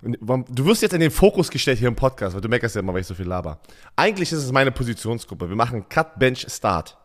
Du 0.01 0.65
wirst 0.65 0.81
jetzt 0.81 0.93
in 0.93 0.99
den 0.99 1.11
Fokus 1.11 1.49
gestellt 1.49 1.79
hier 1.79 1.87
im 1.87 1.95
Podcast, 1.95 2.35
weil 2.35 2.41
du 2.41 2.49
meckerst 2.49 2.75
ja 2.75 2.81
immer, 2.81 2.93
weil 2.93 3.01
ich 3.01 3.07
so 3.07 3.15
viel 3.15 3.27
laber. 3.27 3.59
Eigentlich 3.95 4.31
ist 4.33 4.39
es 4.39 4.51
meine 4.51 4.71
Positionsgruppe. 4.71 5.47
Wir 5.47 5.55
machen 5.55 5.87
Cut, 5.87 6.19
Bench, 6.19 6.45
Start. 6.49 6.97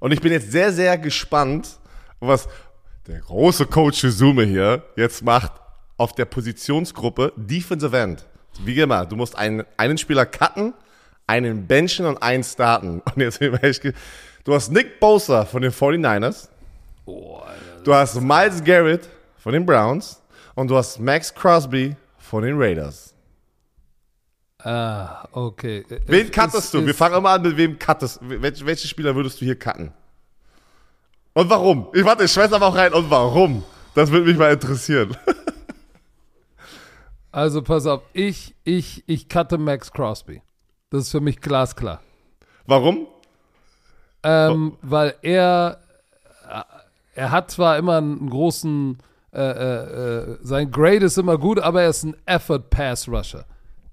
Und 0.00 0.12
ich 0.12 0.20
bin 0.20 0.32
jetzt 0.32 0.50
sehr, 0.50 0.72
sehr 0.72 0.98
gespannt, 0.98 1.78
was 2.18 2.48
der 3.06 3.20
große 3.20 3.66
Coach 3.66 4.00
Sume 4.02 4.44
hier 4.44 4.82
jetzt 4.96 5.22
macht 5.22 5.52
auf 5.96 6.14
der 6.14 6.24
Positionsgruppe 6.24 7.32
Defensive 7.36 7.96
End. 7.96 8.26
Wie 8.64 8.78
immer, 8.80 9.04
du 9.06 9.16
musst 9.16 9.36
einen, 9.36 9.64
einen 9.76 9.98
Spieler 9.98 10.26
cutten, 10.26 10.74
einen 11.26 11.66
benchen 11.66 12.06
und 12.06 12.22
einen 12.22 12.44
starten. 12.44 13.00
Und 13.14 13.20
jetzt 13.20 13.38
bin 13.40 13.54
ich 13.54 13.62
echt 13.62 13.94
Du 14.44 14.54
hast 14.54 14.70
Nick 14.70 15.00
Bosa 15.00 15.44
von 15.46 15.62
den 15.62 15.72
49ers. 15.72 16.48
Du 17.06 17.94
hast 17.94 18.20
Miles 18.20 18.62
Garrett 18.62 19.08
von 19.38 19.52
den 19.52 19.64
Browns. 19.64 20.20
Und 20.54 20.68
du 20.68 20.76
hast 20.76 21.00
Max 21.00 21.34
Crosby 21.34 21.96
von 22.18 22.42
den 22.42 22.56
Raiders. 22.60 23.14
Ah, 24.58 25.26
okay. 25.32 25.84
Wen 26.06 26.26
Ist- 26.26 26.32
cuttest 26.34 26.72
du? 26.74 26.84
Wir 26.86 26.94
fangen 26.94 27.16
immer 27.16 27.30
an 27.30 27.42
mit 27.42 27.56
wem 27.56 27.78
cuttest. 27.78 28.18
Welche, 28.22 28.64
welche 28.64 28.86
Spieler 28.86 29.14
würdest 29.14 29.40
du 29.40 29.44
hier 29.44 29.58
cutten? 29.58 29.92
Und 31.34 31.50
warum? 31.50 31.88
Ich 31.92 32.04
warte, 32.04 32.24
ich 32.24 32.32
schmeiß 32.32 32.52
aber 32.52 32.66
auch 32.66 32.76
rein. 32.76 32.92
Und 32.92 33.10
warum? 33.10 33.64
Das 33.94 34.10
würde 34.10 34.26
mich 34.26 34.38
mal 34.38 34.52
interessieren. 34.52 35.16
Also 37.34 37.62
pass 37.62 37.84
auf, 37.86 38.02
ich, 38.12 38.54
ich, 38.62 39.02
ich 39.08 39.28
cutte 39.28 39.58
Max 39.58 39.90
Crosby. 39.90 40.40
Das 40.90 41.06
ist 41.06 41.10
für 41.10 41.20
mich 41.20 41.40
glasklar. 41.40 42.00
Warum? 42.64 43.08
Ähm, 44.22 44.76
weil 44.82 45.16
er, 45.22 45.80
äh, 46.48 46.62
er 47.16 47.30
hat 47.32 47.50
zwar 47.50 47.76
immer 47.76 47.96
einen 47.96 48.30
großen, 48.30 48.98
äh, 49.32 49.40
äh, 49.40 50.28
äh, 50.30 50.38
sein 50.42 50.70
Grade 50.70 51.06
ist 51.06 51.18
immer 51.18 51.36
gut, 51.36 51.58
aber 51.58 51.82
er 51.82 51.88
ist 51.88 52.04
ein 52.04 52.16
Effort 52.24 52.70
Pass 52.70 53.08
Rusher. 53.08 53.46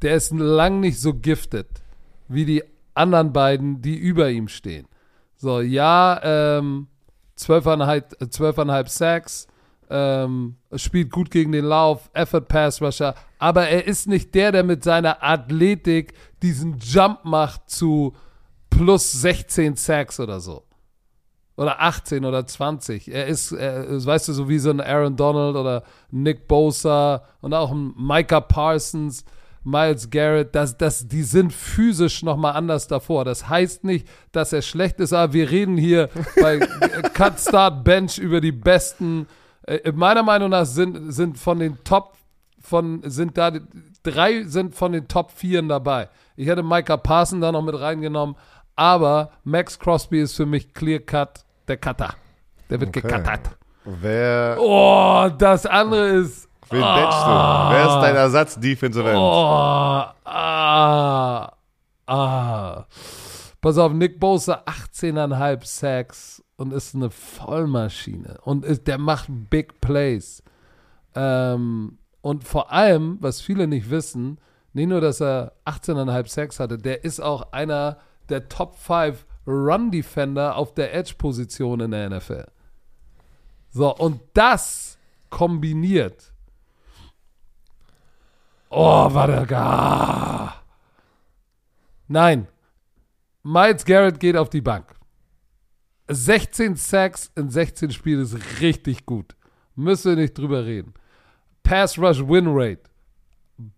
Der 0.04 0.14
ist 0.14 0.32
lang 0.32 0.80
nicht 0.80 1.00
so 1.00 1.12
gifted 1.12 1.66
wie 2.28 2.46
die 2.46 2.64
anderen 2.94 3.34
beiden, 3.34 3.82
die 3.82 3.96
über 3.96 4.30
ihm 4.30 4.50
stehen. 4.50 4.88
So, 5.36 5.62
ja, 5.62 6.20
ähm, 6.24 6.90
12,5 7.42 8.30
12,5 8.30 8.88
Sacks, 8.88 9.48
ähm, 9.90 10.56
spielt 10.76 11.12
gut 11.12 11.32
gegen 11.32 11.52
den 11.52 11.66
Lauf, 11.66 12.10
Effort 12.14 12.48
Pass 12.48 12.82
Rusher, 12.82 13.16
aber 13.40 13.68
er 13.68 13.86
ist 13.86 14.08
nicht 14.08 14.34
der, 14.36 14.52
der 14.52 14.64
mit 14.64 14.84
seiner 14.84 15.24
Athletik 15.24 16.14
diesen 16.42 16.78
Jump 16.80 17.26
macht 17.26 17.70
zu 17.70 18.16
plus 18.70 19.12
16 19.12 19.76
Sacks 19.76 20.20
oder 20.20 20.40
so. 20.40 20.64
Oder 21.58 21.82
18 21.82 22.26
oder 22.26 22.48
20. 22.48 23.10
Er 23.14 23.28
ist, 23.28 23.52
er, 23.52 24.04
weißt 24.04 24.30
du, 24.30 24.34
so 24.34 24.50
wie 24.50 24.58
so 24.58 24.72
ein 24.72 24.82
Aaron 24.82 25.16
Donald 25.16 25.56
oder 25.56 25.84
Nick 26.10 26.48
Bosa 26.48 27.24
und 27.42 27.54
auch 27.54 27.72
ein 27.72 27.94
Micah 27.98 28.40
Parsons, 28.40 29.26
Miles 29.64 30.10
Garrett, 30.10 30.56
das, 30.56 30.78
das, 30.78 31.08
die 31.08 31.24
sind 31.24 31.54
physisch 31.54 32.24
nochmal 32.24 32.54
anders 32.54 32.88
davor. 32.88 33.26
Das 33.26 33.48
heißt 33.48 33.84
nicht, 33.84 34.08
dass 34.32 34.54
er 34.54 34.62
schlecht 34.62 35.00
ist, 35.00 35.14
aber 35.14 35.34
wir 35.34 35.52
reden 35.52 35.78
hier 35.78 36.10
bei 36.42 36.60
Cut 37.14 37.40
Start 37.40 37.84
Bench 37.84 38.18
über 38.18 38.42
die 38.42 38.52
besten. 38.52 39.28
Äh, 39.68 39.92
meiner 39.92 40.24
Meinung 40.24 40.50
nach 40.50 40.66
sind, 40.66 41.12
sind 41.14 41.38
von 41.38 41.60
den 41.60 41.78
Top, 41.84 42.16
von, 42.60 43.02
sind 43.06 43.38
da, 43.38 43.52
drei 44.04 44.44
sind 44.44 44.74
von 44.76 44.94
den 44.94 45.08
Top 45.08 45.32
Vieren 45.32 45.70
dabei. 45.70 46.10
Ich 46.36 46.48
hätte 46.48 46.64
Micah 46.64 46.98
Parsons 46.98 47.42
da 47.42 47.52
noch 47.52 47.62
mit 47.62 47.80
reingenommen, 47.80 48.36
aber 48.76 49.32
Max 49.44 49.78
Crosby 49.78 50.22
ist 50.22 50.36
für 50.36 50.48
mich 50.48 50.74
clear 50.74 51.00
cut 51.00 51.44
der 51.68 51.78
Cutter. 51.78 52.16
Der 52.70 52.80
wird 52.80 52.90
Okay. 52.90 53.02
gekattert. 53.02 53.58
Wer, 53.86 54.58
Oh, 54.60 55.30
das 55.38 55.66
andere 55.66 56.08
ist. 56.10 56.48
Wen 56.72 56.82
benchst 56.82 57.22
du? 57.26 57.30
Wer 57.30 57.86
ist 57.88 58.02
dein 58.02 58.16
Ersatz 58.16 58.60
Defensive 58.60 59.10
End? 59.10 59.18
Oh, 59.18 60.06
ah, 60.26 61.54
ah. 62.08 62.86
Pass 63.62 63.78
auf, 63.78 63.94
Nick 63.94 64.20
Bosa 64.20 64.64
18,5 64.66 65.66
Sacks 65.66 66.44
und 66.56 66.74
ist 66.74 66.96
eine 66.96 67.10
Vollmaschine. 67.10 68.40
Und 68.44 68.66
ist, 68.66 68.88
der 68.88 68.98
macht 68.98 69.28
Big 69.30 69.80
Plays. 69.82 70.44
Ähm, 71.16 72.00
und 72.22 72.44
vor 72.44 72.72
allem, 72.72 73.18
was 73.20 73.42
viele 73.42 73.68
nicht 73.68 73.90
wissen, 73.90 74.40
nicht 74.74 74.88
nur, 74.88 75.02
dass 75.02 75.22
er 75.22 75.54
18,5 75.66 76.28
Sacks 76.28 76.60
hatte, 76.60 76.78
der 76.78 77.04
ist 77.04 77.20
auch 77.20 77.52
einer 77.52 77.98
der 78.30 78.48
Top 78.48 78.78
5 78.78 79.26
Run-Defender 79.46 80.56
auf 80.56 80.74
der 80.74 80.94
Edge-Position 80.94 81.82
in 81.82 81.92
der 81.92 82.10
NFL. 82.10 82.46
So, 83.72 83.96
und 83.96 84.22
das 84.34 84.98
kombiniert. 85.30 86.31
Oh, 88.74 89.14
war 89.14 89.28
der 89.28 89.46
gar. 89.46 90.64
Nein. 92.08 92.48
Miles 93.44 93.84
Garrett 93.84 94.20
geht 94.20 94.38
auf 94.38 94.50
die 94.50 94.62
Bank. 94.62 94.96
16 96.08 96.78
Sacks 96.78 97.32
in 97.36 97.50
16 97.50 97.92
Spielen 97.92 98.22
ist 98.22 98.62
richtig 98.62 99.06
gut. 99.06 99.36
Wir 99.76 100.16
nicht 100.16 100.38
drüber 100.38 100.66
reden. 100.66 100.94
Pass 101.64 101.98
Rush 101.98 102.20
Win 102.26 102.48
Rate. 102.48 102.84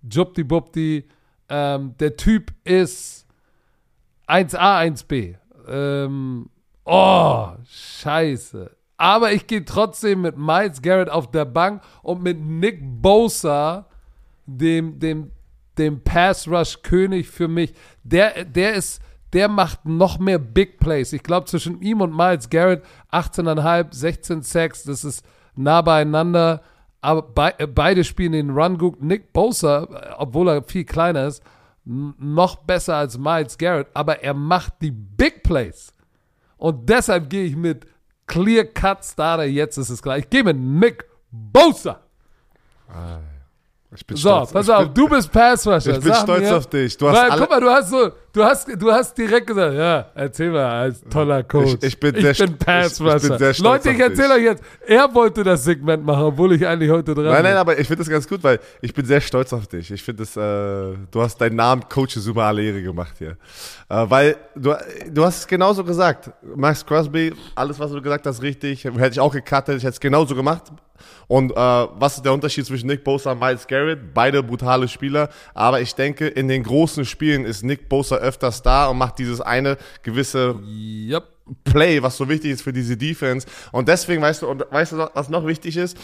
Jubti 0.08 0.44
Bubti. 0.44 1.10
Ähm, 1.50 1.96
der 2.00 2.16
Typ 2.16 2.54
ist 2.64 3.26
1A, 4.28 4.91
1B. 4.91 5.36
Ähm, 5.68 6.50
oh, 6.86 7.48
scheiße. 7.68 8.76
Aber 8.98 9.32
ich 9.32 9.48
gehe 9.48 9.66
trotzdem 9.66 10.22
mit 10.22 10.38
Miles 10.38 10.84
Garrett 10.84 11.10
auf 11.10 11.32
der 11.32 11.46
Bank 11.46 11.82
und 12.04 12.22
mit 12.22 12.39
Nick 12.39 12.80
Bosa, 13.02 13.88
dem, 14.46 15.00
dem, 15.00 15.32
dem 15.78 16.04
Pass 16.04 16.48
Rush 16.48 16.82
König 16.82 17.30
für 17.30 17.48
mich. 17.48 17.74
Der, 18.04 18.46
der 18.46 18.74
ist, 18.74 19.02
der 19.34 19.48
macht 19.48 19.86
noch 19.86 20.20
mehr 20.20 20.39
Big 20.39 20.80
Plays. 20.80 21.14
Ich 21.14 21.24
glaube, 21.24 21.48
zwischen 21.48 21.82
ihm 21.82 22.02
und 22.02 22.16
Miles 22.16 22.50
Garrett 22.50 22.84
18,5, 23.12 23.94
16 23.94 24.41
Sacks, 24.44 24.84
das 24.84 25.04
ist 25.04 25.26
nah 25.56 25.82
beieinander. 25.82 26.62
Aber 27.02 27.22
bei, 27.22 27.54
äh, 27.58 27.68
beide 27.68 28.04
spielen 28.04 28.32
den 28.32 28.52
Run 28.52 28.78
gut. 28.78 29.02
Nick 29.02 29.34
Bosa, 29.34 29.84
äh, 29.84 30.14
obwohl 30.18 30.50
er 30.50 30.64
viel 30.64 30.86
kleiner 30.86 31.28
ist, 31.28 31.44
noch 31.86 32.56
besser 32.58 32.96
als 32.96 33.18
Miles 33.18 33.58
Garrett, 33.58 33.88
aber 33.94 34.24
er 34.24 34.34
macht 34.34 34.76
die 34.82 34.91
Big 34.91 35.44
Plays. 35.44 35.91
Und 36.56 36.88
deshalb 36.89 37.30
gehe 37.30 37.44
ich 37.44 37.58
mit 37.58 37.86
Clear 38.26 38.64
Cut 38.64 39.04
Starter. 39.04 39.44
Jetzt 39.44 39.78
ist 39.78 39.89
es 39.89 40.02
klar. 40.02 40.18
Ich 40.18 40.30
gehe 40.30 40.44
mit 40.44 40.58
Nick 40.58 41.06
Bosa. 41.30 42.00
Ich 43.96 44.06
bin 44.08 44.18
So, 44.18 44.30
stolz. 44.30 44.52
pass 44.52 44.68
ich 44.68 44.74
auf, 44.74 44.84
bin, 44.86 44.94
du 44.94 45.10
bist 45.10 45.32
Pass 45.32 45.68
Rusher. 45.68 45.91
Ich 45.98 46.00
bin 46.00 46.14
Sag 46.14 46.22
stolz 46.24 46.41
mir, 46.50 46.56
auf 46.58 46.68
dich. 46.68 46.98
Du 46.98 47.08
hast 47.10 47.16
weil, 47.18 47.30
alle- 47.32 47.41
guck 47.41 47.50
mal, 47.50 47.60
du 47.60 47.70
hast 47.70 47.89
so, 47.89 48.12
du 48.34 48.44
hast, 48.44 48.68
du 48.82 48.91
hast 48.91 49.18
direkt 49.18 49.48
gesagt, 49.48 49.76
ja, 49.76 50.06
erzähl 50.16 50.52
mal 50.52 50.66
als 50.70 51.02
toller 51.10 51.44
Coach. 51.44 51.76
Ich- 51.82 51.84
ich 51.84 52.00
bin 52.00 52.16
sehr 52.16 52.34
st- 52.36 52.58
Pass 52.58 53.00
ich- 53.00 53.06
ich 53.06 53.30
bin 53.30 53.38
sehr 53.38 53.54
stolz 53.54 53.60
Leute, 53.86 53.89
ich 53.91 54.00
erzähle 54.00 54.34
euch 54.36 54.44
jetzt, 54.44 54.64
er 54.88 55.14
wollte 55.14 55.44
das 55.44 55.64
Segment 55.64 56.04
machen, 56.06 56.24
obwohl 56.24 56.54
ich 56.54 56.66
eigentlich 56.66 56.89
heute 56.89 57.14
dran 57.14 57.26
Nein, 57.26 57.34
nein, 57.44 57.44
bin. 57.52 57.58
aber 57.58 57.78
ich 57.80 57.88
finde 57.88 58.04
das 58.04 58.10
ganz 58.10 58.28
gut, 58.28 58.44
weil 58.44 58.60
ich 58.82 58.94
bin 58.94 59.06
sehr 59.06 59.22
stolz 59.22 59.54
auf 59.54 59.68
dich. 59.68 59.91
Ich 59.91 60.02
finde 60.02 60.24
es, 60.24 60.36
äh, 60.36 60.39
du 60.39 61.22
hast 61.22 61.38
deinen 61.39 61.56
Namen 61.56 61.84
Coach 61.88 62.16
Zuma 62.20 62.48
alle 62.48 62.64
Ehre 62.64 62.82
gemacht 62.82 63.14
hier. 63.20 63.38
Äh, 63.89 64.06
weil 64.10 64.36
du, 64.56 64.74
du 65.12 65.24
hast 65.26 65.39
es 65.39 65.48
genauso 65.48 65.84
gesagt. 65.84 66.32
Max 66.56 66.86
Crosby, 66.86 67.34
alles, 67.56 67.80
was 67.80 67.91
du 67.91 68.02
gesagt 68.02 68.26
hast, 68.26 68.41
richtig. 68.41 68.84
Hätte 68.86 69.10
ich 69.10 69.20
auch 69.20 69.34
gecuttet, 69.34 69.78
ich 69.78 69.84
hätte 69.84 69.94
es 69.94 70.00
genauso 70.00 70.34
gemacht. 70.36 70.64
Und 71.28 71.51
äh, 71.51 71.56
was 71.56 72.18
ist 72.18 72.26
der 72.26 72.34
Unterschied 72.34 72.66
zwischen 72.66 72.88
Nick 72.88 73.04
Bosa 73.04 73.32
und 73.32 73.39
Miles 73.39 73.68
Garrett? 73.68 74.14
Beide 74.14 74.43
brutale 74.43 74.88
Spieler. 74.88 75.30
Aber 75.54 75.82
ich 75.82 75.95
denke, 75.95 76.28
in 76.28 76.47
den 76.47 76.64
großen 76.64 77.06
Spielen 77.06 77.45
ist 77.45 77.64
Nick 77.64 77.89
Bosa 77.89 78.18
öfters 78.18 78.62
da 78.62 78.88
und 78.88 78.97
macht 78.97 79.20
dieses 79.20 79.41
eine 79.41 79.78
gewisse 80.04 80.56
Yep. 80.64 81.24
Play, 81.66 82.01
was 82.01 82.16
so 82.16 82.30
wichtig 82.30 82.51
ist 82.51 82.62
für 82.62 82.72
diese 82.72 82.95
Defense. 82.95 83.45
Und 83.72 83.88
deswegen, 83.88 84.22
weißt 84.22 84.43
du, 84.43 84.47
und 84.47 84.66
weißt 84.70 84.93
du, 84.93 85.10
was 85.14 85.30
noch 85.30 85.45
wichtig 85.45 85.76
ist? 85.76 85.97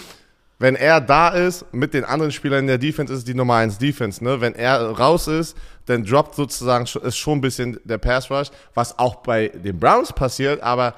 Wenn 0.61 0.75
er 0.75 0.99
da 0.99 1.29
ist, 1.29 1.65
mit 1.73 1.93
den 1.93 2.03
anderen 2.03 2.33
Spielern 2.33 2.59
in 2.59 2.67
der 2.67 2.77
Defense, 2.77 3.13
ist 3.13 3.19
es 3.19 3.25
die 3.25 3.33
Nummer 3.33 3.55
1 3.55 3.77
Defense. 3.77 4.21
Ne? 4.21 4.41
Wenn 4.41 4.55
er 4.55 4.81
raus 4.91 5.27
ist, 5.29 5.55
dann 5.85 6.03
droppt 6.03 6.35
sozusagen 6.35 6.85
ist 7.01 7.17
schon 7.17 7.37
ein 7.37 7.41
bisschen 7.41 7.79
der 7.85 7.97
Pass 7.97 8.29
Rush, 8.29 8.49
was 8.73 8.99
auch 8.99 9.15
bei 9.17 9.47
den 9.47 9.79
Browns 9.79 10.11
passiert, 10.11 10.61
aber 10.61 10.95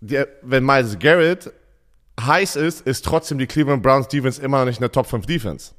der, 0.00 0.28
wenn 0.42 0.64
Miles 0.64 0.98
Garrett 0.98 1.50
heiß 2.20 2.56
ist, 2.56 2.82
ist 2.86 3.04
trotzdem 3.04 3.38
die 3.38 3.46
Cleveland 3.46 3.82
Browns 3.82 4.08
Defense 4.08 4.40
immer 4.40 4.58
noch 4.60 4.66
nicht 4.66 4.78
eine 4.80 4.90
Top 4.90 5.06
5 5.06 5.26
Defense. 5.26 5.72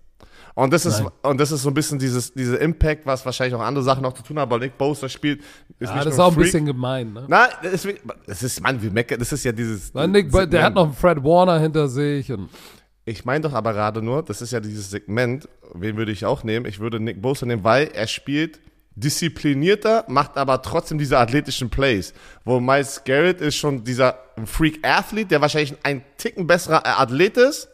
Und 0.55 0.71
das 0.71 0.85
ist, 0.85 0.99
Nein. 1.01 1.09
und 1.23 1.39
das 1.39 1.51
ist 1.51 1.63
so 1.63 1.69
ein 1.69 1.73
bisschen 1.73 1.97
dieses, 1.97 2.31
dieser 2.31 2.61
Impact, 2.61 3.07
was 3.07 3.25
wahrscheinlich 3.25 3.55
auch 3.55 3.61
andere 3.61 3.83
Sachen 3.83 4.03
noch 4.03 4.13
zu 4.13 4.21
tun 4.21 4.37
haben, 4.37 4.51
weil 4.51 4.59
Nick 4.59 4.77
Bosa 4.77 5.09
spielt, 5.09 5.41
ist 5.79 5.89
Ja, 5.89 5.95
nicht 5.95 6.05
das 6.05 6.13
ist 6.13 6.19
auch 6.19 6.27
ein 6.27 6.33
Freak. 6.35 6.45
bisschen 6.45 6.65
gemein, 6.67 7.11
ne? 7.11 7.25
Nein, 7.27 7.49
das 7.63 7.85
ist, 7.85 7.97
das 8.27 8.43
ist, 8.43 8.61
Mann, 8.61 8.79
wie 8.81 8.91
meckern, 8.91 9.17
das 9.17 9.31
ist 9.31 9.43
ja 9.45 9.51
dieses. 9.51 9.93
Weil 9.95 10.09
Nick, 10.09 10.27
Segment. 10.31 10.53
der 10.53 10.63
hat 10.63 10.75
noch 10.75 10.83
einen 10.85 10.93
Fred 10.93 11.23
Warner 11.23 11.59
hinter 11.59 11.87
sich 11.87 12.31
und 12.31 12.49
Ich 13.05 13.25
meine 13.25 13.41
doch 13.41 13.53
aber 13.53 13.73
gerade 13.73 14.03
nur, 14.03 14.21
das 14.21 14.43
ist 14.43 14.51
ja 14.51 14.59
dieses 14.59 14.91
Segment, 14.91 15.49
wen 15.73 15.97
würde 15.97 16.11
ich 16.11 16.23
auch 16.23 16.43
nehmen? 16.43 16.67
Ich 16.67 16.79
würde 16.79 16.99
Nick 16.99 17.19
Bosa 17.19 17.47
nehmen, 17.47 17.63
weil 17.63 17.87
er 17.91 18.05
spielt 18.05 18.59
disziplinierter, 18.95 20.05
macht 20.07 20.37
aber 20.37 20.61
trotzdem 20.61 20.97
diese 20.97 21.17
athletischen 21.17 21.69
Plays. 21.69 22.13
Wo 22.45 22.59
Miles 22.59 23.03
Garrett 23.03 23.41
ist 23.41 23.55
schon 23.55 23.83
dieser 23.83 24.19
Freak-Athlete, 24.45 25.29
der 25.29 25.41
wahrscheinlich 25.41 25.75
ein 25.83 26.03
Ticken 26.17 26.47
besserer 26.47 26.99
Athlet 26.99 27.37
ist, 27.37 27.69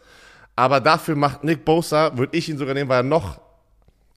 aber 0.56 0.80
dafür 0.80 1.16
macht 1.16 1.44
Nick 1.44 1.66
Bosa, 1.66 2.18
würde 2.18 2.38
ich 2.38 2.50
ihn 2.50 2.58
sogar 2.58 2.74
nehmen, 2.74 2.90
weil 2.90 3.00
er 3.00 3.04
noch 3.04 3.40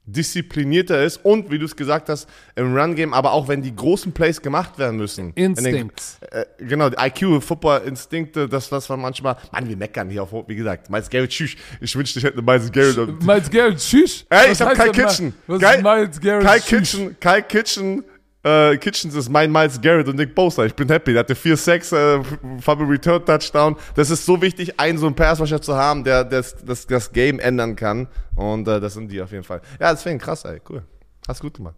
disziplinierter 0.05 1.03
ist 1.03 1.17
und, 1.23 1.49
wie 1.49 1.57
du 1.59 1.65
es 1.65 1.75
gesagt 1.75 2.09
hast, 2.09 2.27
im 2.55 2.75
Run-Game, 2.75 3.13
aber 3.13 3.31
auch 3.31 3.47
wenn 3.47 3.61
die 3.61 3.75
großen 3.75 4.11
Plays 4.11 4.41
gemacht 4.41 4.77
werden 4.77 4.97
müssen. 4.97 5.31
in 5.35 5.53
den- 5.55 5.65
Instinct. 5.65 6.01
äh, 6.31 6.45
genau, 6.59 6.89
die 6.89 6.97
IQ, 6.99 7.41
Football-Instinkte, 7.41 8.47
das, 8.49 8.71
was 8.71 8.89
man 8.89 8.99
manchmal, 9.01 9.37
Mann, 9.51 9.67
wir 9.67 9.77
meckern 9.77 10.09
hier 10.09 10.23
auf, 10.23 10.31
wie 10.47 10.55
gesagt, 10.55 10.89
Miles 10.89 11.09
Garrett, 11.09 11.29
tschüss, 11.29 11.55
ich 11.79 11.95
wünschte, 11.95 12.19
ich 12.19 12.25
hätte 12.25 12.37
eine 12.37 12.45
Miles 12.45 12.71
Garrett. 12.71 13.23
Miles 13.23 13.49
Garrett, 13.49 13.77
tschüss. 13.77 14.25
Ey, 14.29 14.49
Was 14.49 14.59
ich 14.59 14.65
hab 14.65 14.77
mal- 14.77 14.91
Kitchen. 14.91 15.33
Was 15.47 15.61
Kai- 15.61 15.75
ist 15.75 15.83
Miles 15.83 16.19
Garrett? 16.21 16.45
Kai 16.45 16.59
tschüss? 16.59 16.91
Kitchen, 16.91 17.19
Kai 17.19 17.41
Kitchen, 17.41 18.03
äh, 18.43 18.77
Kitchens 18.77 19.15
ist 19.15 19.29
mein 19.29 19.51
Miles 19.51 19.79
Garrett 19.81 20.07
und 20.07 20.17
Nick 20.17 20.35
Bosa. 20.35 20.65
Ich 20.65 20.73
bin 20.75 20.87
happy. 20.89 21.13
Der 21.13 21.21
hatte 21.21 21.35
vier 21.35 21.55
Sacks, 21.57 21.91
äh, 21.91 22.19
Fumble 22.61 22.87
Return 22.87 23.25
Touchdown. 23.25 23.75
Das 23.95 24.09
ist 24.09 24.25
so 24.25 24.41
wichtig, 24.41 24.79
einen 24.79 24.97
so 24.97 25.05
einen 25.05 25.15
Passwasher 25.15 25.61
zu 25.61 25.75
haben, 25.75 26.03
der 26.03 26.23
das, 26.23 26.55
das, 26.65 26.85
das 26.87 27.11
Game 27.11 27.39
ändern 27.39 27.75
kann. 27.75 28.07
Und 28.35 28.67
äh, 28.67 28.79
das 28.79 28.93
sind 28.95 29.09
die 29.11 29.21
auf 29.21 29.31
jeden 29.31 29.43
Fall. 29.43 29.61
Ja, 29.79 29.91
deswegen 29.93 30.19
krass, 30.19 30.43
ey, 30.45 30.59
cool. 30.69 30.83
Hast 31.27 31.41
gut 31.41 31.53
gemacht. 31.55 31.75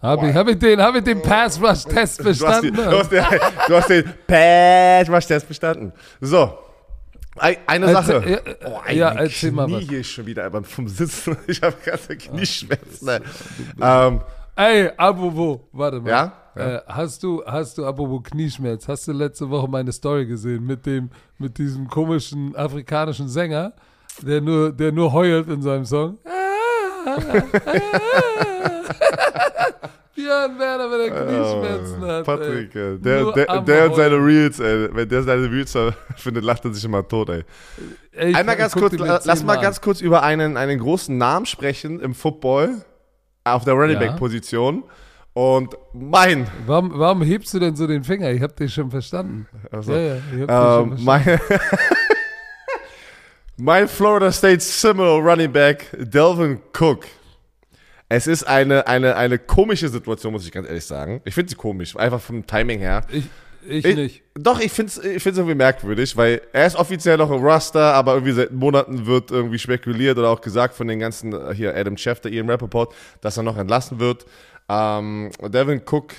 Hab 0.00 0.22
ich, 0.22 0.34
hab 0.34 0.48
ich 0.48 0.58
den, 0.58 0.80
hab 0.80 0.94
ich 0.94 1.04
den 1.04 1.20
Pass 1.20 1.60
Rush 1.60 1.84
Test 1.84 2.20
Du 2.20 2.24
hast, 2.46 2.62
die, 2.62 2.70
bestanden? 2.70 2.90
du, 2.90 2.98
hast 2.98 3.12
den, 3.12 3.24
du 3.68 3.76
hast 3.76 3.90
den 3.90 4.04
Passwash-Test 4.26 5.46
bestanden. 5.46 5.92
So. 6.22 6.58
Ein- 7.36 7.56
Eine 7.66 7.92
Erzähl- 7.92 8.04
Sache. 8.22 8.30
ja, 8.30 8.38
Oh, 8.66 8.80
äh, 8.88 8.96
ja, 8.96 9.10
erzähl 9.12 9.52
mal 9.52 9.66
Knie 9.66 9.74
was. 9.82 9.88
hier 9.90 10.04
schon 10.04 10.24
wieder 10.26 10.48
beim 10.50 10.64
vom 10.64 10.88
Sitzen. 10.88 11.36
Ich 11.46 11.60
habe 11.62 11.76
ganze 11.84 12.16
Knieschmerzen. 12.16 13.08
ey. 13.08 13.20
Ähm, 13.80 14.20
Ey, 14.60 14.90
apropos, 14.98 15.60
warte 15.72 16.00
mal. 16.00 16.10
Ja? 16.10 16.32
Äh, 16.54 16.80
hast 16.86 17.22
du, 17.22 17.42
hast 17.46 17.78
du, 17.78 17.86
apropos 17.86 18.22
Knieschmerz, 18.24 18.86
hast 18.88 19.08
du 19.08 19.12
letzte 19.12 19.48
Woche 19.48 19.66
meine 19.66 19.90
Story 19.90 20.26
gesehen 20.26 20.66
mit 20.66 20.84
dem, 20.84 21.08
mit 21.38 21.56
diesem 21.56 21.88
komischen 21.88 22.54
afrikanischen 22.54 23.26
Sänger, 23.26 23.72
der 24.20 24.42
nur, 24.42 24.70
der 24.70 24.92
nur 24.92 25.10
heult 25.14 25.48
in 25.48 25.62
seinem 25.62 25.86
Song? 25.86 26.18
Björn 30.14 30.58
Werner, 30.58 30.90
wenn 30.90 31.00
er 31.00 31.10
Knieschmerzen 31.10 32.02
hat. 32.02 32.24
Patrick, 32.26 32.74
ey. 32.74 32.96
äh, 32.96 32.98
der, 32.98 33.20
Nur 33.22 33.32
der, 33.32 33.62
der 33.62 33.86
und 33.86 33.96
seine. 33.96 34.16
Reels, 34.16 34.60
ey, 34.60 34.94
wenn 34.94 35.08
der 35.08 35.22
seine 35.22 35.50
Reels 35.50 35.72
findet, 36.16 36.44
lacht 36.44 36.66
er 36.66 36.74
sich 36.74 36.84
immer 36.84 37.08
tot, 37.08 37.30
ey. 37.30 37.44
Ey, 38.12 38.34
Einmal 38.34 38.58
ganz 38.58 38.74
guck 38.74 38.94
kurz, 38.94 39.24
lass 39.24 39.42
mal 39.42 39.56
ganz 39.56 39.80
kurz 39.80 40.02
über 40.02 40.22
einen, 40.22 40.58
einen 40.58 40.78
großen 40.78 41.16
Namen 41.16 41.46
sprechen 41.46 41.98
im 42.00 42.14
Football 42.14 42.82
auf 43.44 43.64
der 43.64 43.74
Running. 43.74 43.98
Back 43.98 44.16
Position. 44.16 44.84
Und 45.32 45.76
mein. 45.92 46.46
Warum, 46.66 46.98
warum 46.98 47.22
hebst 47.22 47.54
du 47.54 47.58
denn 47.58 47.76
so 47.76 47.86
den 47.86 48.04
Finger? 48.04 48.30
Ich 48.30 48.42
hab 48.42 48.56
dich 48.56 48.74
schon 48.74 48.90
verstanden. 48.90 49.46
Also, 49.70 49.92
ja, 49.92 49.98
ja, 49.98 50.12
ähm, 50.12 50.38
schon 50.38 50.98
verstanden. 50.98 51.04
mein, 51.04 51.40
mein 53.56 53.88
Florida 53.88 54.32
State 54.32 54.60
Seminole 54.60 55.22
Running 55.22 55.52
Back 55.52 55.86
Delvin 55.98 56.60
Cook. 56.78 57.06
Es 58.08 58.26
ist 58.26 58.42
eine, 58.42 58.88
eine, 58.88 59.14
eine 59.14 59.38
komische 59.38 59.88
Situation, 59.88 60.32
muss 60.32 60.44
ich 60.44 60.50
ganz 60.50 60.66
ehrlich 60.66 60.84
sagen. 60.84 61.20
Ich 61.24 61.32
finde 61.32 61.50
sie 61.50 61.54
komisch, 61.54 61.96
einfach 61.96 62.20
vom 62.20 62.44
Timing 62.44 62.80
her. 62.80 63.06
Ich, 63.12 63.24
ich, 63.66 63.84
Ich- 63.84 63.96
nicht. 63.96 64.22
Doch, 64.34 64.60
ich 64.60 64.72
finde 64.72 64.90
es 64.90 64.98
ich 65.04 65.22
find's 65.22 65.38
irgendwie 65.38 65.54
merkwürdig, 65.56 66.16
weil 66.16 66.40
er 66.52 66.66
ist 66.66 66.76
offiziell 66.76 67.16
noch 67.18 67.30
im 67.30 67.42
Roster, 67.44 67.94
aber 67.94 68.14
irgendwie 68.14 68.32
seit 68.32 68.52
Monaten 68.52 69.04
wird 69.06 69.30
irgendwie 69.30 69.58
spekuliert 69.58 70.16
oder 70.18 70.30
auch 70.30 70.40
gesagt 70.40 70.74
von 70.74 70.88
den 70.88 70.98
ganzen, 70.98 71.32
äh, 71.32 71.54
hier 71.54 71.74
Adam 71.76 71.96
Schefter, 71.96 72.30
Ian 72.30 72.48
Rappaport, 72.48 72.94
dass 73.20 73.36
er 73.36 73.42
noch 73.42 73.56
entlassen 73.58 74.00
wird. 74.00 74.24
Ähm, 74.68 75.30
Devin 75.42 75.82
Cook 75.84 76.12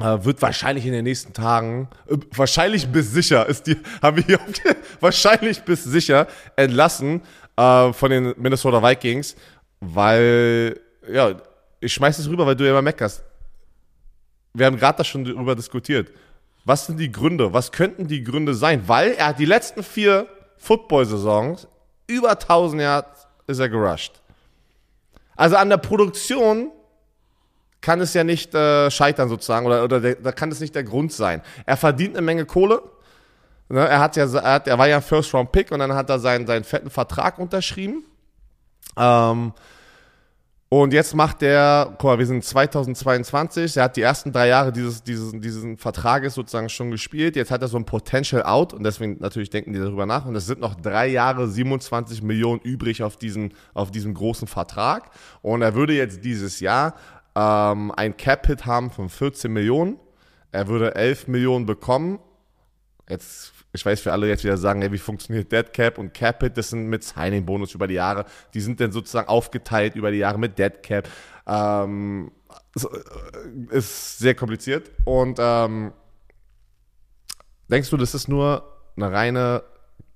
äh, 0.00 0.18
wird 0.24 0.42
wahrscheinlich 0.42 0.84
in 0.86 0.92
den 0.92 1.04
nächsten 1.04 1.32
Tagen, 1.32 1.88
äh, 2.08 2.16
wahrscheinlich 2.34 2.88
bis 2.88 3.10
sicher, 3.12 3.46
ist 3.46 3.66
die, 3.66 3.76
haben 4.02 4.16
wir 4.18 4.24
hier, 4.24 4.40
wahrscheinlich 5.00 5.62
bis 5.62 5.84
sicher 5.84 6.26
entlassen 6.56 7.22
äh, 7.56 7.92
von 7.92 8.10
den 8.10 8.34
Minnesota 8.36 8.82
Vikings, 8.82 9.34
weil, 9.80 10.78
ja, 11.10 11.40
ich 11.80 11.92
schmeiß 11.94 12.18
es 12.18 12.28
rüber, 12.28 12.44
weil 12.44 12.56
du 12.56 12.64
ja 12.64 12.70
immer 12.72 12.82
meckerst 12.82 13.24
wir 14.54 14.66
haben 14.66 14.76
gerade 14.76 14.98
da 14.98 15.04
schon 15.04 15.24
darüber 15.24 15.54
diskutiert. 15.54 16.10
Was 16.64 16.86
sind 16.86 16.98
die 16.98 17.10
Gründe? 17.10 17.52
Was 17.52 17.72
könnten 17.72 18.08
die 18.08 18.22
Gründe 18.22 18.54
sein? 18.54 18.86
Weil 18.86 19.12
er 19.12 19.28
hat 19.28 19.38
die 19.38 19.44
letzten 19.44 19.82
vier 19.82 20.26
Football-Saisons 20.58 21.66
über 22.06 22.30
1000 22.30 22.82
Yards 22.82 23.26
ist 23.46 23.58
er 23.58 23.68
gerusht. 23.68 24.20
Also 25.36 25.56
an 25.56 25.68
der 25.68 25.76
Produktion 25.76 26.70
kann 27.80 28.00
es 28.00 28.12
ja 28.12 28.24
nicht 28.24 28.54
äh, 28.54 28.90
scheitern 28.90 29.28
sozusagen 29.28 29.66
oder, 29.66 29.84
oder 29.84 30.00
der, 30.00 30.16
da 30.16 30.32
kann 30.32 30.50
es 30.50 30.60
nicht 30.60 30.74
der 30.74 30.84
Grund 30.84 31.12
sein. 31.12 31.42
Er 31.64 31.76
verdient 31.76 32.16
eine 32.16 32.24
Menge 32.24 32.44
Kohle. 32.44 32.82
Ne, 33.68 33.86
er, 33.86 34.00
hat 34.00 34.16
ja, 34.16 34.24
er, 34.24 34.52
hat, 34.54 34.66
er 34.66 34.78
war 34.78 34.88
ja 34.88 35.00
First-Round-Pick 35.00 35.70
und 35.70 35.78
dann 35.78 35.94
hat 35.94 36.10
er 36.10 36.18
seinen, 36.18 36.46
seinen 36.46 36.64
fetten 36.64 36.90
Vertrag 36.90 37.38
unterschrieben. 37.38 38.04
Ähm, 38.96 39.52
und 40.70 40.92
jetzt 40.92 41.14
macht 41.14 41.40
der, 41.40 41.94
guck 41.96 42.04
mal, 42.04 42.18
wir 42.18 42.26
sind 42.26 42.44
2022, 42.44 43.78
er 43.78 43.84
hat 43.84 43.96
die 43.96 44.02
ersten 44.02 44.32
drei 44.32 44.48
Jahre 44.48 44.70
dieses, 44.70 45.02
dieses, 45.02 45.32
diesen 45.32 45.78
Vertrages 45.78 46.34
sozusagen 46.34 46.68
schon 46.68 46.90
gespielt. 46.90 47.36
Jetzt 47.36 47.50
hat 47.50 47.62
er 47.62 47.68
so 47.68 47.78
ein 47.78 47.86
Potential 47.86 48.42
Out 48.42 48.74
und 48.74 48.84
deswegen 48.84 49.16
natürlich 49.18 49.48
denken 49.48 49.72
die 49.72 49.78
darüber 49.78 50.04
nach. 50.04 50.26
Und 50.26 50.36
es 50.36 50.44
sind 50.44 50.60
noch 50.60 50.74
drei 50.74 51.06
Jahre 51.06 51.48
27 51.48 52.22
Millionen 52.22 52.60
übrig 52.60 53.02
auf 53.02 53.16
diesen, 53.16 53.54
auf 53.72 53.90
diesem 53.90 54.12
großen 54.12 54.46
Vertrag. 54.46 55.10
Und 55.40 55.62
er 55.62 55.74
würde 55.74 55.94
jetzt 55.94 56.22
dieses 56.22 56.60
Jahr 56.60 56.94
ähm, 57.34 57.90
ein 57.96 58.14
Cap-Hit 58.18 58.66
haben 58.66 58.90
von 58.90 59.08
14 59.08 59.50
Millionen. 59.50 59.98
Er 60.52 60.68
würde 60.68 60.94
11 60.94 61.28
Millionen 61.28 61.64
bekommen. 61.64 62.18
Jetzt, 63.08 63.52
ich 63.78 63.86
weiß, 63.86 64.00
für 64.00 64.12
alle 64.12 64.26
jetzt 64.26 64.42
wieder 64.42 64.56
sagen, 64.56 64.82
ey, 64.82 64.90
wie 64.90 64.98
funktioniert 64.98 65.52
Dead 65.52 65.72
Cap 65.72 65.98
und 65.98 66.12
Cap 66.12 66.42
Hit, 66.42 66.56
das 66.56 66.70
sind 66.70 66.88
mit 66.88 67.04
Signing 67.04 67.46
Bonus 67.46 67.74
über 67.74 67.86
die 67.86 67.94
Jahre. 67.94 68.24
Die 68.52 68.60
sind 68.60 68.80
dann 68.80 68.90
sozusagen 68.90 69.28
aufgeteilt 69.28 69.94
über 69.94 70.10
die 70.10 70.18
Jahre 70.18 70.38
mit 70.38 70.58
Dead 70.58 70.82
Cap. 70.82 71.08
Ähm, 71.46 72.32
äh, 72.76 73.76
ist 73.76 74.18
sehr 74.18 74.34
kompliziert. 74.34 74.90
Und 75.04 75.38
ähm, 75.40 75.92
denkst 77.70 77.88
du, 77.90 77.96
das 77.96 78.14
ist 78.14 78.26
nur 78.28 78.64
eine 78.96 79.12
reine 79.12 79.62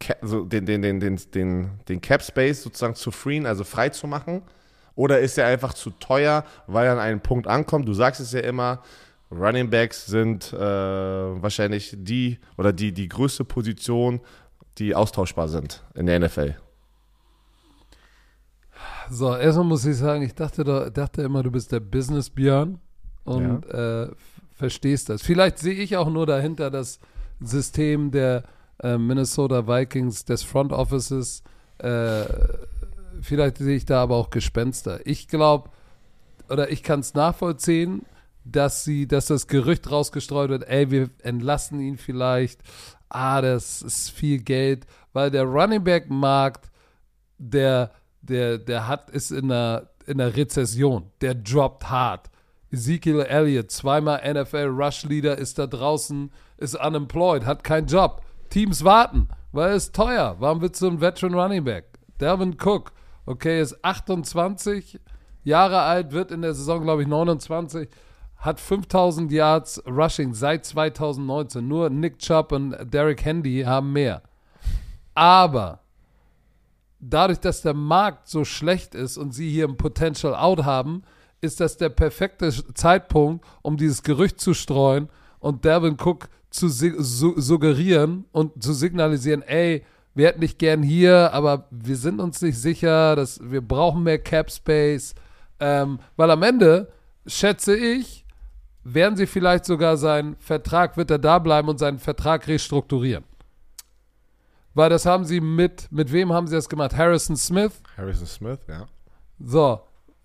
Cap, 0.00 0.18
so 0.22 0.44
den, 0.44 0.66
den, 0.66 0.82
den, 0.82 0.98
den, 0.98 1.20
den, 1.32 1.70
den 1.88 2.00
Cap 2.00 2.22
Space 2.22 2.64
sozusagen 2.64 2.96
zu 2.96 3.12
freeen, 3.12 3.46
also 3.46 3.62
frei 3.62 3.90
zu 3.90 4.08
machen? 4.08 4.42
Oder 4.96 5.20
ist 5.20 5.38
er 5.38 5.46
einfach 5.46 5.72
zu 5.72 5.90
teuer, 5.90 6.44
weil 6.66 6.86
er 6.86 6.92
an 6.94 6.98
einen 6.98 7.20
Punkt 7.20 7.46
ankommt? 7.46 7.86
Du 7.86 7.94
sagst 7.94 8.20
es 8.20 8.32
ja 8.32 8.40
immer, 8.40 8.82
Running 9.32 9.70
Backs 9.70 10.06
sind 10.06 10.52
äh, 10.52 10.58
wahrscheinlich 10.58 11.94
die 11.98 12.38
oder 12.58 12.72
die, 12.72 12.92
die 12.92 13.08
größte 13.08 13.44
Position, 13.44 14.20
die 14.78 14.94
austauschbar 14.94 15.48
sind 15.48 15.82
in 15.94 16.06
der 16.06 16.18
NFL. 16.20 16.54
So, 19.10 19.34
erstmal 19.36 19.66
muss 19.66 19.84
ich 19.84 19.96
sagen, 19.96 20.22
ich 20.22 20.34
dachte, 20.34 20.64
da, 20.64 20.90
dachte 20.90 21.22
immer, 21.22 21.42
du 21.42 21.50
bist 21.50 21.72
der 21.72 21.80
Business-Björn 21.80 22.78
und 23.24 23.64
äh, 23.66 24.04
f- 24.04 24.14
verstehst 24.54 25.08
das. 25.08 25.22
Vielleicht 25.22 25.58
sehe 25.58 25.74
ich 25.74 25.96
auch 25.96 26.08
nur 26.08 26.26
dahinter 26.26 26.70
das 26.70 26.98
System 27.40 28.10
der 28.10 28.44
äh, 28.82 28.96
Minnesota 28.96 29.66
Vikings, 29.66 30.24
des 30.24 30.42
Front 30.42 30.72
Offices. 30.72 31.42
Äh, 31.78 32.24
vielleicht 33.20 33.58
sehe 33.58 33.76
ich 33.76 33.84
da 33.84 34.02
aber 34.02 34.16
auch 34.16 34.30
Gespenster. 34.30 35.00
Ich 35.04 35.28
glaube, 35.28 35.68
oder 36.48 36.70
ich 36.70 36.82
kann 36.82 37.00
es 37.00 37.14
nachvollziehen, 37.14 38.02
dass 38.44 38.84
sie, 38.84 39.06
dass 39.06 39.26
das 39.26 39.46
Gerücht 39.46 39.90
rausgestreut 39.90 40.50
wird, 40.50 40.68
ey, 40.68 40.90
wir 40.90 41.10
entlassen 41.22 41.80
ihn 41.80 41.96
vielleicht. 41.96 42.60
Ah, 43.08 43.40
das 43.40 43.82
ist 43.82 44.10
viel 44.10 44.38
Geld, 44.38 44.86
weil 45.12 45.30
der 45.30 45.44
Running 45.44 45.84
Back 45.84 46.10
Markt, 46.10 46.70
der, 47.38 47.90
der, 48.22 48.58
der 48.58 48.88
hat, 48.88 49.10
ist 49.10 49.30
in 49.30 49.50
einer, 49.50 49.90
in 50.06 50.20
einer 50.20 50.34
Rezession. 50.34 51.10
Der 51.20 51.34
droppt 51.34 51.88
hart. 51.90 52.30
Ezekiel 52.70 53.20
Elliott, 53.20 53.70
zweimal 53.70 54.22
NFL 54.24 54.70
Rush 54.74 55.04
Leader, 55.04 55.36
ist 55.36 55.58
da 55.58 55.66
draußen, 55.66 56.32
ist 56.56 56.74
unemployed, 56.74 57.44
hat 57.44 57.64
keinen 57.64 57.86
Job. 57.86 58.22
Teams 58.48 58.82
warten, 58.82 59.28
weil 59.52 59.74
es 59.74 59.92
teuer. 59.92 60.36
Warum 60.38 60.62
willst 60.62 60.80
du 60.80 60.88
einen 60.88 61.00
Veteran 61.00 61.34
Running 61.34 61.64
Back? 61.64 61.84
Delvin 62.18 62.56
Cook, 62.58 62.92
okay, 63.26 63.60
ist 63.60 63.84
28 63.84 64.98
Jahre 65.44 65.80
alt, 65.80 66.12
wird 66.12 66.30
in 66.30 66.40
der 66.40 66.54
Saison, 66.54 66.82
glaube 66.82 67.02
ich, 67.02 67.08
29, 67.08 67.88
hat 68.42 68.60
5000 68.60 69.30
Yards 69.30 69.82
Rushing 69.86 70.34
seit 70.34 70.66
2019. 70.66 71.66
Nur 71.66 71.90
Nick 71.90 72.18
Chubb 72.18 72.52
und 72.52 72.76
Derek 72.92 73.24
Handy 73.24 73.62
haben 73.62 73.92
mehr. 73.92 74.22
Aber 75.14 75.78
dadurch, 76.98 77.38
dass 77.38 77.62
der 77.62 77.74
Markt 77.74 78.28
so 78.28 78.44
schlecht 78.44 78.94
ist 78.96 79.16
und 79.16 79.32
sie 79.32 79.48
hier 79.48 79.68
ein 79.68 79.76
Potential 79.76 80.34
Out 80.34 80.64
haben, 80.64 81.04
ist 81.40 81.60
das 81.60 81.76
der 81.76 81.88
perfekte 81.88 82.52
Zeitpunkt, 82.74 83.44
um 83.62 83.76
dieses 83.76 84.02
Gerücht 84.02 84.40
zu 84.40 84.54
streuen 84.54 85.08
und 85.38 85.64
Devin 85.64 85.96
Cook 86.00 86.28
zu 86.50 86.68
su 86.68 87.40
suggerieren 87.40 88.24
und 88.32 88.62
zu 88.62 88.72
signalisieren, 88.72 89.42
ey, 89.42 89.84
wir 90.14 90.26
hätten 90.26 90.42
dich 90.42 90.58
gern 90.58 90.82
hier, 90.82 91.32
aber 91.32 91.66
wir 91.70 91.96
sind 91.96 92.20
uns 92.20 92.42
nicht 92.42 92.58
sicher, 92.58 93.16
dass 93.16 93.40
wir 93.42 93.60
brauchen 93.60 94.02
mehr 94.02 94.18
Cap 94.18 94.50
Space, 94.50 95.14
ähm, 95.58 96.00
weil 96.16 96.30
am 96.30 96.42
Ende 96.42 96.92
schätze 97.26 97.74
ich, 97.76 98.21
werden 98.84 99.16
sie 99.16 99.26
vielleicht 99.26 99.64
sogar 99.64 99.96
seinen 99.96 100.36
Vertrag, 100.36 100.96
wird 100.96 101.10
er 101.10 101.18
da 101.18 101.38
bleiben 101.38 101.68
und 101.68 101.78
seinen 101.78 101.98
Vertrag 101.98 102.46
restrukturieren. 102.48 103.24
Weil 104.74 104.90
das 104.90 105.06
haben 105.06 105.24
sie 105.24 105.40
mit, 105.40 105.90
mit 105.90 106.12
wem 106.12 106.32
haben 106.32 106.46
sie 106.46 106.56
das 106.56 106.68
gemacht? 106.68 106.96
Harrison 106.96 107.36
Smith. 107.36 107.72
Harrison 107.96 108.26
Smith, 108.26 108.60
ja. 108.68 108.86
So, 109.38 109.80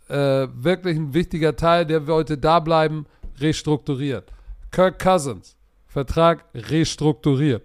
äh, 0.07 0.47
wirklich 0.53 0.97
ein 0.97 1.13
wichtiger 1.13 1.55
Teil, 1.55 1.85
der 1.85 2.07
wollte 2.07 2.37
da 2.37 2.59
bleiben, 2.59 3.05
restrukturiert. 3.39 4.31
Kirk 4.71 4.99
Cousins, 4.99 5.55
Vertrag 5.85 6.45
restrukturiert, 6.53 7.63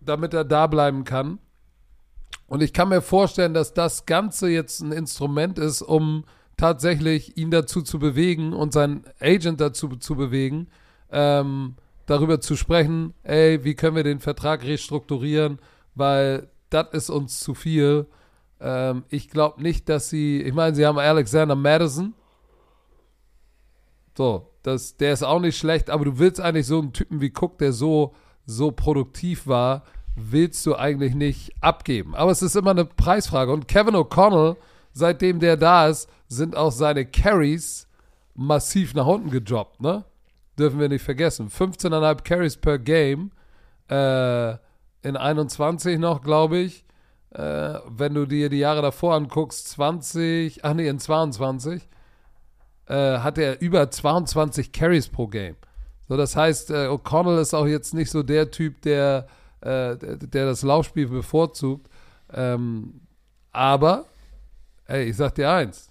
damit 0.00 0.34
er 0.34 0.44
da 0.44 0.66
bleiben 0.66 1.04
kann. 1.04 1.38
Und 2.46 2.62
ich 2.62 2.72
kann 2.72 2.88
mir 2.88 3.02
vorstellen, 3.02 3.54
dass 3.54 3.74
das 3.74 4.06
Ganze 4.06 4.48
jetzt 4.48 4.80
ein 4.80 4.92
Instrument 4.92 5.58
ist, 5.58 5.82
um 5.82 6.24
tatsächlich 6.56 7.36
ihn 7.36 7.50
dazu 7.50 7.82
zu 7.82 7.98
bewegen 7.98 8.52
und 8.52 8.72
seinen 8.72 9.04
Agent 9.20 9.60
dazu 9.60 9.88
zu 9.96 10.16
bewegen, 10.16 10.68
ähm, 11.10 11.76
darüber 12.06 12.40
zu 12.40 12.56
sprechen, 12.56 13.14
ey, 13.22 13.64
wie 13.64 13.74
können 13.74 13.96
wir 13.96 14.04
den 14.04 14.20
Vertrag 14.20 14.64
restrukturieren, 14.64 15.58
weil 15.94 16.48
das 16.70 16.88
ist 16.92 17.10
uns 17.10 17.40
zu 17.40 17.54
viel. 17.54 18.06
Ähm, 18.60 19.04
ich 19.08 19.28
glaube 19.28 19.62
nicht, 19.62 19.88
dass 19.88 20.08
sie, 20.08 20.40
ich 20.40 20.54
meine, 20.54 20.74
sie 20.74 20.86
haben 20.86 20.98
Alexander 20.98 21.56
Madison. 21.56 22.14
So, 24.16 24.50
das, 24.62 24.96
der 24.96 25.12
ist 25.12 25.22
auch 25.22 25.40
nicht 25.40 25.58
schlecht, 25.58 25.90
aber 25.90 26.04
du 26.04 26.18
willst 26.18 26.40
eigentlich 26.40 26.66
so 26.66 26.80
einen 26.80 26.92
Typen 26.92 27.20
wie 27.20 27.32
Cook, 27.38 27.58
der 27.58 27.72
so, 27.72 28.14
so 28.46 28.70
produktiv 28.72 29.46
war, 29.46 29.82
willst 30.14 30.64
du 30.64 30.74
eigentlich 30.74 31.14
nicht 31.14 31.52
abgeben. 31.60 32.14
Aber 32.14 32.30
es 32.30 32.40
ist 32.40 32.56
immer 32.56 32.70
eine 32.70 32.86
Preisfrage. 32.86 33.52
Und 33.52 33.68
Kevin 33.68 33.94
O'Connell, 33.94 34.56
seitdem 34.96 35.40
der 35.40 35.58
da 35.58 35.88
ist, 35.88 36.08
sind 36.26 36.56
auch 36.56 36.72
seine 36.72 37.04
Carries 37.04 37.86
massiv 38.34 38.94
nach 38.94 39.06
unten 39.06 39.30
gedroppt, 39.30 39.80
ne? 39.80 40.04
Dürfen 40.58 40.80
wir 40.80 40.88
nicht 40.88 41.02
vergessen. 41.02 41.50
15,5 41.50 42.22
Carries 42.22 42.56
per 42.56 42.78
Game. 42.78 43.30
Äh, 43.90 44.52
in 45.02 45.16
21 45.16 45.98
noch, 45.98 46.22
glaube 46.22 46.56
ich. 46.58 46.86
Äh, 47.30 47.74
wenn 47.88 48.14
du 48.14 48.24
dir 48.24 48.48
die 48.48 48.58
Jahre 48.58 48.80
davor 48.80 49.14
anguckst, 49.14 49.68
20, 49.68 50.64
ach 50.64 50.72
nee, 50.72 50.88
in 50.88 50.98
22. 50.98 51.86
äh, 52.86 53.18
hat 53.18 53.36
er 53.36 53.60
über 53.60 53.90
22 53.90 54.72
Carries 54.72 55.08
pro 55.08 55.26
Game. 55.26 55.56
So, 56.08 56.16
das 56.16 56.36
heißt, 56.36 56.70
äh, 56.70 56.86
O'Connell 56.86 57.38
ist 57.38 57.52
auch 57.52 57.66
jetzt 57.66 57.92
nicht 57.92 58.10
so 58.10 58.22
der 58.22 58.50
Typ, 58.50 58.80
der, 58.80 59.26
äh, 59.60 59.96
der, 59.96 60.16
der 60.16 60.46
das 60.46 60.62
Laufspiel 60.62 61.08
bevorzugt. 61.08 61.90
Ähm, 62.32 63.02
aber, 63.52 64.06
ey, 64.86 65.04
ich 65.04 65.16
sag 65.16 65.34
dir 65.34 65.50
eins, 65.50 65.90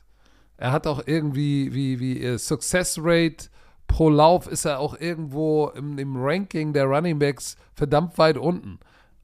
er 0.57 0.71
hat 0.71 0.87
auch 0.87 1.01
irgendwie, 1.05 1.73
wie, 1.73 1.99
wie 1.99 2.21
äh, 2.21 2.37
Success 2.37 2.97
Rate 3.01 3.49
pro 3.87 4.09
Lauf 4.09 4.47
ist 4.47 4.65
er 4.65 4.79
auch 4.79 4.99
irgendwo 4.99 5.69
im, 5.69 5.97
im 5.97 6.15
Ranking 6.17 6.73
der 6.73 6.85
Running 6.85 7.19
Backs 7.19 7.55
verdammt 7.73 8.17
weit 8.17 8.37
unten. 8.37 8.79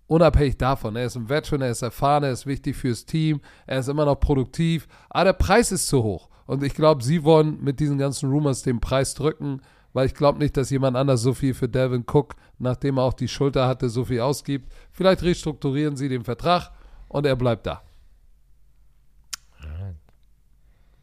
Unabhängig 0.07 0.57
davon, 0.57 0.97
er 0.97 1.05
ist 1.05 1.15
ein 1.15 1.29
Veteran, 1.29 1.61
er 1.61 1.71
ist 1.71 1.81
erfahren, 1.81 2.23
er 2.23 2.31
ist 2.31 2.45
wichtig 2.45 2.75
fürs 2.75 3.05
Team, 3.05 3.39
er 3.65 3.79
ist 3.79 3.87
immer 3.87 4.05
noch 4.05 4.19
produktiv, 4.19 4.87
aber 5.09 5.25
der 5.25 5.33
Preis 5.33 5.71
ist 5.71 5.87
zu 5.87 6.03
hoch. 6.03 6.29
Und 6.45 6.63
ich 6.63 6.73
glaube, 6.73 7.01
sie 7.01 7.23
wollen 7.23 7.63
mit 7.63 7.79
diesen 7.79 7.97
ganzen 7.97 8.29
Rumors 8.29 8.61
den 8.61 8.81
Preis 8.81 9.13
drücken, 9.13 9.61
weil 9.93 10.07
ich 10.07 10.13
glaube 10.13 10.39
nicht, 10.39 10.57
dass 10.57 10.69
jemand 10.69 10.97
anders 10.97 11.21
so 11.21 11.33
viel 11.33 11.53
für 11.53 11.69
Devin 11.69 12.03
Cook, 12.05 12.35
nachdem 12.59 12.97
er 12.97 13.03
auch 13.03 13.13
die 13.13 13.29
Schulter 13.29 13.67
hatte, 13.67 13.89
so 13.89 14.03
viel 14.03 14.19
ausgibt. 14.19 14.69
Vielleicht 14.91 15.23
restrukturieren 15.23 15.95
sie 15.95 16.09
den 16.09 16.25
Vertrag 16.25 16.71
und 17.07 17.25
er 17.25 17.37
bleibt 17.37 17.65
da. 17.65 17.81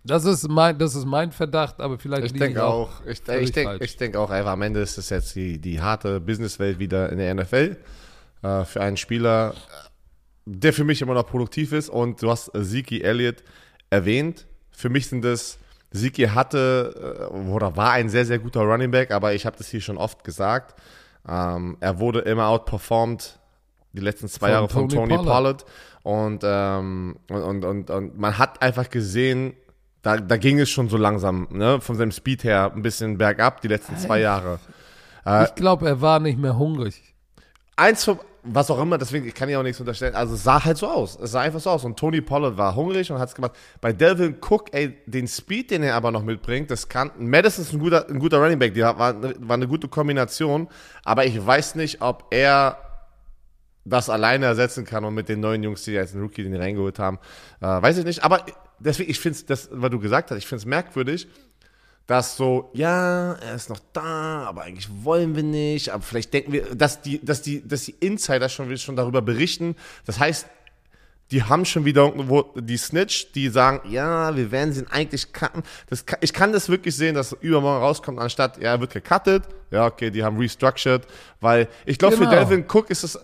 Das 0.08 0.24
ist 0.24 0.48
mein, 0.48 0.78
das 0.78 0.94
ist 0.94 1.04
mein 1.04 1.32
Verdacht, 1.32 1.80
aber 1.80 1.98
vielleicht 1.98 2.24
Ich 2.24 2.32
denke 2.32 2.64
auch, 2.64 3.04
ich, 3.06 3.20
völlig 3.20 3.44
ich 3.44 3.52
denke 3.52 3.84
ich 3.84 3.96
denk 3.98 4.16
auch 4.16 4.30
einfach, 4.30 4.52
am 4.52 4.62
Ende 4.62 4.80
ist 4.80 4.96
es 4.96 5.10
jetzt 5.10 5.34
die, 5.36 5.58
die 5.58 5.82
harte 5.82 6.18
Businesswelt 6.18 6.78
wieder 6.78 7.12
in 7.12 7.18
der 7.18 7.34
NFL. 7.34 7.76
Äh, 8.42 8.64
für 8.64 8.80
einen 8.80 8.96
Spieler, 8.96 9.54
der 10.46 10.72
für 10.72 10.84
mich 10.84 11.02
immer 11.02 11.12
noch 11.12 11.26
produktiv 11.26 11.72
ist. 11.72 11.90
Und 11.90 12.22
du 12.22 12.30
hast 12.30 12.50
Zeke 12.54 13.02
Elliott 13.02 13.44
erwähnt. 13.90 14.46
Für 14.70 14.88
mich 14.88 15.08
sind 15.08 15.24
das, 15.24 15.58
Zeke 15.92 16.34
hatte 16.34 17.28
äh, 17.30 17.34
oder 17.50 17.76
war 17.76 17.92
ein 17.92 18.08
sehr, 18.08 18.24
sehr 18.24 18.38
guter 18.38 18.62
Running 18.62 18.90
Back, 18.90 19.10
aber 19.10 19.34
ich 19.34 19.44
habe 19.44 19.58
das 19.58 19.68
hier 19.68 19.82
schon 19.82 19.98
oft 19.98 20.24
gesagt. 20.24 20.80
Ähm, 21.28 21.76
er 21.80 21.98
wurde 21.98 22.20
immer 22.20 22.48
outperformed 22.48 23.38
die 23.92 24.00
letzten 24.00 24.28
zwei 24.28 24.46
Von 24.46 24.54
Jahre 24.54 24.68
von 24.68 24.88
Tony 24.88 25.16
Tony 25.16 25.28
Pollard. 25.28 25.66
Und, 26.02 26.42
ähm, 26.44 27.16
und, 27.28 27.42
und, 27.42 27.64
und, 27.64 27.90
und 27.90 28.18
man 28.18 28.38
hat 28.38 28.62
einfach 28.62 28.88
gesehen, 28.88 29.54
da, 30.08 30.16
da 30.16 30.38
ging 30.38 30.58
es 30.58 30.70
schon 30.70 30.88
so 30.88 30.96
langsam, 30.96 31.48
ne, 31.50 31.82
von 31.82 31.96
seinem 31.96 32.12
Speed 32.12 32.42
her 32.42 32.72
ein 32.74 32.80
bisschen 32.80 33.18
bergab 33.18 33.60
die 33.60 33.68
letzten 33.68 33.98
zwei 33.98 34.20
Jahre. 34.20 34.58
Ich 35.44 35.54
glaube, 35.56 35.86
er 35.86 36.00
war 36.00 36.18
nicht 36.20 36.38
mehr 36.38 36.56
hungrig. 36.56 37.14
Eins 37.76 38.04
von, 38.04 38.18
was 38.42 38.70
auch 38.70 38.80
immer, 38.80 38.96
deswegen, 38.96 39.26
ich 39.28 39.34
kann 39.34 39.50
ja 39.50 39.58
auch 39.58 39.62
nichts 39.62 39.78
unterstellen, 39.78 40.14
also 40.14 40.34
es 40.34 40.42
sah 40.42 40.64
halt 40.64 40.78
so 40.78 40.88
aus. 40.88 41.18
Es 41.20 41.32
sah 41.32 41.42
einfach 41.42 41.60
so 41.60 41.68
aus. 41.68 41.84
Und 41.84 41.98
Tony 41.98 42.22
Pollard 42.22 42.56
war 42.56 42.74
hungrig 42.74 43.12
und 43.12 43.18
hat 43.18 43.28
es 43.28 43.34
gemacht. 43.34 43.52
Bei 43.82 43.92
Delvin 43.92 44.36
Cook, 44.40 44.72
ey, 44.72 44.96
den 45.04 45.28
Speed, 45.28 45.72
den 45.72 45.82
er 45.82 45.94
aber 45.94 46.10
noch 46.10 46.22
mitbringt, 46.22 46.70
das 46.70 46.88
kann, 46.88 47.10
Madison 47.18 47.62
ist 47.64 47.74
ein 47.74 47.78
guter, 47.78 48.08
ein 48.08 48.18
guter 48.18 48.38
Running 48.38 48.58
Back, 48.58 48.72
die 48.72 48.80
war, 48.80 48.98
war 48.98 49.14
eine 49.20 49.68
gute 49.68 49.88
Kombination, 49.88 50.68
aber 51.04 51.26
ich 51.26 51.46
weiß 51.46 51.74
nicht, 51.74 52.00
ob 52.00 52.24
er 52.30 52.78
das 53.84 54.08
alleine 54.08 54.46
ersetzen 54.46 54.86
kann 54.86 55.04
und 55.04 55.12
mit 55.12 55.28
den 55.28 55.40
neuen 55.40 55.62
Jungs, 55.62 55.82
die 55.82 55.98
als 55.98 56.14
Rookie 56.14 56.44
den 56.44 56.56
reingeholt 56.56 56.98
haben, 56.98 57.18
äh, 57.60 57.66
weiß 57.66 57.98
ich 57.98 58.06
nicht. 58.06 58.24
Aber 58.24 58.44
deswegen, 58.78 59.10
ich 59.10 59.20
finde 59.20 59.38
es, 59.38 59.46
das, 59.46 59.68
was 59.72 59.90
du 59.90 59.98
gesagt 59.98 60.30
hast, 60.30 60.38
ich 60.38 60.46
finde 60.46 60.60
es 60.60 60.66
merkwürdig, 60.66 61.28
dass 62.06 62.36
so, 62.36 62.70
ja, 62.72 63.34
er 63.34 63.54
ist 63.54 63.68
noch 63.68 63.80
da, 63.92 64.44
aber 64.48 64.62
eigentlich 64.62 64.88
wollen 65.02 65.36
wir 65.36 65.42
nicht, 65.42 65.90
aber 65.90 66.02
vielleicht 66.02 66.32
denken 66.32 66.52
wir, 66.52 66.74
dass 66.74 67.02
die, 67.02 67.22
dass 67.22 67.42
die, 67.42 67.66
dass 67.66 67.82
die 67.84 67.94
Insider 68.00 68.48
schon, 68.48 68.74
schon 68.78 68.96
darüber 68.96 69.20
berichten. 69.20 69.76
Das 70.06 70.18
heißt, 70.18 70.46
die 71.30 71.42
haben 71.42 71.66
schon 71.66 71.84
wieder 71.84 72.06
irgendwo 72.06 72.44
die 72.56 72.78
Snitch, 72.78 73.32
die 73.32 73.50
sagen, 73.50 73.86
ja, 73.90 74.34
wir 74.34 74.50
werden 74.50 74.72
sie 74.72 74.86
eigentlich 74.88 75.34
cutten. 75.34 75.62
Das, 75.90 76.06
ich 76.22 76.32
kann 76.32 76.54
das 76.54 76.70
wirklich 76.70 76.96
sehen, 76.96 77.14
dass 77.14 77.32
übermorgen 77.42 77.82
rauskommt, 77.84 78.18
anstatt, 78.18 78.56
ja, 78.56 78.70
er 78.70 78.80
wird 78.80 78.94
gecuttet. 78.94 79.44
Ja, 79.70 79.84
okay, 79.84 80.10
die 80.10 80.24
haben 80.24 80.38
restructured, 80.38 81.06
weil 81.42 81.68
ich 81.84 81.98
glaube, 81.98 82.16
Genau. 82.16 82.30
für 82.30 82.34
Delvin 82.34 82.64
Cook 82.66 82.88
ist 82.88 83.02
es 83.04 83.18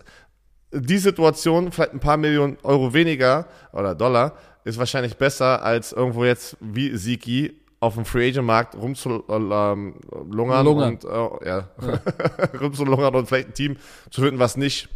die 0.71 0.99
Situation, 0.99 1.71
vielleicht 1.71 1.93
ein 1.93 1.99
paar 1.99 2.17
Millionen 2.17 2.57
Euro 2.61 2.93
weniger 2.93 3.47
oder 3.73 3.95
Dollar, 3.95 4.37
ist 4.65 4.77
wahrscheinlich 4.77 5.15
besser, 5.15 5.63
als 5.63 5.93
irgendwo 5.93 6.25
jetzt 6.25 6.57
wie 6.59 6.97
Siki 6.97 7.61
auf 7.79 7.93
dem 7.93 8.03
Free 8.03 8.29
Agent 8.29 8.47
Markt 8.47 8.75
rumzulungern 8.75 9.93
Lungern. 10.29 10.67
und 10.67 11.05
äh, 11.05 11.47
ja, 11.47 11.69
rumzulungern 12.59 13.15
und 13.15 13.27
vielleicht 13.27 13.49
ein 13.49 13.53
Team 13.53 13.77
zu 14.09 14.21
finden, 14.21 14.39
was 14.39 14.57
nicht 14.57 14.89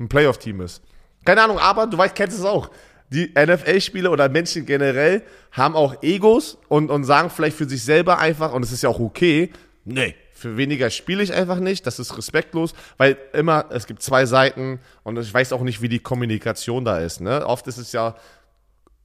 ein 0.00 0.08
Playoff-Team 0.08 0.60
ist. 0.60 0.82
Keine 1.24 1.42
Ahnung, 1.42 1.58
aber 1.58 1.86
du 1.86 1.96
weißt, 1.96 2.14
kennst 2.14 2.38
es 2.38 2.44
auch. 2.44 2.70
Die 3.10 3.32
NFL-Spieler 3.36 4.10
oder 4.10 4.28
Menschen 4.28 4.66
generell 4.66 5.22
haben 5.52 5.76
auch 5.76 6.02
Egos 6.02 6.58
und, 6.68 6.90
und 6.90 7.04
sagen 7.04 7.30
vielleicht 7.30 7.56
für 7.56 7.68
sich 7.68 7.84
selber 7.84 8.18
einfach, 8.18 8.52
und 8.52 8.64
es 8.64 8.72
ist 8.72 8.82
ja 8.82 8.88
auch 8.88 8.98
okay, 8.98 9.52
nee, 9.84 10.16
für 10.32 10.56
weniger 10.56 10.90
spiele 10.90 11.22
ich 11.22 11.32
einfach 11.32 11.60
nicht, 11.60 11.86
das 11.86 12.00
ist 12.00 12.18
respektlos, 12.18 12.74
weil 12.96 13.16
immer, 13.32 13.66
es 13.70 13.86
gibt 13.86 14.02
zwei 14.02 14.26
Seiten 14.26 14.80
und 15.04 15.18
ich 15.18 15.32
weiß 15.32 15.52
auch 15.52 15.62
nicht, 15.62 15.80
wie 15.80 15.88
die 15.88 16.00
Kommunikation 16.00 16.84
da 16.84 16.98
ist. 16.98 17.20
Ne? 17.20 17.46
Oft 17.46 17.68
ist 17.68 17.78
es 17.78 17.92
ja 17.92 18.16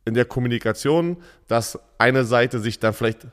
in 0.10 0.16
der 0.16 0.26
Kommunikation, 0.26 1.18
dass 1.48 1.80
eine 1.98 2.26
Seite 2.26 2.60
sich 2.60 2.80
dann 2.80 2.94
vielleicht 2.94 3.28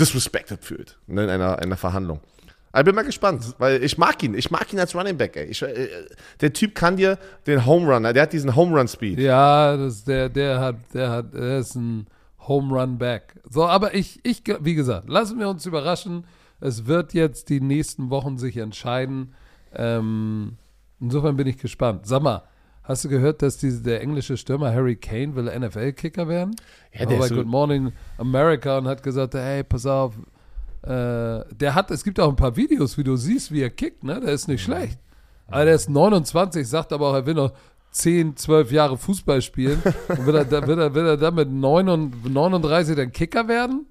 disrespected 0.00 0.64
fühlt 0.64 0.98
ne, 1.06 1.24
in 1.24 1.30
einer, 1.30 1.58
einer 1.58 1.76
Verhandlung. 1.76 2.20
Aber 2.72 2.80
ich 2.80 2.86
bin 2.86 2.94
mal 2.94 3.04
gespannt, 3.04 3.54
weil 3.58 3.84
ich 3.84 3.98
mag 3.98 4.22
ihn. 4.22 4.32
Ich 4.34 4.50
mag 4.50 4.72
ihn 4.72 4.80
als 4.80 4.94
Running 4.94 5.18
Back, 5.18 5.36
ey. 5.36 5.44
Ich, 5.44 5.60
äh, 5.60 5.88
der 6.40 6.54
Typ 6.54 6.74
kann 6.74 6.96
dir 6.96 7.18
den 7.46 7.66
Home 7.66 7.92
Run, 7.92 8.02
der 8.02 8.22
hat 8.22 8.32
diesen 8.32 8.56
Home 8.56 8.78
Run 8.78 8.88
Speed. 8.88 9.18
Ja, 9.18 9.76
das, 9.76 10.04
der, 10.04 10.30
der 10.30 10.58
hat, 10.58 10.76
der 10.94 11.10
hat, 11.10 11.34
der 11.34 11.58
ist 11.58 11.74
ein 11.74 12.06
Home 12.48 12.74
Run 12.74 12.96
Back. 12.96 13.34
So, 13.48 13.66
aber 13.66 13.94
ich, 13.94 14.20
ich, 14.22 14.42
wie 14.60 14.74
gesagt, 14.74 15.08
lassen 15.08 15.38
wir 15.38 15.50
uns 15.50 15.66
überraschen. 15.66 16.24
Es 16.60 16.86
wird 16.86 17.12
jetzt 17.12 17.50
die 17.50 17.60
nächsten 17.60 18.08
Wochen 18.08 18.38
sich 18.38 18.56
entscheiden. 18.56 19.34
Ähm, 19.74 20.56
insofern 20.98 21.36
bin 21.36 21.46
ich 21.46 21.58
gespannt. 21.58 22.06
Sag 22.06 22.22
mal, 22.22 22.42
hast 22.84 23.04
du 23.04 23.08
gehört, 23.08 23.42
dass 23.42 23.58
diese, 23.58 23.82
der 23.82 24.00
englische 24.02 24.36
Stürmer 24.36 24.72
Harry 24.72 24.96
Kane 24.96 25.34
will 25.36 25.44
NFL-Kicker 25.44 26.28
werden? 26.28 26.54
Ja, 26.92 27.00
Er 27.00 27.06
der 27.06 27.18
war 27.18 27.24
ist 27.26 27.30
bei 27.30 27.36
so- 27.36 27.42
Good 27.42 27.50
Morning 27.50 27.92
America 28.18 28.78
und 28.78 28.86
hat 28.88 29.02
gesagt, 29.02 29.34
hey, 29.34 29.62
pass 29.64 29.86
auf, 29.86 30.14
äh, 30.82 30.88
der 31.54 31.74
hat, 31.74 31.90
es 31.90 32.02
gibt 32.04 32.18
auch 32.18 32.28
ein 32.28 32.36
paar 32.36 32.56
Videos, 32.56 32.98
wie 32.98 33.04
du 33.04 33.16
siehst, 33.16 33.52
wie 33.52 33.62
er 33.62 33.70
kickt, 33.70 34.02
ne? 34.04 34.20
Der 34.20 34.32
ist 34.32 34.48
nicht 34.48 34.62
schlecht. 34.64 34.98
Aber 35.46 35.64
der 35.64 35.74
ist 35.74 35.88
29, 35.90 36.66
sagt 36.66 36.92
aber 36.92 37.10
auch, 37.10 37.14
er 37.14 37.26
will 37.26 37.34
noch 37.34 37.52
10, 37.92 38.36
12 38.36 38.72
Jahre 38.72 38.96
Fußball 38.96 39.42
spielen. 39.42 39.82
Und 40.08 40.26
wird 40.26 40.50
er, 40.52 40.66
wird 40.66 40.78
er, 40.78 40.94
wird 40.94 41.06
er 41.06 41.16
dann 41.18 41.34
mit 41.34 41.50
9 41.50 41.88
und 41.90 42.32
39 42.32 42.96
dann 42.96 43.12
Kicker 43.12 43.46
werden? 43.48 43.86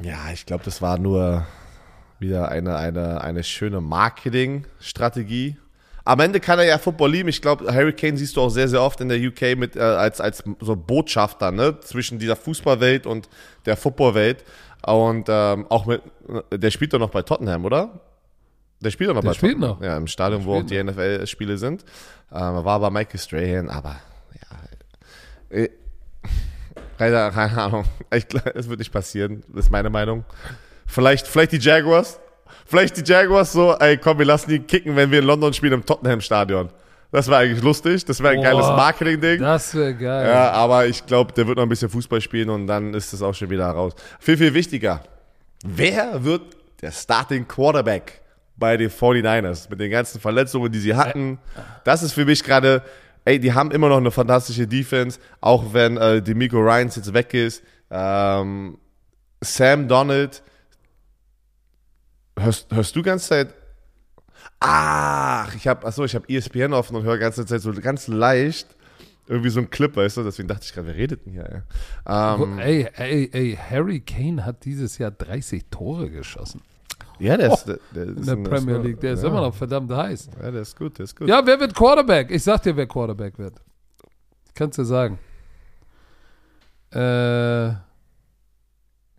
Ja, 0.00 0.18
ich 0.32 0.44
glaube, 0.44 0.64
das 0.64 0.82
war 0.82 0.98
nur 0.98 1.46
wieder 2.18 2.48
eine, 2.48 2.76
eine, 2.76 3.20
eine 3.22 3.44
schöne 3.44 3.80
Marketingstrategie. 3.80 5.56
Am 6.06 6.20
Ende 6.20 6.38
kann 6.38 6.60
er 6.60 6.64
ja 6.66 6.78
Football 6.78 7.10
lieben. 7.10 7.28
Ich 7.28 7.42
glaube, 7.42 7.66
Harry 7.74 7.92
Kane 7.92 8.16
siehst 8.16 8.36
du 8.36 8.40
auch 8.40 8.48
sehr, 8.48 8.68
sehr 8.68 8.80
oft 8.80 9.00
in 9.00 9.08
der 9.08 9.18
UK 9.18 9.58
mit, 9.58 9.74
äh, 9.74 9.80
als, 9.80 10.20
als 10.20 10.44
so 10.60 10.76
Botschafter 10.76 11.50
ne? 11.50 11.80
zwischen 11.80 12.20
dieser 12.20 12.36
Fußballwelt 12.36 13.06
und 13.06 13.28
der 13.66 13.76
Footballwelt. 13.76 14.44
Und 14.86 15.26
ähm, 15.28 15.66
auch 15.68 15.84
mit, 15.84 16.02
der 16.52 16.70
spielt 16.70 16.92
doch 16.92 17.00
noch 17.00 17.10
bei 17.10 17.22
Tottenham, 17.22 17.64
oder? 17.64 17.98
Der 18.80 18.92
spielt 18.92 19.10
doch 19.10 19.14
noch 19.14 19.22
Der 19.22 19.30
bei 19.30 19.34
spielt 19.34 19.54
Tottenham. 19.54 19.78
noch. 19.78 19.82
Ja, 19.82 19.96
im 19.96 20.06
Stadion, 20.06 20.44
wo 20.44 20.54
auch 20.54 20.62
die 20.62 20.80
NFL-Spiele 20.80 21.58
sind. 21.58 21.84
Ähm, 22.32 22.64
war 22.64 22.78
bei 22.78 22.90
Michael 22.90 23.18
Strahan, 23.18 23.68
aber 23.68 23.96
ja. 25.50 25.58
Äh, 25.58 25.70
keine, 26.98 27.32
Ahnung. 27.34 27.84
Ich, 28.14 28.26
es 28.54 28.68
wird 28.68 28.78
nicht 28.78 28.92
passieren, 28.92 29.42
ist 29.56 29.72
meine 29.72 29.90
Meinung. 29.90 30.24
Vielleicht, 30.86 31.26
vielleicht 31.26 31.50
die 31.50 31.58
Jaguars. 31.58 32.20
Vielleicht 32.66 32.96
die 32.96 33.10
Jaguars 33.10 33.52
so, 33.52 33.74
ey, 33.78 33.96
komm, 33.96 34.18
wir 34.18 34.26
lassen 34.26 34.50
die 34.50 34.58
kicken, 34.58 34.96
wenn 34.96 35.10
wir 35.10 35.20
in 35.20 35.24
London 35.24 35.52
spielen 35.52 35.74
im 35.74 35.86
Tottenham-Stadion. 35.86 36.68
Das 37.12 37.28
wäre 37.28 37.38
eigentlich 37.38 37.62
lustig. 37.62 38.04
Das 38.04 38.20
wäre 38.20 38.34
ein 38.34 38.40
Boah. 38.40 38.44
geiles 38.44 38.66
Marketing-Ding. 38.66 39.40
Das 39.40 39.74
wäre 39.74 39.94
geil. 39.94 40.28
Ja, 40.28 40.50
aber 40.50 40.86
ich 40.86 41.06
glaube, 41.06 41.32
der 41.32 41.46
wird 41.46 41.56
noch 41.56 41.62
ein 41.62 41.68
bisschen 41.68 41.88
Fußball 41.88 42.20
spielen 42.20 42.50
und 42.50 42.66
dann 42.66 42.92
ist 42.94 43.12
es 43.12 43.22
auch 43.22 43.34
schon 43.34 43.48
wieder 43.50 43.66
raus. 43.68 43.94
Viel, 44.18 44.36
viel 44.36 44.52
wichtiger. 44.52 45.00
Wer 45.64 46.24
wird 46.24 46.42
der 46.82 46.90
Starting 46.90 47.46
Quarterback 47.46 48.20
bei 48.56 48.76
den 48.76 48.90
49ers? 48.90 49.70
Mit 49.70 49.80
den 49.80 49.90
ganzen 49.90 50.20
Verletzungen, 50.20 50.70
die 50.72 50.80
sie 50.80 50.94
hatten. 50.94 51.38
Das 51.84 52.02
ist 52.02 52.12
für 52.12 52.24
mich 52.24 52.42
gerade, 52.42 52.82
ey, 53.24 53.38
die 53.38 53.54
haben 53.54 53.70
immer 53.70 53.88
noch 53.88 53.98
eine 53.98 54.10
fantastische 54.10 54.66
Defense, 54.66 55.20
auch 55.40 55.72
wenn 55.72 55.96
äh, 55.96 56.20
Demico 56.20 56.58
Ryans 56.58 56.96
jetzt 56.96 57.14
weg 57.14 57.32
ist. 57.32 57.62
Ähm, 57.90 58.78
Sam 59.40 59.86
Donald. 59.86 60.42
Hörst, 62.38 62.72
hörst 62.72 62.94
du 62.94 63.02
ganze 63.02 63.28
Zeit 63.28 63.54
Ach, 64.60 65.54
ich 65.54 65.66
habe, 65.66 65.86
achso, 65.86 66.04
ich 66.04 66.14
habe 66.14 66.28
ESPN 66.28 66.72
offen 66.72 66.96
und 66.96 67.04
höre 67.04 67.18
ganze 67.18 67.44
Zeit 67.44 67.60
so 67.60 67.72
ganz 67.72 68.08
leicht 68.08 68.68
irgendwie 69.28 69.50
so 69.50 69.60
ein 69.60 69.70
Clip, 69.70 69.94
weißt 69.94 70.18
du? 70.18 70.22
Deswegen 70.22 70.48
dachte 70.48 70.64
ich 70.64 70.72
gerade, 70.72 70.86
wer 70.86 70.94
redet 70.94 71.26
denn 71.26 71.32
hier? 71.32 71.44
Ey? 71.44 71.62
Ähm, 72.06 72.58
Ey, 72.58 72.88
ey, 72.94 73.30
ey, 73.32 73.58
Harry 73.70 74.00
Kane 74.00 74.44
hat 74.44 74.64
dieses 74.64 74.98
Jahr 74.98 75.10
30 75.10 75.66
Tore 75.70 76.10
geschossen 76.10 76.62
ja, 77.18 77.36
der 77.36 77.52
ist, 77.52 77.64
der, 77.64 77.78
der 77.94 78.04
ist 78.04 78.28
in 78.28 78.44
der 78.44 78.50
Premier 78.50 78.78
League. 78.78 79.00
Der 79.00 79.14
ist 79.14 79.22
ja. 79.22 79.28
immer 79.28 79.40
noch 79.40 79.54
verdammt 79.54 79.90
heiß. 79.90 80.30
Ja, 80.42 80.50
der 80.50 80.62
ist 80.62 80.76
gut, 80.76 80.98
der 80.98 81.04
ist 81.04 81.16
gut. 81.16 81.28
Ja, 81.28 81.44
wer 81.44 81.58
wird 81.58 81.74
Quarterback? 81.74 82.30
Ich 82.30 82.42
sag 82.42 82.62
dir, 82.62 82.76
wer 82.76 82.86
Quarterback 82.86 83.38
wird. 83.38 83.54
Ich 84.46 84.54
kann's 84.54 84.76
dir 84.76 84.84
sagen. 84.84 85.18
Äh, 86.90 87.74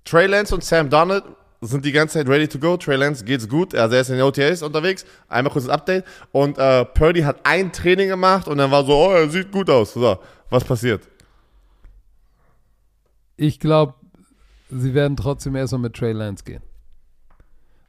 Trey 0.06 0.28
Lance 0.28 0.54
und 0.54 0.64
Sam 0.64 0.90
Donald 0.90 1.24
sind 1.70 1.86
die 1.86 1.92
ganze 1.92 2.16
Zeit 2.20 2.28
ready 2.28 2.48
to 2.48 2.60
go. 2.60 2.78
Trey 2.78 2.96
Lance 2.96 3.24
geht's 3.24 3.48
gut. 3.48 3.74
Also 3.76 3.96
er 3.96 4.02
ist 4.02 4.10
in 4.10 4.16
den 4.16 4.26
OTAs 4.26 4.62
unterwegs. 4.62 5.06
Einmal 5.28 5.52
kurz 5.52 5.66
ein 5.66 5.72
Update. 5.72 6.06
Und 6.32 6.58
äh, 6.58 6.86
Purdy 6.86 7.22
hat 7.22 7.40
ein 7.44 7.72
Training 7.72 8.10
gemacht 8.10 8.48
und 8.48 8.58
dann 8.58 8.72
war 8.72 8.86
so, 8.86 8.94
oh, 8.94 9.12
er 9.12 9.30
sieht 9.30 9.52
gut 9.52 9.70
aus. 9.70 9.94
So, 9.94 10.18
was 10.50 10.64
passiert? 10.64 11.08
Ich 13.36 13.60
glaube, 13.60 13.94
sie 14.70 14.94
werden 14.94 15.16
trotzdem 15.16 15.56
erstmal 15.56 15.82
mit 15.82 15.94
Trey 15.94 16.12
Lance 16.12 16.44
gehen. 16.44 16.64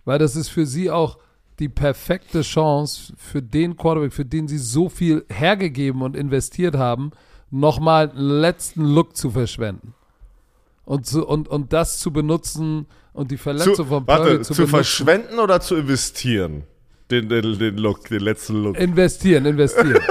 Weil 0.04 0.18
das 0.18 0.36
ist 0.36 0.48
für 0.48 0.66
sie 0.66 0.90
auch 0.90 1.18
die 1.58 1.68
perfekte 1.68 2.42
Chance 2.42 3.12
für 3.16 3.42
den 3.42 3.76
Quarterback, 3.76 4.12
für 4.12 4.24
den 4.24 4.48
sie 4.48 4.58
so 4.58 4.88
viel 4.88 5.24
hergegeben 5.28 6.02
und 6.02 6.16
investiert 6.16 6.76
haben, 6.76 7.10
nochmal 7.50 8.10
einen 8.10 8.40
letzten 8.40 8.84
Look 8.84 9.16
zu 9.16 9.30
verschwenden. 9.30 9.94
Und, 10.84 11.06
zu, 11.06 11.26
und, 11.26 11.48
und 11.48 11.72
das 11.72 11.98
zu 11.98 12.12
benutzen 12.12 12.86
und 13.18 13.30
die 13.30 13.36
Verletzung 13.36 13.74
Zu, 13.74 13.84
von 13.84 14.06
Purdy 14.06 14.20
warte, 14.20 14.40
zu, 14.42 14.54
zu 14.54 14.66
verschwenden 14.66 15.40
oder 15.40 15.60
zu 15.60 15.74
investieren? 15.74 16.62
Den, 17.10 17.28
den, 17.28 17.58
den 17.58 17.76
Look, 17.76 18.08
den 18.08 18.20
letzten 18.20 18.62
Look. 18.62 18.78
Investieren, 18.78 19.44
investieren. 19.46 19.98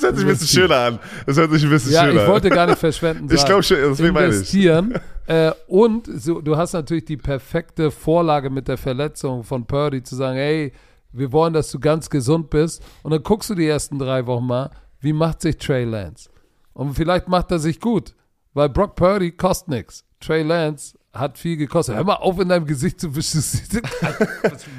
Das 0.00 0.08
hört 0.08 0.16
sich 0.16 0.24
ein 0.24 0.32
bisschen 0.32 0.60
schöner 0.62 0.76
an. 0.76 0.98
Das 1.26 1.36
hört 1.36 1.50
sich 1.50 1.62
ein 1.62 1.68
bisschen 1.68 1.92
ja, 1.92 2.06
schöner 2.06 2.22
ich 2.22 2.28
wollte 2.28 2.48
an. 2.48 2.54
gar 2.54 2.66
nicht 2.68 2.78
verschwenden 2.78 3.28
sagen. 3.28 3.38
Ich 3.38 3.44
glaube 3.44 3.62
schon, 3.62 3.76
deswegen 3.76 4.14
meine 4.14 4.28
ich. 4.28 4.34
investieren. 4.34 4.94
äh, 5.26 5.52
und 5.66 6.06
so, 6.06 6.40
du 6.40 6.56
hast 6.56 6.72
natürlich 6.72 7.04
die 7.04 7.18
perfekte 7.18 7.90
Vorlage 7.90 8.48
mit 8.48 8.66
der 8.66 8.78
Verletzung 8.78 9.44
von 9.44 9.66
Purdy 9.66 10.02
zu 10.02 10.16
sagen, 10.16 10.38
hey, 10.38 10.72
wir 11.12 11.30
wollen, 11.32 11.52
dass 11.52 11.70
du 11.70 11.78
ganz 11.78 12.08
gesund 12.08 12.48
bist. 12.48 12.82
Und 13.02 13.10
dann 13.10 13.22
guckst 13.22 13.50
du 13.50 13.54
die 13.54 13.66
ersten 13.66 13.98
drei 13.98 14.26
Wochen 14.26 14.46
mal, 14.46 14.70
wie 15.00 15.12
macht 15.12 15.42
sich 15.42 15.58
Trey 15.58 15.84
Lance? 15.84 16.30
Und 16.72 16.94
vielleicht 16.94 17.28
macht 17.28 17.50
er 17.50 17.58
sich 17.58 17.78
gut, 17.78 18.14
weil 18.54 18.70
Brock 18.70 18.96
Purdy 18.96 19.32
kostet 19.32 19.68
nichts. 19.68 20.04
Trey 20.18 20.42
Lance 20.42 20.96
hat 21.12 21.38
viel 21.38 21.56
gekostet. 21.56 21.96
Hör 21.96 22.04
mal 22.04 22.14
auf, 22.14 22.38
in 22.38 22.48
deinem 22.48 22.66
Gesicht 22.66 23.00
zu 23.00 23.14
wischen. 23.14 23.42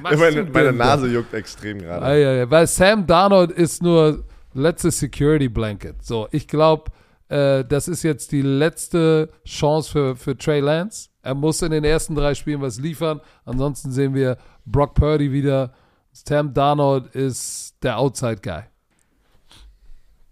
Meine, 0.02 0.44
meine? 0.44 0.74
Nase 0.74 1.08
juckt 1.08 1.34
extrem 1.34 1.80
gerade. 1.80 2.06
Ah, 2.06 2.16
ja, 2.16 2.34
ja. 2.34 2.50
Weil 2.50 2.68
Sam 2.68 3.06
Darnold 3.06 3.52
ist 3.52 3.84
nur 3.84 4.24
letzte 4.54 4.92
Security 4.92 5.50
Blanket. 5.50 6.04
So, 6.04 6.28
ich 6.32 6.48
glaube, 6.48 6.92
äh, 7.28 7.66
das 7.66 7.88
ist 7.88 8.04
jetzt 8.04 8.32
die 8.32 8.42
letzte 8.42 9.30
Chance 9.46 9.92
für, 9.92 10.16
für 10.16 10.38
Trey 10.38 10.60
Lance. 10.60 11.10
Er 11.22 11.36
muss 11.36 11.62
in 11.62 11.72
den 11.72 11.84
ersten 11.84 12.16
drei 12.16 12.34
Spielen 12.34 12.62
was 12.62 12.80
liefern. 12.80 13.22
Ansonsten 13.46 13.92
sehen 13.92 14.14
wir 14.14 14.38
Brock 14.66 14.96
Purdy 14.96 15.32
wieder. 15.32 15.74
Sam 16.12 16.54
Darnold 16.54 17.14
ist 17.16 17.76
der 17.84 17.98
Outside 17.98 18.40
Guy. 18.42 18.64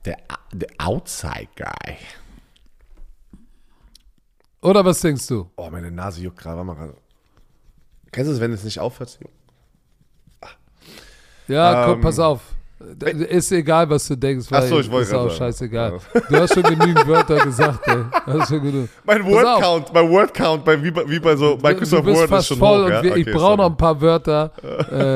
Der, 0.06 0.18
der 0.54 0.70
Outside 0.78 1.50
Guy. 1.56 1.98
Oder 4.62 4.84
was 4.84 5.00
denkst 5.02 5.28
du? 5.28 5.50
Oh, 5.56 5.70
meine 5.72 5.90
Nase 5.92 6.22
juckt 6.22 6.38
gerade. 6.38 6.58
Warte 6.58 6.68
mal 6.68 6.76
gerade. 6.76 6.94
Kennst 8.12 8.30
du 8.30 8.34
es, 8.34 8.40
wenn 8.42 8.52
es 8.52 8.64
nicht 8.64 8.80
aufhört? 8.80 9.10
zu 9.10 9.20
jucken? 9.22 9.34
Ja, 11.48 11.86
guck, 11.86 11.96
Ähm, 11.96 12.02
pass 12.02 12.20
auf. 12.20 12.42
Ist 13.28 13.52
egal, 13.52 13.90
was 13.90 14.08
du 14.08 14.16
denkst, 14.16 14.50
weil 14.50 14.64
Ach 14.64 14.68
so, 14.68 14.80
ich 14.80 14.90
wollte 14.90 15.10
ist 15.10 15.14
auch 15.14 15.24
gerade 15.24 15.36
scheißegal. 15.36 16.00
Du 16.30 16.36
hast 16.38 16.54
schon 16.54 16.64
genügend 16.64 17.06
Wörter 17.08 17.44
gesagt, 17.44 17.86
ey. 17.88 17.98
Du 18.26 18.40
hast 18.40 18.48
schon 18.50 18.62
genug. 18.64 18.90
Mein 19.04 19.22
Pass 19.22 19.32
Word 19.32 19.46
auf. 19.46 19.62
Count, 19.62 19.94
mein 19.94 20.10
Word 20.10 20.34
Count, 20.34 20.64
bei, 20.66 20.82
wie, 20.82 20.92
bei, 20.92 21.10
wie 21.10 21.20
bei 21.20 21.36
so 21.36 21.58
Microsoft 21.62 22.04
du 22.04 22.06
bist 22.06 22.32
Word 22.32 22.40
ist 22.40 22.48
schon 22.48 22.58
voll 22.58 22.80
hoch. 22.80 22.86
und 22.86 22.92
ja? 22.94 23.04
wir, 23.04 23.16
ich 23.18 23.28
Okay, 23.28 23.38
brauche 23.38 23.58
noch 23.58 23.66
ein 23.66 23.76
paar 23.78 24.00
Wörter 24.00 24.54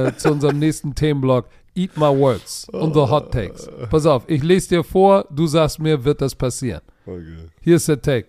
äh, 0.07 0.17
zu 0.17 0.31
unserem 0.31 0.59
nächsten 0.59 0.93
Themenblock. 0.93 1.45
Eat 1.75 1.95
my 1.95 2.07
words 2.09 2.67
und 2.69 2.93
the 2.93 2.99
hot 2.99 3.31
takes. 3.31 3.69
Pass 3.89 4.05
auf, 4.05 4.23
ich 4.27 4.43
lese 4.43 4.67
dir 4.69 4.83
vor, 4.83 5.25
du 5.31 5.47
sagst 5.47 5.79
mir, 5.79 6.03
wird 6.03 6.19
das 6.21 6.35
passieren. 6.35 6.81
Okay. 7.05 7.23
Hier 7.61 7.77
ist 7.77 7.87
der 7.87 8.01
Take. 8.01 8.27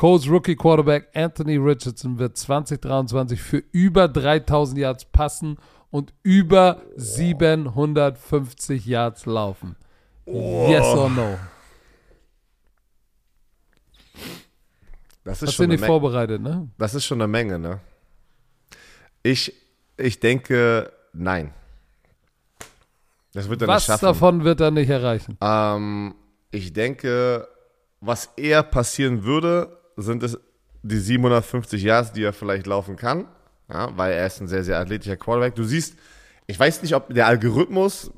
Coles 0.00 0.26
Rookie 0.30 0.56
Quarterback 0.56 1.08
Anthony 1.14 1.58
Richardson 1.58 2.18
wird 2.18 2.34
2023 2.34 3.38
für 3.38 3.62
über 3.70 4.08
3000 4.08 4.78
Yards 4.78 5.04
passen 5.04 5.58
und 5.90 6.14
über 6.22 6.80
750 6.96 8.86
Yards 8.86 9.26
laufen. 9.26 9.76
Yes 10.24 10.86
or 10.86 11.10
no? 11.10 11.38
Das 15.22 15.42
ist, 15.42 15.42
Hast 15.42 15.42
du 15.42 15.52
schon 15.52 15.64
eine 15.64 15.74
nicht 15.74 15.84
vorbereitet, 15.84 16.40
ne? 16.40 16.70
das 16.78 16.94
ist 16.94 17.04
schon 17.04 17.20
eine 17.20 17.28
Menge, 17.28 17.58
ne? 17.58 17.80
Ich, 19.22 19.52
ich 19.98 20.18
denke, 20.18 20.90
nein. 21.12 21.52
Das 23.34 23.50
wird 23.50 23.60
er 23.60 23.66
nicht 23.66 23.76
Was 23.76 23.84
schaffen. 23.84 24.06
davon 24.06 24.44
wird 24.44 24.62
er 24.62 24.70
nicht 24.70 24.88
erreichen? 24.88 25.36
Ähm, 25.42 26.14
ich 26.52 26.72
denke, 26.72 27.46
was 28.00 28.30
eher 28.38 28.62
passieren 28.62 29.24
würde, 29.24 29.76
sind 30.00 30.22
es 30.22 30.38
die 30.82 30.98
750 30.98 31.82
Yards, 31.82 32.12
die 32.12 32.22
er 32.22 32.32
vielleicht 32.32 32.66
laufen 32.66 32.96
kann, 32.96 33.26
ja, 33.68 33.96
weil 33.96 34.12
er 34.12 34.26
ist 34.26 34.40
ein 34.40 34.48
sehr, 34.48 34.64
sehr 34.64 34.78
athletischer 34.78 35.16
Quarterback. 35.16 35.54
Du 35.54 35.64
siehst, 35.64 35.96
ich 36.46 36.58
weiß 36.58 36.82
nicht, 36.82 36.94
ob 36.94 37.12
der 37.12 37.26
Algorithmus 37.26 38.10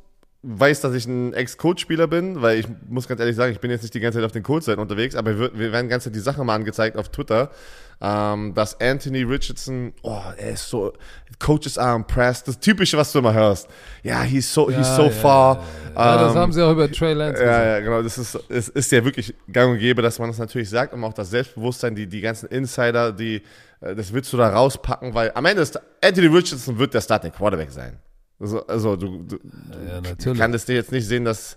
weiß, 0.45 0.81
dass 0.81 0.95
ich 0.95 1.07
ein 1.07 1.33
Ex-Coach-Spieler 1.35 2.09
bin, 2.09 2.43
weil 2.43 2.59
ich 2.59 2.67
muss 2.89 3.07
ganz 3.07 3.21
ehrlich 3.21 3.37
sagen, 3.37 3.53
ich 3.53 3.61
bin 3.61 3.71
jetzt 3.71 3.83
nicht 3.83 3.95
die 3.95 4.01
ganze 4.01 4.19
Zeit 4.19 4.27
auf 4.27 4.33
den 4.33 4.43
Coach-Seiten 4.43 4.81
unterwegs, 4.81 5.15
aber 5.15 5.39
wir, 5.39 5.57
wir 5.57 5.73
werden 5.73 5.87
die 5.87 5.91
ganze 5.91 6.09
Zeit 6.09 6.17
die 6.17 6.21
Sache 6.21 6.43
mal 6.45 6.57
angezeigt 6.57 6.97
auf 6.97 7.11
Twitter, 7.11 7.51
ähm, 8.01 8.53
dass 8.53 8.81
Anthony 8.81 9.23
Richardson, 9.23 9.93
oh, 10.03 10.21
er 10.37 10.51
ist 10.51 10.69
so, 10.69 10.93
Coaches 11.39 11.79
are 11.79 11.95
impressed, 11.95 12.49
das 12.49 12.59
Typische, 12.59 12.97
was 12.97 13.13
du 13.13 13.21
immer 13.21 13.33
hörst. 13.33 13.69
Ja, 14.03 14.23
he's 14.23 14.53
so, 14.53 14.69
he's 14.69 14.79
Ja, 14.79 14.97
so 14.97 15.03
ja, 15.05 15.11
far. 15.11 15.63
Ja, 15.95 16.17
das 16.19 16.33
Ähm, 16.33 16.39
haben 16.41 16.53
sie 16.53 16.63
auch 16.63 16.73
über 16.73 16.91
Trey 16.91 17.13
Lance 17.13 17.41
gesagt. 17.41 17.65
ja, 17.65 17.65
ja, 17.75 17.81
genau. 17.81 18.03
Das 18.03 18.19
ist, 18.19 18.37
es 18.49 18.69
ist 18.69 18.91
ja 18.91 19.05
wirklich 19.05 19.35
gang 19.53 19.71
und 19.73 19.79
gäbe, 19.79 20.03
dass 20.03 20.19
man 20.19 20.29
das 20.29 20.39
natürlich 20.39 20.71
sagt, 20.71 20.93
um 20.93 21.05
auch 21.05 21.13
das 21.13 21.31
Selbstbewusstsein, 21.31 21.95
die, 21.95 22.09
die 22.09 22.21
ganzen 22.21 22.49
Insider, 22.49 23.13
die, 23.13 23.43
äh, 23.81 23.95
das 23.95 24.13
willst 24.13 24.33
du 24.33 24.37
da 24.37 24.49
rauspacken, 24.49 25.15
weil 25.15 25.31
am 25.37 25.47
Ende 25.47 25.63
ist 25.63 25.81
Anthony 26.03 26.27
Richardson 26.27 26.81
wird 26.81 26.95
der 26.95 27.01
Starting 27.01 27.31
Quarterback 27.31 27.71
sein. 27.71 27.99
Also, 28.43 28.67
also 28.67 28.97
du, 28.97 29.23
du 29.23 29.39
Ja, 29.89 30.01
du 30.01 30.35
kannst 30.35 30.69
dir 30.69 30.75
jetzt 30.75 30.91
nicht 30.91 31.07
sehen, 31.07 31.25
dass 31.25 31.57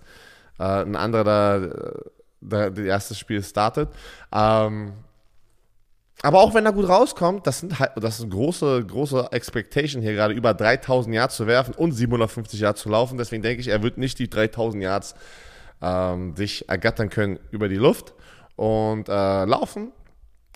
äh, 0.60 0.64
ein 0.64 0.96
anderer 0.96 1.24
da, 1.24 1.70
da 2.42 2.70
das 2.70 2.86
erste 2.86 3.16
Spiel 3.16 3.44
startet. 3.44 3.90
Ähm, 4.32 4.94
aber 6.22 6.40
auch 6.40 6.54
wenn 6.54 6.66
er 6.66 6.72
gut 6.72 6.88
rauskommt, 6.88 7.46
das 7.46 7.60
sind 7.60 7.80
halt, 7.80 7.92
das 7.98 8.16
ist 8.16 8.22
eine 8.22 8.32
große, 8.32 8.86
große 8.86 9.30
Expectation 9.32 10.02
hier 10.02 10.14
gerade, 10.14 10.34
über 10.34 10.54
3000 10.54 11.14
Yards 11.14 11.36
zu 11.36 11.48
werfen 11.48 11.74
und 11.74 11.92
750 11.92 12.60
Yards 12.60 12.82
zu 12.82 12.90
laufen. 12.90 13.18
Deswegen 13.18 13.44
denke 13.44 13.62
ich, 13.62 13.68
er 13.68 13.84
wird 13.84 13.98
nicht 13.98 14.20
die 14.20 14.30
3000 14.30 14.82
Yards 14.84 15.16
ähm, 15.82 16.36
sich 16.36 16.70
ergattern 16.70 17.10
können 17.10 17.40
über 17.52 17.68
die 17.68 17.76
Luft 17.76 18.14
und 18.56 19.10
äh, 19.10 19.46
laufen 19.46 19.92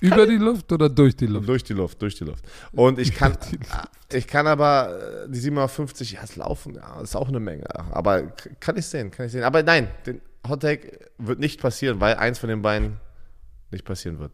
Über 0.02 0.26
die 0.26 0.38
Luft 0.38 0.72
oder 0.72 0.90
durch 0.90 1.16
die 1.16 1.26
Luft? 1.28 1.48
durch 1.50 1.64
die 1.64 1.74
Luft, 1.74 2.02
durch 2.02 2.16
die 2.16 2.24
Luft. 2.24 2.44
Und 2.72 3.00
ich 3.00 3.14
kann, 3.16 3.38
ich 4.12 4.28
kann 4.28 4.48
aber 4.48 5.26
äh, 5.26 5.30
die 5.30 5.40
750 5.40 6.14
Yards 6.14 6.36
laufen, 6.38 6.76
ja, 6.76 7.02
ist 7.02 7.16
auch 7.16 7.28
eine 7.28 7.40
Menge. 7.40 7.66
Aber 7.94 8.24
kann 8.60 8.78
ich 8.78 8.86
sehen, 8.86 9.12
kann 9.12 9.26
ich 9.26 9.32
sehen. 9.34 9.44
Aber 9.44 9.62
nein, 9.64 9.90
den 10.06 10.22
Hot 10.48 10.62
Take 10.62 11.00
wird 11.18 11.40
nicht 11.40 11.60
passieren, 11.62 12.00
weil 12.00 12.16
eins 12.16 12.40
von 12.40 12.50
den 12.50 12.62
beiden 12.62 12.98
nicht 13.72 13.84
passieren 13.86 14.20
wird. 14.20 14.32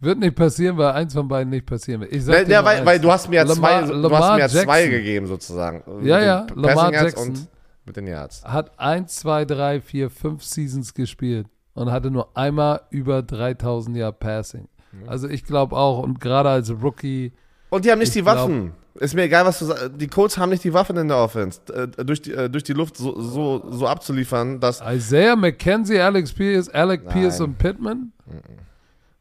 Wird 0.00 0.18
nicht 0.18 0.36
passieren, 0.36 0.76
weil 0.78 0.92
eins 0.92 1.12
von 1.12 1.26
beiden 1.28 1.50
nicht 1.50 1.66
passieren 1.66 2.00
wird. 2.02 2.12
Ich 2.12 2.24
sag 2.24 2.46
Ja, 2.46 2.60
ja, 2.60 2.64
weil, 2.64 2.86
weil 2.86 3.00
du 3.00 3.10
hast 3.10 3.28
mir 3.28 3.36
ja 3.36 3.42
Lamar- 3.42 3.84
zwei, 3.84 3.92
du 3.92 3.98
Lamar 4.00 4.22
hast 4.22 4.32
mir 4.34 4.40
ja 4.40 4.48
zwei 4.64 4.86
gegeben 4.86 5.26
sozusagen. 5.26 5.82
Ja, 6.06 6.20
ja, 6.22 6.40
Passing 6.42 6.62
Lamar 6.62 6.92
Yards 6.92 7.04
Jackson. 7.14 7.28
und 7.30 7.48
mit 7.84 7.96
den 7.96 8.06
Yards. 8.06 8.44
hat 8.44 8.78
1, 8.78 9.16
2, 9.16 9.44
3, 9.44 9.80
4, 9.80 10.10
5 10.10 10.44
Seasons 10.44 10.94
gespielt 10.94 11.48
und 11.78 11.90
hatte 11.92 12.10
nur 12.10 12.36
einmal 12.36 12.82
über 12.90 13.22
3000 13.22 13.96
Yard 13.96 14.18
Passing. 14.20 14.68
Also 15.06 15.28
ich 15.28 15.44
glaube 15.44 15.76
auch, 15.76 16.02
und 16.02 16.20
gerade 16.20 16.48
als 16.48 16.70
Rookie, 16.70 17.32
Und 17.70 17.84
die 17.84 17.90
haben 17.90 17.98
nicht 17.98 18.08
Ich 18.08 18.14
die 18.14 18.22
glaub- 18.22 18.36
Waffen. 18.36 18.72
Ist 18.94 19.14
mir 19.14 19.22
egal, 19.22 19.44
was 19.46 19.60
du 19.60 19.66
sagst. 19.66 19.90
Die 19.96 20.08
Colts 20.08 20.38
haben 20.38 20.50
nicht 20.50 20.64
die 20.64 20.72
Waffen 20.74 20.96
in 20.96 21.06
der 21.06 21.18
Offense. 21.18 21.60
Äh, 21.72 22.04
durch, 22.04 22.20
die, 22.20 22.32
äh, 22.32 22.50
durch 22.50 22.64
die 22.64 22.72
Luft 22.72 22.96
so, 22.96 23.20
so, 23.20 23.64
so 23.70 23.86
abzuliefern, 23.86 24.58
dass 24.58 24.80
Isaiah 24.84 25.36
McKenzie, 25.36 26.00
Alex 26.00 26.32
Pierce, 26.32 26.68
Alec 26.70 27.04
Nein. 27.04 27.12
Pierce 27.14 27.40
und 27.40 27.58
Pittman. 27.58 28.10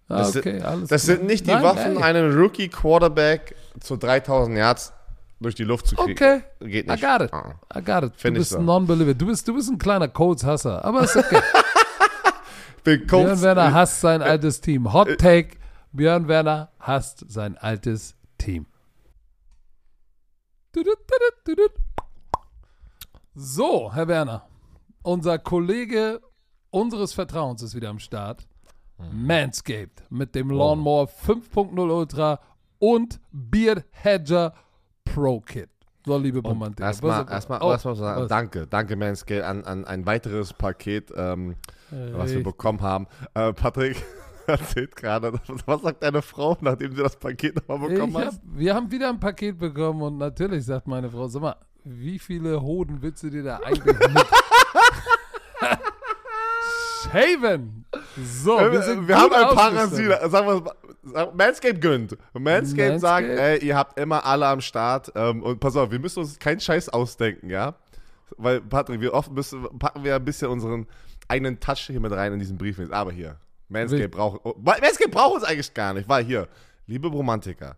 Ah, 0.10 0.18
Das 0.20 0.32
sind- 0.32 0.48
okay, 0.48 0.62
alles 0.62 0.90
Das 0.90 1.04
klar. 1.04 1.18
sind 1.18 1.28
nicht 1.28 1.46
die 1.46 1.52
Nein, 1.52 1.62
Waffen, 1.64 1.98
ey. 1.98 2.02
einen 2.04 2.36
Rookie-Quarterback 2.36 3.56
zu 3.80 3.98
3000 3.98 4.58
Yards 4.58 4.94
durch 5.40 5.54
die 5.54 5.66
Luft 5.66 5.86
zu 5.86 5.96
kriegen. 5.96 6.12
Okay, 6.14 6.42
Geht 6.62 6.88
I 6.88 6.92
nicht. 6.92 7.04
got 7.04 7.22
it. 7.22 7.32
Ah. 7.34 7.54
I 7.78 7.84
got 7.84 8.04
it. 8.04 8.14
Du 8.16 8.20
Find 8.20 8.38
bist 8.38 8.52
so. 8.52 8.58
ein 8.58 8.66
Non-Believer. 8.66 9.14
Du 9.14 9.28
bist, 9.28 9.48
du 9.48 9.54
bist 9.54 9.70
ein 9.70 9.78
kleiner 9.78 10.08
Colts-Hasser, 10.08 10.84
aber 10.84 11.02
ist 11.04 11.16
okay. 11.18 11.40
Bin 12.88 13.06
Björn 13.06 13.42
Werner 13.42 13.74
hasst 13.74 14.00
sein 14.00 14.22
altes 14.22 14.62
Team. 14.62 14.94
Hot 14.94 15.18
Take, 15.18 15.58
Björn 15.92 16.30
Werner 16.30 16.72
hasst 16.80 17.26
sein 17.28 17.58
altes 17.58 18.16
Team. 18.38 18.66
So, 23.36 23.94
Herr 23.94 24.08
Werner, 24.08 24.48
unser 25.04 25.38
Kollege 25.38 26.22
unseres 26.70 27.12
Vertrauens 27.12 27.62
ist 27.62 27.76
wieder 27.76 27.90
am 27.90 28.00
Start. 28.00 28.48
Manscaped 29.12 30.10
mit 30.10 30.34
dem 30.34 30.50
Lawnmower 30.50 31.10
5.0 31.10 31.92
Ultra 31.92 32.40
und 32.80 33.20
Beard 33.34 33.84
Hedger 33.92 34.54
Pro 35.04 35.42
Kit. 35.42 35.77
So, 36.08 36.18
liebe 36.18 36.40
Romantik. 36.40 36.80
Erstmal, 36.86 37.30
erstmal, 37.30 37.62
Oh, 37.62 37.70
erstmal 37.72 37.96
sagen, 37.98 38.22
was? 38.22 38.30
danke, 38.30 38.66
danke 38.66 38.96
Manscale 38.96 39.46
an, 39.46 39.66
an 39.66 39.84
ein 39.84 40.06
weiteres 40.06 40.54
Paket, 40.54 41.12
ähm, 41.18 41.56
was 41.92 42.32
wir 42.32 42.42
bekommen 42.44 42.80
haben. 42.82 43.08
Äh, 43.34 43.52
Patrick, 43.52 44.02
erzählt 44.48 44.96
gerade. 44.96 45.34
Was 45.66 45.82
sagt 45.82 46.04
deine 46.04 46.22
Frau, 46.22 46.56
nachdem 46.62 46.96
sie 46.96 47.04
das 47.04 47.18
Paket 47.18 47.56
nochmal 47.68 47.90
bekommen 47.90 48.14
Ich 48.14 48.18
hat? 48.20 48.28
hab, 48.28 48.34
wir 48.46 48.74
haben 48.74 48.90
wieder 48.90 49.10
ein 49.10 49.20
Paket 49.20 49.58
bekommen 49.60 50.02
und 50.02 50.18
natürlich 50.18 50.64
sagt 50.64 50.88
meine 50.88 51.10
Frau, 51.10 51.28
sag 51.28 51.42
mal, 51.42 51.58
wie 51.84 52.20
viele 52.20 52.62
Hoden 52.62 53.02
willst 53.02 53.24
du 53.24 53.30
dir 53.30 53.44
da 53.44 53.58
eigentlich 53.66 53.84
mit 54.00 54.26
shaven? 57.12 57.86
So, 58.18 58.58
wir, 58.60 58.82
sind 58.82 59.08
wir 59.08 59.18
haben 59.18 59.34
ein. 59.34 59.78
Rasierer. 59.78 60.30
Sagen 60.30 60.48
wir 60.48 61.34
Manscaped 61.34 61.82
gönnt. 61.82 62.18
Manscaped, 62.34 62.42
Manscaped. 62.44 63.00
sagt, 63.02 63.28
ey, 63.28 63.60
ihr 63.66 63.76
habt 63.76 64.00
immer 64.00 64.26
alle 64.26 64.48
am 64.48 64.62
Start. 64.62 65.12
Ähm, 65.16 65.42
und 65.44 65.60
pass 65.60 65.76
auf, 65.76 65.92
wir 65.92 66.00
müssen 66.00 66.20
uns 66.20 66.38
keinen 66.38 66.60
Scheiß 66.60 66.90
ausdenken, 66.90 67.50
ja? 67.50 67.76
Weil, 68.38 68.62
Patrick, 68.62 69.00
wir 69.02 69.14
oft 69.14 69.32
müssen, 69.32 69.64
packen 69.80 70.04
wir 70.04 70.16
ein 70.16 70.26
bisschen 70.26 70.50
unseren 70.50 70.86
eigenen 71.28 71.60
Touch 71.60 71.88
hier 71.88 72.00
mit 72.00 72.12
rein 72.12 72.34
in 72.34 72.40
diesen 72.40 72.58
Brief. 72.58 72.80
Aber 72.92 73.12
hier, 73.12 73.38
Manscaped 73.70 74.02
Will- 74.02 74.08
braucht, 74.10 74.42
oh, 74.44 74.56
Manscaped 74.62 75.12
braucht 75.12 75.36
uns 75.36 75.44
eigentlich 75.44 75.74
gar 75.74 75.94
nicht, 75.94 76.08
weil 76.10 76.24
hier, 76.26 76.48
liebe 76.88 77.08
Romantiker, 77.08 77.78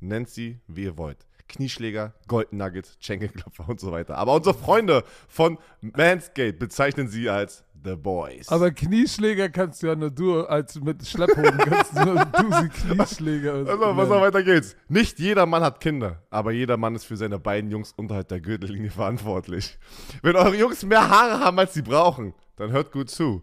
nennt 0.00 0.28
sie, 0.28 0.60
wie 0.68 0.84
ihr 0.84 0.96
wollt. 0.96 1.18
Knieschläger, 1.48 2.14
Golden 2.26 2.58
Nuggets, 2.58 2.96
Schenkelklopfer 3.00 3.68
und 3.68 3.80
so 3.80 3.90
weiter. 3.92 4.16
Aber 4.16 4.34
unsere 4.34 4.54
Freunde 4.54 5.04
von 5.28 5.58
Manscaped 5.80 6.58
bezeichnen 6.58 7.08
sie 7.08 7.28
als 7.28 7.64
The 7.84 7.96
Boys. 7.96 8.48
Aber 8.48 8.70
Knieschläger 8.70 9.48
kannst 9.48 9.82
du 9.82 9.86
ja 9.86 9.94
nur 9.94 10.10
du, 10.10 10.42
als 10.42 10.80
mit 10.80 11.06
Schlepphoden 11.06 11.58
kannst 11.58 11.96
du 11.96 12.04
nur 12.04 12.24
du 12.24 12.52
sie 12.52 12.68
Knieschläger. 12.68 13.54
Also, 13.68 13.96
was 13.96 14.10
auch 14.10 14.20
weiter 14.20 14.42
geht's. 14.42 14.76
Nicht 14.88 15.18
jeder 15.18 15.46
Mann 15.46 15.62
hat 15.62 15.80
Kinder, 15.80 16.22
aber 16.30 16.52
jeder 16.52 16.76
Mann 16.76 16.94
ist 16.94 17.04
für 17.04 17.16
seine 17.16 17.38
beiden 17.38 17.70
Jungs 17.70 17.92
unterhalb 17.96 18.28
der 18.28 18.40
Gürtellinie 18.40 18.90
verantwortlich. 18.90 19.78
Wenn 20.22 20.36
eure 20.36 20.56
Jungs 20.56 20.84
mehr 20.84 21.08
Haare 21.08 21.40
haben, 21.40 21.58
als 21.58 21.74
sie 21.74 21.82
brauchen, 21.82 22.34
dann 22.56 22.72
hört 22.72 22.92
gut 22.92 23.10
zu. 23.10 23.42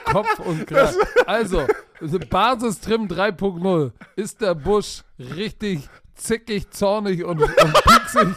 Kopf 0.11 0.39
und 0.39 0.67
Kragen. 0.67 0.95
Also, 1.25 1.63
Basistrim 2.29 3.07
3.0 3.07 3.91
ist 4.15 4.41
der 4.41 4.55
Busch 4.55 5.03
richtig 5.19 5.87
zickig, 6.15 6.69
zornig 6.71 7.23
und, 7.23 7.41
und 7.41 7.51
pieksig. 7.83 8.35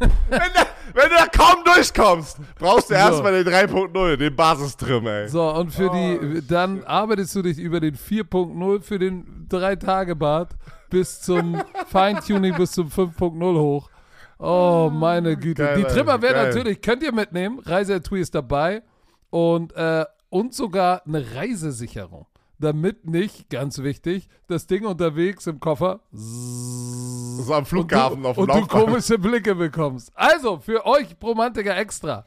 wenn, 0.00 0.40
du, 0.40 0.60
wenn 0.94 1.08
du 1.10 1.14
da 1.16 1.26
kaum 1.26 1.64
durchkommst, 1.64 2.38
brauchst 2.58 2.90
du 2.90 2.94
So. 2.94 3.00
erstmal 3.00 3.44
den 3.44 3.52
3.0, 3.52 4.16
den 4.16 4.34
Basistrim, 4.36 5.06
ey. 5.06 5.28
So, 5.28 5.48
und 5.54 5.70
für 5.72 5.90
Oh, 5.90 5.94
die, 5.94 6.46
dann 6.46 6.82
arbeitest 6.84 7.34
du 7.36 7.42
dich 7.42 7.58
über 7.58 7.80
den 7.80 7.96
4.0 7.96 8.82
für 8.82 8.98
den 8.98 9.46
3-Tage-Bad 9.48 10.50
bis 10.90 11.20
zum 11.20 11.62
Feintuning 11.88 12.54
bis 12.56 12.72
zum 12.72 12.88
5.0 12.88 13.54
hoch. 13.58 13.90
Oh, 14.38 14.90
meine 14.92 15.36
Güte. 15.36 15.62
Geil, 15.62 15.76
die 15.78 15.84
Trimmer 15.84 16.20
werden 16.20 16.34
geil. 16.34 16.46
natürlich, 16.48 16.80
könnt 16.80 17.02
ihr 17.04 17.12
mitnehmen. 17.12 17.60
Reisetui 17.64 18.20
ist 18.20 18.34
dabei. 18.34 18.82
Und, 19.32 19.72
äh, 19.72 20.04
und 20.28 20.52
sogar 20.52 21.06
eine 21.06 21.34
Reisesicherung. 21.34 22.26
Damit 22.58 23.06
nicht, 23.06 23.48
ganz 23.48 23.78
wichtig, 23.78 24.28
das 24.46 24.66
Ding 24.66 24.84
unterwegs 24.84 25.46
im 25.46 25.58
Koffer 25.58 26.00
So 26.12 27.54
am 27.54 27.64
Flughafen 27.64 28.18
und 28.18 28.24
du, 28.24 28.28
auf 28.28 28.36
dem 28.36 28.42
und 28.42 28.54
du 28.54 28.66
komische 28.66 29.18
Blicke 29.18 29.54
bekommst. 29.54 30.12
Also, 30.14 30.58
für 30.58 30.84
euch 30.84 31.16
Romantiker 31.22 31.74
extra. 31.76 32.26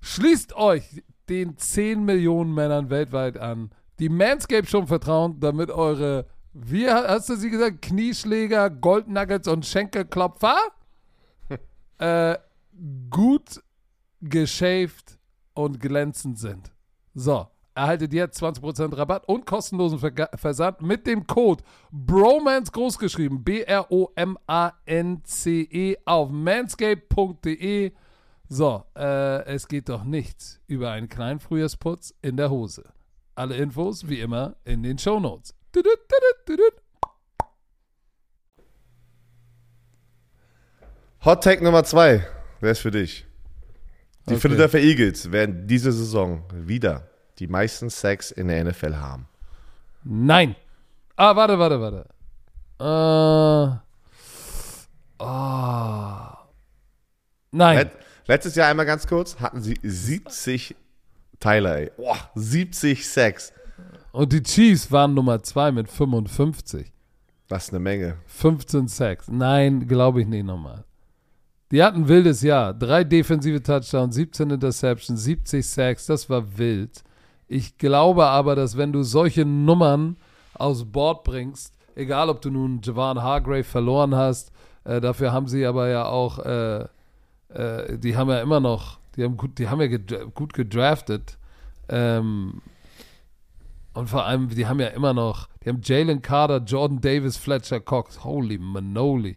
Schließt 0.00 0.56
euch 0.56 1.04
den 1.28 1.56
10 1.56 2.04
Millionen 2.04 2.52
Männern 2.52 2.90
weltweit 2.90 3.38
an, 3.38 3.70
die 4.00 4.08
Manscaped 4.08 4.68
schon 4.68 4.88
vertrauen, 4.88 5.38
damit 5.38 5.70
eure, 5.70 6.26
wie 6.52 6.90
hast 6.90 7.28
du 7.28 7.36
sie 7.36 7.50
gesagt, 7.50 7.82
Knieschläger, 7.82 8.68
Goldnuggets 8.68 9.46
und 9.46 9.64
Schenkelklopfer 9.64 10.58
äh, 11.98 12.36
gut 13.10 13.62
geschäft 14.20 15.19
und 15.54 15.80
glänzend 15.80 16.38
sind. 16.38 16.70
So, 17.14 17.46
erhaltet 17.74 18.12
jetzt 18.12 18.42
20% 18.42 18.96
Rabatt 18.96 19.28
und 19.28 19.46
kostenlosen 19.46 19.98
Verga- 19.98 20.36
Versand 20.36 20.82
mit 20.82 21.06
dem 21.06 21.26
Code 21.26 21.62
BROMANCE 21.90 22.72
großgeschrieben, 22.72 23.42
B-R-O-M-A-N-C-E 23.42 24.36
auf 26.04 26.30
manscape.de. 26.30 27.92
So, 28.48 28.84
äh, 28.96 29.44
es 29.44 29.68
geht 29.68 29.88
doch 29.88 30.04
nichts 30.04 30.60
über 30.66 30.90
einen 30.90 31.08
kleinen 31.08 31.38
Frühjahrsputz 31.40 32.14
in 32.20 32.36
der 32.36 32.50
Hose. 32.50 32.84
Alle 33.36 33.56
Infos 33.56 34.08
wie 34.08 34.20
immer 34.20 34.56
in 34.64 34.82
den 34.82 34.98
Shownotes. 34.98 35.54
Hot 41.24 41.44
Take 41.44 41.62
Nummer 41.62 41.84
zwei, 41.84 42.26
wer 42.60 42.72
ist 42.72 42.80
für 42.80 42.90
dich? 42.90 43.26
Die 44.28 44.34
Okay. 44.34 44.40
Philadelphia 44.40 44.80
Eagles 44.80 45.32
werden 45.32 45.66
diese 45.66 45.92
Saison 45.92 46.44
wieder 46.52 47.08
die 47.38 47.46
meisten 47.46 47.90
Sacks 47.90 48.30
in 48.30 48.48
der 48.48 48.64
NFL 48.64 48.96
haben. 48.96 49.26
Nein. 50.04 50.54
Ah, 51.16 51.34
warte, 51.34 51.58
warte, 51.58 51.80
warte. 51.80 52.06
Äh. 52.80 53.78
Ah. 55.22 56.38
Nein. 57.50 57.76
Let, 57.78 57.90
letztes 58.26 58.54
Jahr 58.54 58.68
einmal 58.68 58.86
ganz 58.86 59.06
kurz 59.06 59.38
hatten 59.40 59.60
sie 59.60 59.78
70 59.82 60.76
Tyler, 61.40 61.78
ey. 61.78 61.90
Boah, 61.96 62.16
70 62.34 63.08
Sacks. 63.08 63.52
Und 64.12 64.32
die 64.32 64.42
Chiefs 64.42 64.92
waren 64.92 65.14
Nummer 65.14 65.42
2 65.42 65.72
mit 65.72 65.90
55. 65.90 66.92
Das 67.48 67.64
ist 67.64 67.70
eine 67.70 67.80
Menge. 67.80 68.16
15 68.26 68.88
Sacks. 68.88 69.28
Nein, 69.28 69.88
glaube 69.88 70.20
ich 70.20 70.26
nicht 70.26 70.44
nochmal. 70.44 70.84
Die 71.70 71.82
hatten 71.82 72.02
ein 72.02 72.08
wildes 72.08 72.42
Jahr. 72.42 72.74
Drei 72.74 73.04
defensive 73.04 73.62
Touchdowns, 73.62 74.14
17 74.16 74.50
Interceptions, 74.50 75.22
70 75.22 75.66
Sacks. 75.66 76.06
Das 76.06 76.28
war 76.28 76.58
wild. 76.58 77.04
Ich 77.46 77.78
glaube 77.78 78.26
aber, 78.26 78.56
dass 78.56 78.76
wenn 78.76 78.92
du 78.92 79.02
solche 79.02 79.44
Nummern 79.44 80.16
aus 80.54 80.84
Bord 80.84 81.24
bringst, 81.24 81.74
egal 81.94 82.28
ob 82.28 82.40
du 82.40 82.50
nun 82.50 82.80
Javon 82.82 83.22
Hargrave 83.22 83.64
verloren 83.64 84.14
hast, 84.14 84.52
äh, 84.84 85.00
dafür 85.00 85.32
haben 85.32 85.46
sie 85.46 85.64
aber 85.64 85.88
ja 85.88 86.06
auch, 86.06 86.38
äh, 86.40 86.86
äh, 87.48 87.98
die 87.98 88.16
haben 88.16 88.30
ja 88.30 88.40
immer 88.40 88.60
noch, 88.60 88.98
die 89.16 89.24
haben 89.24 89.36
gut, 89.36 89.58
die 89.58 89.68
haben 89.68 89.80
ja 89.80 89.86
gedra 89.86 90.24
gut 90.34 90.52
gedraftet. 90.52 91.38
Ähm, 91.88 92.62
und 93.94 94.08
vor 94.08 94.24
allem, 94.24 94.48
die 94.48 94.66
haben 94.66 94.80
ja 94.80 94.88
immer 94.88 95.12
noch, 95.12 95.48
die 95.64 95.68
haben 95.68 95.80
Jalen 95.82 96.22
Carter, 96.22 96.58
Jordan 96.58 97.00
Davis, 97.00 97.36
Fletcher 97.36 97.80
Cox, 97.80 98.24
holy 98.24 98.58
Manoli. 98.58 99.36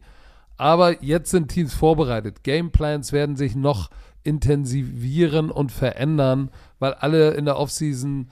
Aber 0.64 1.03
jetzt 1.03 1.30
sind 1.30 1.49
Teams 1.49 1.74
vorbereitet. 1.74 2.41
Gameplans 2.45 3.11
werden 3.11 3.36
sich 3.36 3.53
noch 3.53 3.89
intensivieren 4.24 5.51
und 5.51 5.74
verändern, 5.74 6.51
weil 6.80 6.93
alle 6.93 7.32
in 7.32 7.43
der 7.43 7.57
Offseason 7.57 8.30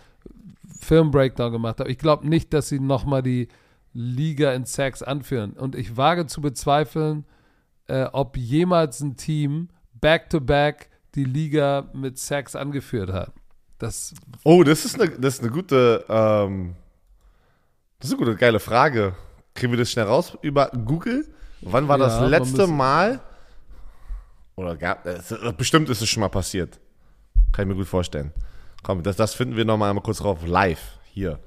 Film-Breakdown 0.79 1.51
gemacht 1.51 1.81
haben. 1.81 1.89
Ich 1.89 1.97
glaube 1.97 2.29
nicht, 2.29 2.53
dass 2.53 2.69
sie 2.69 2.79
nochmal 2.79 3.21
die 3.21 3.49
Liga 3.91 4.53
in 4.53 4.63
Sacks 4.63 5.03
anführen. 5.03 5.51
Und 5.51 5.75
ich 5.75 5.97
wage 5.97 6.25
zu 6.25 6.39
bezweifeln, 6.39 7.25
äh, 7.87 8.05
ob 8.13 8.37
jemals 8.37 9.01
ein 9.01 9.17
Team 9.17 9.67
back-to-back 9.99 10.87
die 11.15 11.25
Liga 11.25 11.89
mit 11.91 12.17
Sacks 12.17 12.55
angeführt 12.55 13.11
hat. 13.11 13.33
Das 13.77 14.13
Oh, 14.45 14.63
das 14.63 14.85
ist 14.85 15.01
eine, 15.01 15.11
das 15.19 15.33
ist 15.33 15.41
eine 15.41 15.51
gute, 15.51 16.05
ähm, 16.07 16.75
das 17.99 18.09
ist 18.09 18.15
eine 18.15 18.25
gute, 18.25 18.37
geile 18.37 18.61
Frage. 18.61 19.17
Kriegen 19.53 19.73
wir 19.73 19.77
das 19.77 19.91
schnell 19.91 20.05
raus 20.05 20.37
über 20.41 20.67
Google? 20.85 21.27
Wann 21.61 21.87
war 21.87 21.97
das 21.97 22.13
Ja, 22.13 22.21
man 22.21 22.29
letzte 22.29 22.67
Mal? 22.67 23.19
Oder 24.55 24.75
gab 24.75 25.05
es, 25.05 25.33
bestimmt 25.57 25.89
ist 25.89 26.01
es 26.01 26.09
schon 26.09 26.21
mal 26.21 26.29
passiert. 26.29 26.79
Kann 27.51 27.63
ich 27.63 27.69
mir 27.69 27.75
gut 27.75 27.87
vorstellen. 27.87 28.31
Komm, 28.83 29.03
das, 29.03 29.15
das 29.15 29.33
finden 29.33 29.55
wir 29.55 29.65
noch 29.65 29.77
mal 29.77 29.89
einmal 29.89 30.03
kurz 30.03 30.19
drauf. 30.19 30.45
Live, 30.45 30.99
hier. 31.13 31.39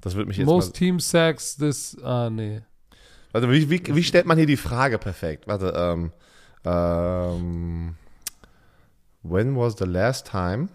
Das 0.00 0.14
wird 0.14 0.28
mich 0.28 0.36
jetzt 0.36 0.46
Most 0.46 0.68
mal... 0.72 0.78
Team 0.78 1.00
Sacks 1.00 1.56
this. 1.56 1.96
Ah, 2.02 2.28
nee. 2.30 2.62
Warte, 3.32 3.50
wie, 3.50 3.70
wie, 3.70 3.82
wie 3.94 4.02
stellt 4.02 4.26
man 4.26 4.36
hier 4.36 4.46
die 4.46 4.56
Frage 4.56 4.98
perfekt? 4.98 5.46
Warte, 5.46 5.72
ähm, 5.76 6.12
ähm, 6.64 7.96
when 9.22 9.56
was 9.56 9.76
the 9.78 9.84
last 9.84 10.26
time? 10.30 10.68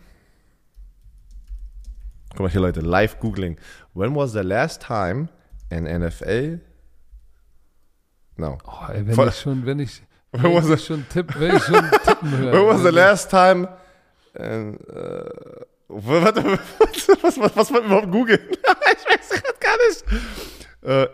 Guck 2.31 2.41
mal 2.41 2.49
hier, 2.49 2.61
Leute, 2.61 2.81
live 2.81 3.19
googling. 3.19 3.57
When 3.93 4.15
was 4.15 4.33
the 4.33 4.39
last 4.39 4.81
time 4.81 5.29
an 5.71 5.83
NFL? 5.83 6.59
No. 8.39 8.57
Oh, 8.65 8.85
ey, 8.91 9.05
wenn 9.05 9.13
Voll- 9.15 9.27
ich 9.27 9.35
schon, 9.39 9.65
wenn 9.65 9.79
ich, 9.79 10.01
When 10.31 10.43
wenn 10.55 10.55
was 10.55 10.69
ich 10.69 10.85
schon 10.85 11.05
tipp, 11.09 11.33
wenn 11.37 11.55
ich 11.57 11.63
schon 11.63 11.89
tippen 12.05 12.37
höre. 12.37 12.53
when 12.53 12.67
was 12.67 12.81
the 12.83 12.89
last 12.89 13.29
time? 13.29 13.67
And, 14.33 14.79
äh, 14.87 15.29
warte, 15.89 16.43
was, 16.79 17.07
was, 17.23 17.37
was, 17.39 17.55
was 17.57 17.69
überhaupt 17.71 18.09
googeln? 18.11 18.39
ich 18.51 19.05
weiß 19.09 19.29
gerade 19.41 19.59
gar 19.59 19.77
nicht. 19.87 20.03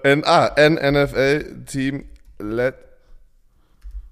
Äh, 0.03 0.11
N, 0.11 0.23
ah, 0.25 0.47
an 0.55 0.73
NFL 0.75 1.63
Team 1.65 2.05
let 2.39 2.75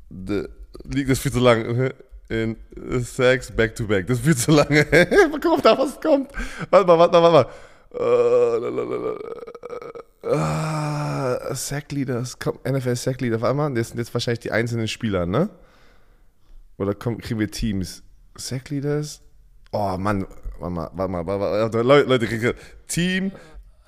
the 0.09 0.47
liegt 0.85 1.09
das 1.11 1.19
viel 1.19 1.31
zu 1.31 1.39
lang 1.39 1.91
in 2.29 2.55
Sacks 3.03 3.51
back 3.51 3.75
to 3.75 3.85
back. 3.85 4.07
Das 4.07 4.17
ist 4.19 4.25
viel 4.25 4.35
zu 4.35 4.51
lange. 4.51 4.87
mal 4.91 5.29
gucken, 5.39 5.51
ob 5.51 5.61
da 5.61 5.77
was 5.77 5.99
kommt. 6.01 6.31
Warte 6.71 6.87
mal, 6.87 6.97
warte 6.97 7.19
mal, 7.21 7.31
warte 7.33 7.49
mal. 7.49 7.53
Äh, 7.99 8.59
lalalala. 10.23 11.39
Ah, 11.49 11.55
Sack 11.55 11.91
Leaders, 11.91 12.37
komm, 12.39 12.59
NFL 12.67 12.95
Sack 12.95 13.21
Leader. 13.21 13.41
Warte 13.41 13.55
mal, 13.55 13.73
das 13.73 13.89
sind 13.89 13.97
jetzt 13.97 14.13
wahrscheinlich 14.13 14.39
die 14.39 14.51
einzelnen 14.51 14.87
Spieler, 14.87 15.25
ne? 15.25 15.49
Oder 16.77 16.95
kommen, 16.95 17.19
kriegen 17.19 17.39
wir 17.39 17.49
Teams? 17.51 18.03
Sack 18.35 18.69
Leaders? 18.69 19.21
Oh 19.71 19.95
Mann, 19.97 20.25
warte 20.59 20.73
mal, 20.73 20.89
warte 20.93 21.11
mal, 21.11 21.25
warte 21.25 21.77
mal. 21.77 21.83
Leute, 22.05 22.09
Leute, 22.09 22.55
Team 22.87 23.31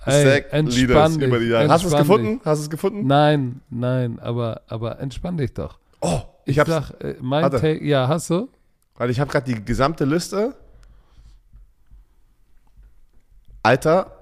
Ey, 0.05 0.23
Sack 0.23 0.53
entspann 0.53 0.87
Leaders 0.87 1.17
dich, 1.17 1.27
über 1.27 1.39
die 1.39 1.47
Jahre. 1.47 1.69
Hast 1.69 1.83
du 1.83 1.87
es 1.89 1.95
gefunden? 1.95 2.41
Hast 2.45 2.59
du 2.59 2.63
es 2.63 2.69
gefunden? 2.69 3.07
Nein, 3.07 3.61
nein, 3.69 4.19
aber, 4.19 4.61
aber 4.67 4.99
entspann 4.99 5.37
dich 5.37 5.53
doch. 5.53 5.79
Oh, 5.99 6.21
ich, 6.45 6.53
Ich, 6.57 6.59
hab's. 6.59 6.69
sag, 6.69 7.03
äh, 7.03 7.15
mein 7.21 7.43
Warte. 7.43 7.59
Take, 7.59 7.83
ja, 7.83 8.07
hast 8.07 8.29
du? 8.29 8.49
Weil 8.97 9.09
ich 9.09 9.19
habe 9.19 9.31
gerade 9.31 9.51
die 9.51 9.65
gesamte 9.65 10.05
Liste. 10.05 10.53
Alter, 13.63 14.14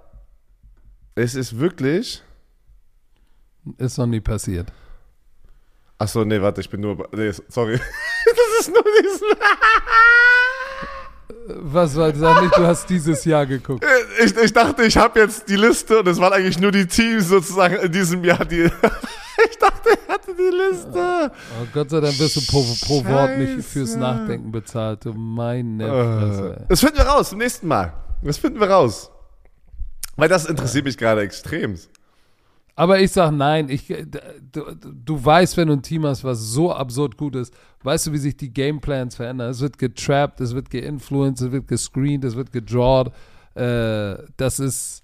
es 1.15 1.35
ist 1.35 1.59
wirklich. 1.59 2.23
Ist 3.77 3.97
noch 3.97 4.07
nie 4.07 4.19
passiert. 4.19 4.71
Achso, 5.97 6.25
nee, 6.25 6.41
warte, 6.41 6.61
ich 6.61 6.69
bin 6.69 6.81
nur. 6.81 7.07
Nee, 7.13 7.31
sorry. 7.47 7.79
das 8.25 8.59
ist 8.59 8.73
nur 8.73 8.83
diesen. 9.01 9.27
Was 11.47 11.95
war, 11.95 12.13
sag 12.15 12.41
nicht, 12.41 12.57
du 12.57 12.65
hast 12.65 12.89
dieses 12.89 13.25
Jahr 13.25 13.45
geguckt. 13.45 13.85
Ich, 14.23 14.35
ich 14.35 14.53
dachte, 14.53 14.83
ich 14.83 14.97
habe 14.97 15.19
jetzt 15.19 15.47
die 15.49 15.55
Liste 15.55 15.99
und 15.99 16.07
es 16.07 16.19
waren 16.19 16.33
eigentlich 16.33 16.59
nur 16.59 16.71
die 16.71 16.85
Teams 16.85 17.27
sozusagen 17.27 17.75
in 17.75 17.91
diesem 17.91 18.23
Jahr, 18.23 18.45
die. 18.45 18.63
ich 19.49 19.57
dachte, 19.59 19.89
er 19.89 20.13
hatte 20.13 20.33
die 20.35 20.55
Liste. 20.55 21.31
Oh, 21.31 21.67
Gott 21.73 21.89
sei 21.89 21.99
Dank 21.99 22.17
wirst 22.19 22.35
du 22.35 22.41
pro, 22.47 22.63
pro 22.85 23.05
Wort 23.05 23.37
nicht 23.37 23.65
fürs 23.65 23.95
Nachdenken 23.95 24.51
bezahlt. 24.51 25.05
Du 25.05 25.13
meine 25.13 25.87
Fresse. 25.87 26.57
ey. 26.59 26.65
Das 26.69 26.79
finden 26.79 26.97
wir 26.97 27.05
raus 27.05 27.31
im 27.31 27.39
nächsten 27.39 27.67
Mal. 27.67 27.93
Das 28.21 28.37
finden 28.37 28.59
wir 28.59 28.69
raus. 28.69 29.09
Weil 30.15 30.29
das 30.29 30.45
interessiert 30.45 30.85
mich 30.85 30.97
gerade 30.97 31.21
extrem. 31.21 31.77
Aber 32.75 32.99
ich 32.99 33.11
sag 33.11 33.31
nein. 33.31 33.69
Ich, 33.69 33.87
du, 34.51 34.75
du 34.75 35.23
weißt, 35.23 35.57
wenn 35.57 35.67
du 35.67 35.73
ein 35.73 35.83
Team 35.83 36.05
hast, 36.05 36.23
was 36.23 36.39
so 36.39 36.73
absurd 36.73 37.17
gut 37.17 37.35
ist, 37.35 37.53
weißt 37.83 38.07
du, 38.07 38.13
wie 38.13 38.17
sich 38.17 38.35
die 38.35 38.51
Gameplans 38.51 39.15
verändern. 39.15 39.49
Es 39.51 39.59
wird 39.61 39.77
getrappt, 39.77 40.41
es 40.41 40.55
wird 40.55 40.69
geinfluenced, 40.69 41.47
es 41.47 41.51
wird 41.51 41.67
gescreent, 41.67 42.23
es 42.25 42.35
wird 42.35 42.51
gedrawed. 42.51 43.11
Äh, 43.55 44.15
das 44.37 44.59
ist, 44.59 45.03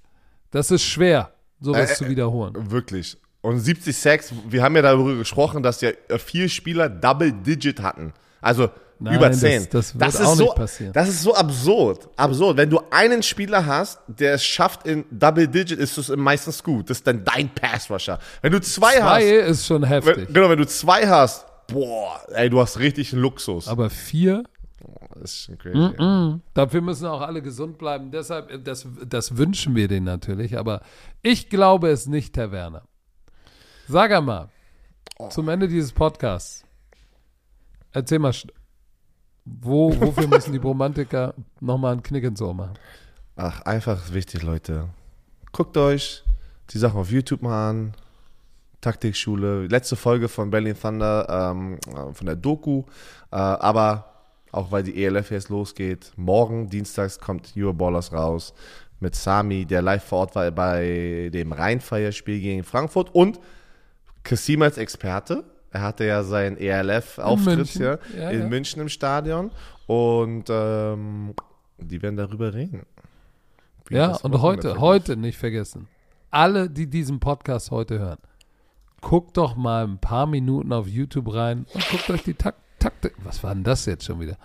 das 0.49 0.71
ist 0.71 0.83
schwer, 0.83 1.31
sowas 1.59 1.89
Äh, 1.89 1.93
äh, 1.93 1.95
zu 1.95 2.09
wiederholen. 2.09 2.71
Wirklich. 2.71 3.17
Und 3.41 3.59
70 3.59 3.95
Sacks, 3.95 4.33
wir 4.49 4.63
haben 4.63 4.75
ja 4.75 4.81
darüber 4.81 5.15
gesprochen, 5.15 5.61
dass 5.63 5.81
ja 5.81 5.91
äh, 6.07 6.17
vier 6.17 6.49
Spieler 6.49 6.89
Double 6.89 7.31
Digit 7.31 7.81
hatten. 7.81 8.13
Also 8.41 8.69
Nein, 9.01 9.15
über 9.15 9.29
das- 9.29 9.39
10. 9.39 9.67
das 9.71 9.97
wird 9.97 10.09
ist 10.09 10.21
auch 10.21 10.35
so, 10.35 10.43
nicht 10.43 10.55
passieren. 10.55 10.93
Das 10.93 11.07
ist 11.07 11.21
so 11.23 11.33
absurd. 11.33 12.09
Absurd. 12.17 12.57
Wenn 12.57 12.69
du 12.69 12.81
einen 12.91 13.23
Spieler 13.23 13.65
hast, 13.65 13.99
der 14.07 14.33
es 14.33 14.43
schafft 14.43 14.85
in 14.85 15.05
Double 15.09 15.47
Digit, 15.47 15.79
ist 15.79 15.97
es 15.97 16.09
meistens 16.09 16.61
gut. 16.63 16.89
Das 16.89 16.97
ist 16.97 17.07
dann 17.07 17.23
dein 17.23 17.49
Pass 17.53 17.89
Rusher. 17.89 18.19
Wenn 18.41 18.51
du 18.51 18.59
zwei, 18.61 18.97
Zwei 18.97 19.41
hast, 19.41 19.49
ist 19.49 19.65
schon 19.67 19.83
heftig. 19.85 20.17
wenn, 20.27 20.33
genau, 20.33 20.49
wenn 20.49 20.57
du 20.59 20.67
zwei 20.67 21.07
hast, 21.07 21.45
boah, 21.67 22.19
ey, 22.33 22.49
du 22.49 22.59
hast 22.59 22.77
richtig 22.79 23.13
einen 23.13 23.21
Luxus. 23.21 23.67
aber 23.69 23.89
vier, 23.89 24.43
das 25.13 25.31
ist 25.31 25.43
schon 25.45 25.57
crazy. 25.57 26.39
dafür 26.53 26.81
müssen 26.81 27.05
auch 27.05 27.21
alle 27.21 27.41
gesund 27.41 27.77
bleiben. 27.77 28.11
Deshalb, 28.11 28.63
das, 28.65 28.85
das 29.07 29.37
wünschen 29.37 29.75
wir 29.75 29.87
denen 29.87 30.05
natürlich. 30.05 30.57
Aber 30.57 30.81
ich 31.21 31.49
glaube 31.49 31.89
es 31.89 32.05
nicht, 32.05 32.35
Herr 32.37 32.51
Werner. 32.51 32.83
Sag 33.87 34.11
einmal, 34.11 34.49
zum 35.29 35.47
Ende 35.49 35.67
dieses 35.67 35.91
Podcasts, 35.93 36.63
erzähl 37.91 38.19
mal, 38.19 38.33
wo, 39.45 39.99
wofür 39.99 40.27
müssen 40.27 40.53
die 40.53 40.59
Romantiker 40.59 41.33
nochmal 41.59 41.93
einen 41.93 42.03
Knick 42.03 42.23
ins 42.23 42.41
Ohr 42.41 42.53
machen? 42.53 42.73
Ach, 43.35 43.61
einfach 43.61 44.13
wichtig, 44.13 44.43
Leute. 44.43 44.89
Guckt 45.51 45.77
euch 45.77 46.23
die 46.71 46.77
Sachen 46.77 46.99
auf 46.99 47.11
YouTube 47.11 47.41
mal 47.41 47.69
an. 47.69 47.93
Taktikschule, 48.81 49.67
letzte 49.67 49.95
Folge 49.95 50.29
von 50.29 50.49
Berlin 50.49 50.75
Thunder, 50.79 51.27
ähm, 51.29 51.79
äh, 51.87 52.13
von 52.13 52.25
der 52.25 52.35
Doku. 52.35 52.83
Äh, 53.31 53.35
aber 53.35 54.05
auch 54.51 54.71
weil 54.71 54.83
die 54.83 55.03
ELF 55.03 55.31
jetzt 55.31 55.49
losgeht, 55.49 56.11
morgen, 56.15 56.69
dienstags, 56.69 57.19
kommt 57.19 57.53
Euroballers 57.57 58.13
raus 58.13 58.53
mit 58.99 59.15
Sami, 59.15 59.65
der 59.65 59.81
live 59.81 60.03
vor 60.03 60.19
Ort 60.19 60.35
war 60.35 60.51
bei 60.51 61.29
dem 61.31 61.51
Rheinfeierspiel 61.51 62.39
gegen 62.39 62.63
Frankfurt 62.63 63.13
und 63.13 63.39
Kassim 64.23 64.61
als 64.61 64.77
Experte. 64.77 65.43
Er 65.71 65.81
hatte 65.81 66.03
ja 66.05 66.23
seinen 66.23 66.57
ELF-Auftritt 66.57 67.67
hier 67.67 67.99
Ja, 68.17 68.29
in 68.31 68.39
ja. 68.41 68.47
München 68.47 68.81
im 68.81 68.89
Stadion 68.89 69.51
und 69.87 70.45
ähm, 70.49 71.33
die 71.77 72.01
werden 72.01 72.17
darüber 72.17 72.53
reden. 72.53 72.85
Wie 73.87 73.95
Ja, 73.95 74.15
und 74.17 74.41
heute, 74.41 74.79
heute 74.79 75.15
nicht 75.17 75.37
vergessen. 75.37 75.87
Alle, 76.31 76.69
die 76.69 76.87
diesen 76.87 77.19
Podcast 77.19 77.71
heute 77.71 77.99
hören, 77.99 78.19
guckt 79.01 79.37
doch 79.37 79.55
mal 79.55 79.85
ein 79.85 79.99
paar 79.99 80.25
Minuten 80.27 80.73
auf 80.73 80.87
YouTube 80.87 81.33
rein 81.33 81.65
und 81.73 81.89
guckt 81.89 82.09
euch 82.09 82.23
die 82.23 82.33
Tak- 82.33 82.55
Taktik. 82.79 83.13
Was 83.23 83.43
war 83.43 83.53
denn 83.53 83.63
das 83.63 83.85
jetzt 83.85 84.05
schon 84.05 84.19
wieder? 84.19 84.37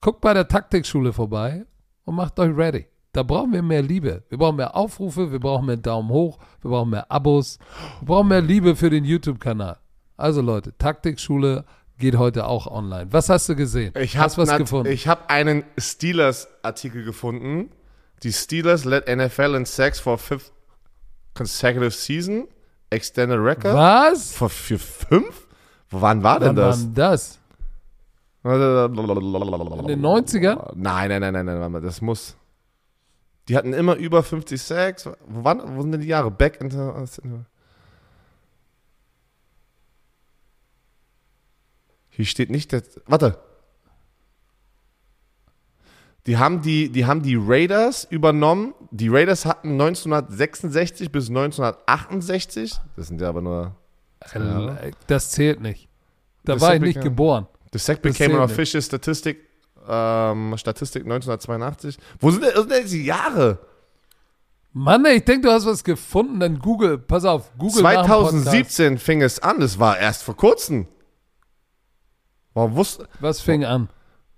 Guckt 0.00 0.20
bei 0.22 0.32
der 0.32 0.48
Taktikschule 0.48 1.12
vorbei 1.12 1.64
und 2.04 2.14
macht 2.14 2.38
euch 2.38 2.56
ready. 2.56 2.86
Da 3.12 3.22
brauchen 3.22 3.52
wir 3.52 3.60
mehr 3.62 3.82
Liebe. 3.82 4.22
Wir 4.28 4.38
brauchen 4.38 4.56
mehr 4.56 4.74
Aufrufe, 4.76 5.30
wir 5.32 5.40
brauchen 5.40 5.66
mehr 5.66 5.76
Daumen 5.76 6.08
hoch, 6.10 6.38
wir 6.62 6.70
brauchen 6.70 6.90
mehr 6.90 7.10
Abos, 7.10 7.58
wir 8.00 8.06
brauchen 8.06 8.28
mehr 8.28 8.40
Liebe 8.40 8.76
für 8.76 8.88
den 8.88 9.04
YouTube-Kanal. 9.04 9.76
Also 10.20 10.42
Leute, 10.42 10.76
Taktikschule 10.76 11.64
geht 11.98 12.16
heute 12.16 12.46
auch 12.46 12.66
online. 12.66 13.12
Was 13.12 13.28
hast 13.28 13.48
du 13.48 13.56
gesehen? 13.56 13.92
Ich 13.98 14.16
hast 14.16 14.36
habe 14.36 14.48
was 14.48 14.58
gefunden? 14.58 14.92
Ich 14.92 15.08
habe 15.08 15.28
einen 15.30 15.64
Steelers-Artikel 15.78 17.04
gefunden. 17.04 17.70
Die 18.22 18.32
Steelers 18.32 18.84
led 18.84 19.08
NFL 19.08 19.54
in 19.54 19.64
sacks 19.64 19.98
for 20.00 20.18
fifth 20.18 20.52
consecutive 21.34 21.90
season. 21.90 22.48
Extended 22.90 23.38
record. 23.38 23.74
was? 23.74 24.32
Für, 24.32 24.48
für 24.48 24.78
fünf? 24.78 25.46
Wann 25.90 26.22
war 26.22 26.40
denn 26.40 26.56
Wann 26.56 26.56
war 26.56 26.68
das? 26.70 26.94
das? 26.94 27.38
In 28.42 29.86
den 29.86 30.04
90ern? 30.04 30.72
Nein, 30.74 31.08
nein, 31.08 31.32
nein, 31.32 31.44
nein, 31.44 31.72
nein, 31.72 31.82
das 31.82 32.00
muss. 32.00 32.36
Die 33.48 33.56
hatten 33.56 33.72
immer 33.72 33.96
über 33.96 34.22
50 34.22 34.60
Sacks. 34.60 35.08
Wann, 35.26 35.76
wo 35.76 35.82
sind 35.82 35.92
denn 35.92 36.00
die 36.00 36.08
Jahre? 36.08 36.30
Back 36.30 36.60
into. 36.60 37.06
Hier 42.20 42.26
steht 42.26 42.50
nicht 42.50 42.70
der. 42.72 42.82
Warte. 43.06 43.38
Die 46.26 46.36
haben 46.36 46.60
die, 46.60 46.90
die 46.90 47.06
haben 47.06 47.22
die 47.22 47.34
Raiders 47.34 48.04
übernommen. 48.04 48.74
Die 48.90 49.08
Raiders 49.08 49.46
hatten 49.46 49.70
1966 49.72 51.10
bis 51.10 51.30
1968. 51.30 52.78
Das 52.94 53.08
sind 53.08 53.22
ja 53.22 53.30
aber 53.30 53.40
nur. 53.40 53.74
Äh, 54.34 54.90
Das 55.06 55.30
zählt 55.30 55.62
nicht. 55.62 55.88
Da 56.44 56.60
war 56.60 56.74
ich 56.74 56.82
ich 56.82 56.94
nicht 56.94 57.00
geboren. 57.00 57.46
The 57.72 57.78
sack 57.78 58.02
Das 58.02 58.12
became 58.12 58.34
an 58.34 58.42
official 58.42 58.82
statistic, 58.82 59.38
ähm, 59.88 60.54
Statistik 60.58 61.04
1982. 61.04 61.96
Wo 62.18 62.30
sind 62.30 62.44
denn, 62.44 62.50
wo 62.54 62.60
sind 62.60 62.72
denn 62.72 62.86
die 62.86 63.04
Jahre? 63.04 63.58
Mann, 64.74 65.06
ich 65.06 65.24
denke, 65.24 65.48
du 65.48 65.52
hast 65.54 65.64
was 65.64 65.82
gefunden. 65.82 66.38
Dann 66.38 66.58
Google, 66.58 66.98
pass 66.98 67.24
auf, 67.24 67.50
Google 67.56 67.82
nach 67.82 68.02
dem 68.02 68.10
Podcast. 68.10 68.44
2017 68.44 68.98
fing 68.98 69.22
es 69.22 69.38
an. 69.38 69.60
Das 69.60 69.78
war 69.78 69.98
erst 69.98 70.22
vor 70.22 70.36
kurzem. 70.36 70.86
Warum 72.60 72.76
wusste. 72.76 73.08
Was 73.20 73.40
fing 73.40 73.64
an? 73.64 73.88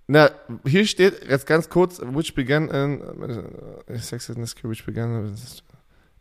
Na, 0.07 0.31
hier 0.67 0.87
steht 0.87 1.29
jetzt 1.29 1.47
ganz 1.47 1.69
kurz, 1.69 2.01
which 2.01 2.35
began 2.35 2.69
in. 2.69 3.01
äh, 3.89 3.99
Sex 3.99 4.29
in 4.29 4.37
this 4.37 4.55
which 4.63 4.85
began. 4.85 5.35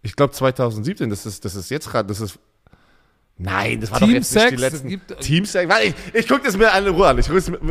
Ich 0.03 0.15
glaube 0.15 0.33
2017, 0.33 1.09
das 1.09 1.25
ist, 1.25 1.45
das 1.45 1.55
ist 1.55 1.69
jetzt 1.69 1.89
gerade, 1.89 2.07
das 2.07 2.21
ist. 2.21 2.39
Nein, 3.37 3.81
das 3.81 3.91
war 3.91 3.99
Team 3.99 4.09
doch 4.09 4.13
jetzt 4.15 4.33
nicht 4.35 4.41
Sex, 4.43 4.55
die 4.55 4.61
letzten. 4.61 4.87
gibt- 4.89 5.19
Team 5.19 5.45
Sex. 5.45 5.69
Warte, 5.69 5.85
ich, 5.85 5.95
ich 6.13 6.27
gucke 6.27 6.43
das 6.43 6.55
mir 6.57 6.69
in 6.77 6.87
Ruhe 6.89 7.07
an. 7.07 7.17
Ich, 7.17 7.27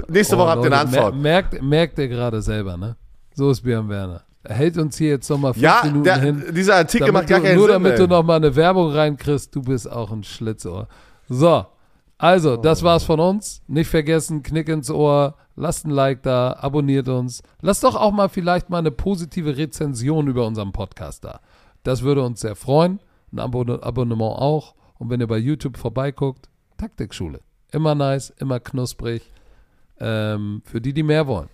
nächste 0.09 0.37
Woche 0.37 0.49
habt 0.51 0.65
ihr 0.65 0.67
eine 0.67 0.77
Oh, 0.77 0.79
Antwort. 0.81 1.15
mer- 1.15 1.23
Merkt, 1.23 1.63
merkt 1.63 1.99
ihr 1.99 2.09
gerade 2.09 2.43
selber, 2.43 2.77
ne? 2.77 2.97
So 3.35 3.51
ist 3.51 3.63
Björn 3.63 3.89
Werner. 3.89 4.25
Er 4.43 4.55
hält 4.57 4.79
uns 4.79 4.97
hier 4.99 5.11
jetzt 5.11 5.29
nochmal 5.29 5.53
fünf 5.53 5.63
Ja, 5.63 5.83
Minuten 5.85 6.05
der, 6.05 6.19
hin. 6.19 6.45
dieser 6.53 6.77
Artikel 6.77 7.13
macht 7.13 7.29
gar 7.29 7.39
du, 7.41 7.45
keinen 7.47 7.57
nur 7.57 7.67
Sinn. 7.67 7.73
damit 7.75 7.93
ey. 7.93 7.99
du 7.99 8.07
nochmal 8.09 8.37
eine 8.37 8.57
Werbung 8.57 8.91
reinkriegst, 8.91 9.55
du 9.55 9.63
bist 9.63 9.91
auch 9.91 10.11
ein 10.11 10.25
Schlitzohr. 10.25 10.89
So, 11.29 11.67
also, 12.21 12.57
das 12.59 12.83
war's 12.83 13.05
von 13.05 13.19
uns. 13.19 13.63
Nicht 13.67 13.89
vergessen, 13.89 14.43
Knick 14.43 14.69
ins 14.69 14.91
Ohr, 14.91 15.37
lasst 15.57 15.87
ein 15.87 15.91
Like 15.91 16.23
da, 16.23 16.53
abonniert 16.53 17.09
uns. 17.09 17.43
Lasst 17.63 17.83
doch 17.83 17.97
auch 17.97 18.13
mal 18.13 18.29
vielleicht 18.29 18.69
mal 18.69 18.79
eine 18.79 18.91
positive 18.91 19.57
Rezension 19.57 20.27
über 20.29 20.47
unseren 20.47 20.73
Podcast 20.73 21.25
da. 21.25 21.41
Das 21.83 22.03
würde 22.03 22.23
uns 22.23 22.41
sehr 22.41 22.57
freuen. 22.57 23.01
Ein 23.33 23.39
Abon 23.39 23.71
Abonnement 23.83 24.39
auch. 24.39 24.75
Und 24.99 25.09
wenn 25.09 25.21
ihr 25.21 25.27
bei 25.27 25.39
YouTube 25.39 25.79
vorbeiguckt, 25.79 26.51
Taktikschule. 26.77 27.41
Immer 27.73 27.95
nice, 27.95 28.31
immer 28.39 28.61
knusprig. 28.61 29.23
Ähm, 29.99 30.61
für 30.65 30.81
die, 30.81 30.93
die 30.93 31.03
mehr 31.03 31.27
wollen. 31.27 31.49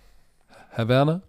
Herr 0.69 0.89
Werner, 0.89 1.21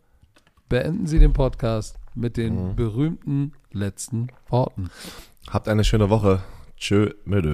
beenden 0.68 1.07
Sie 1.07 1.18
den 1.18 1.32
Podcast 1.32 1.99
mit 2.14 2.36
den 2.36 2.74
berühmten 2.74 3.53
letzten 3.70 4.28
Worten. 4.49 4.91
Habt 5.49 5.68
eine 5.68 5.84
schöne 5.84 6.11
Woche. 6.11 6.43
Tschö, 6.76 7.12
mit 7.24 7.45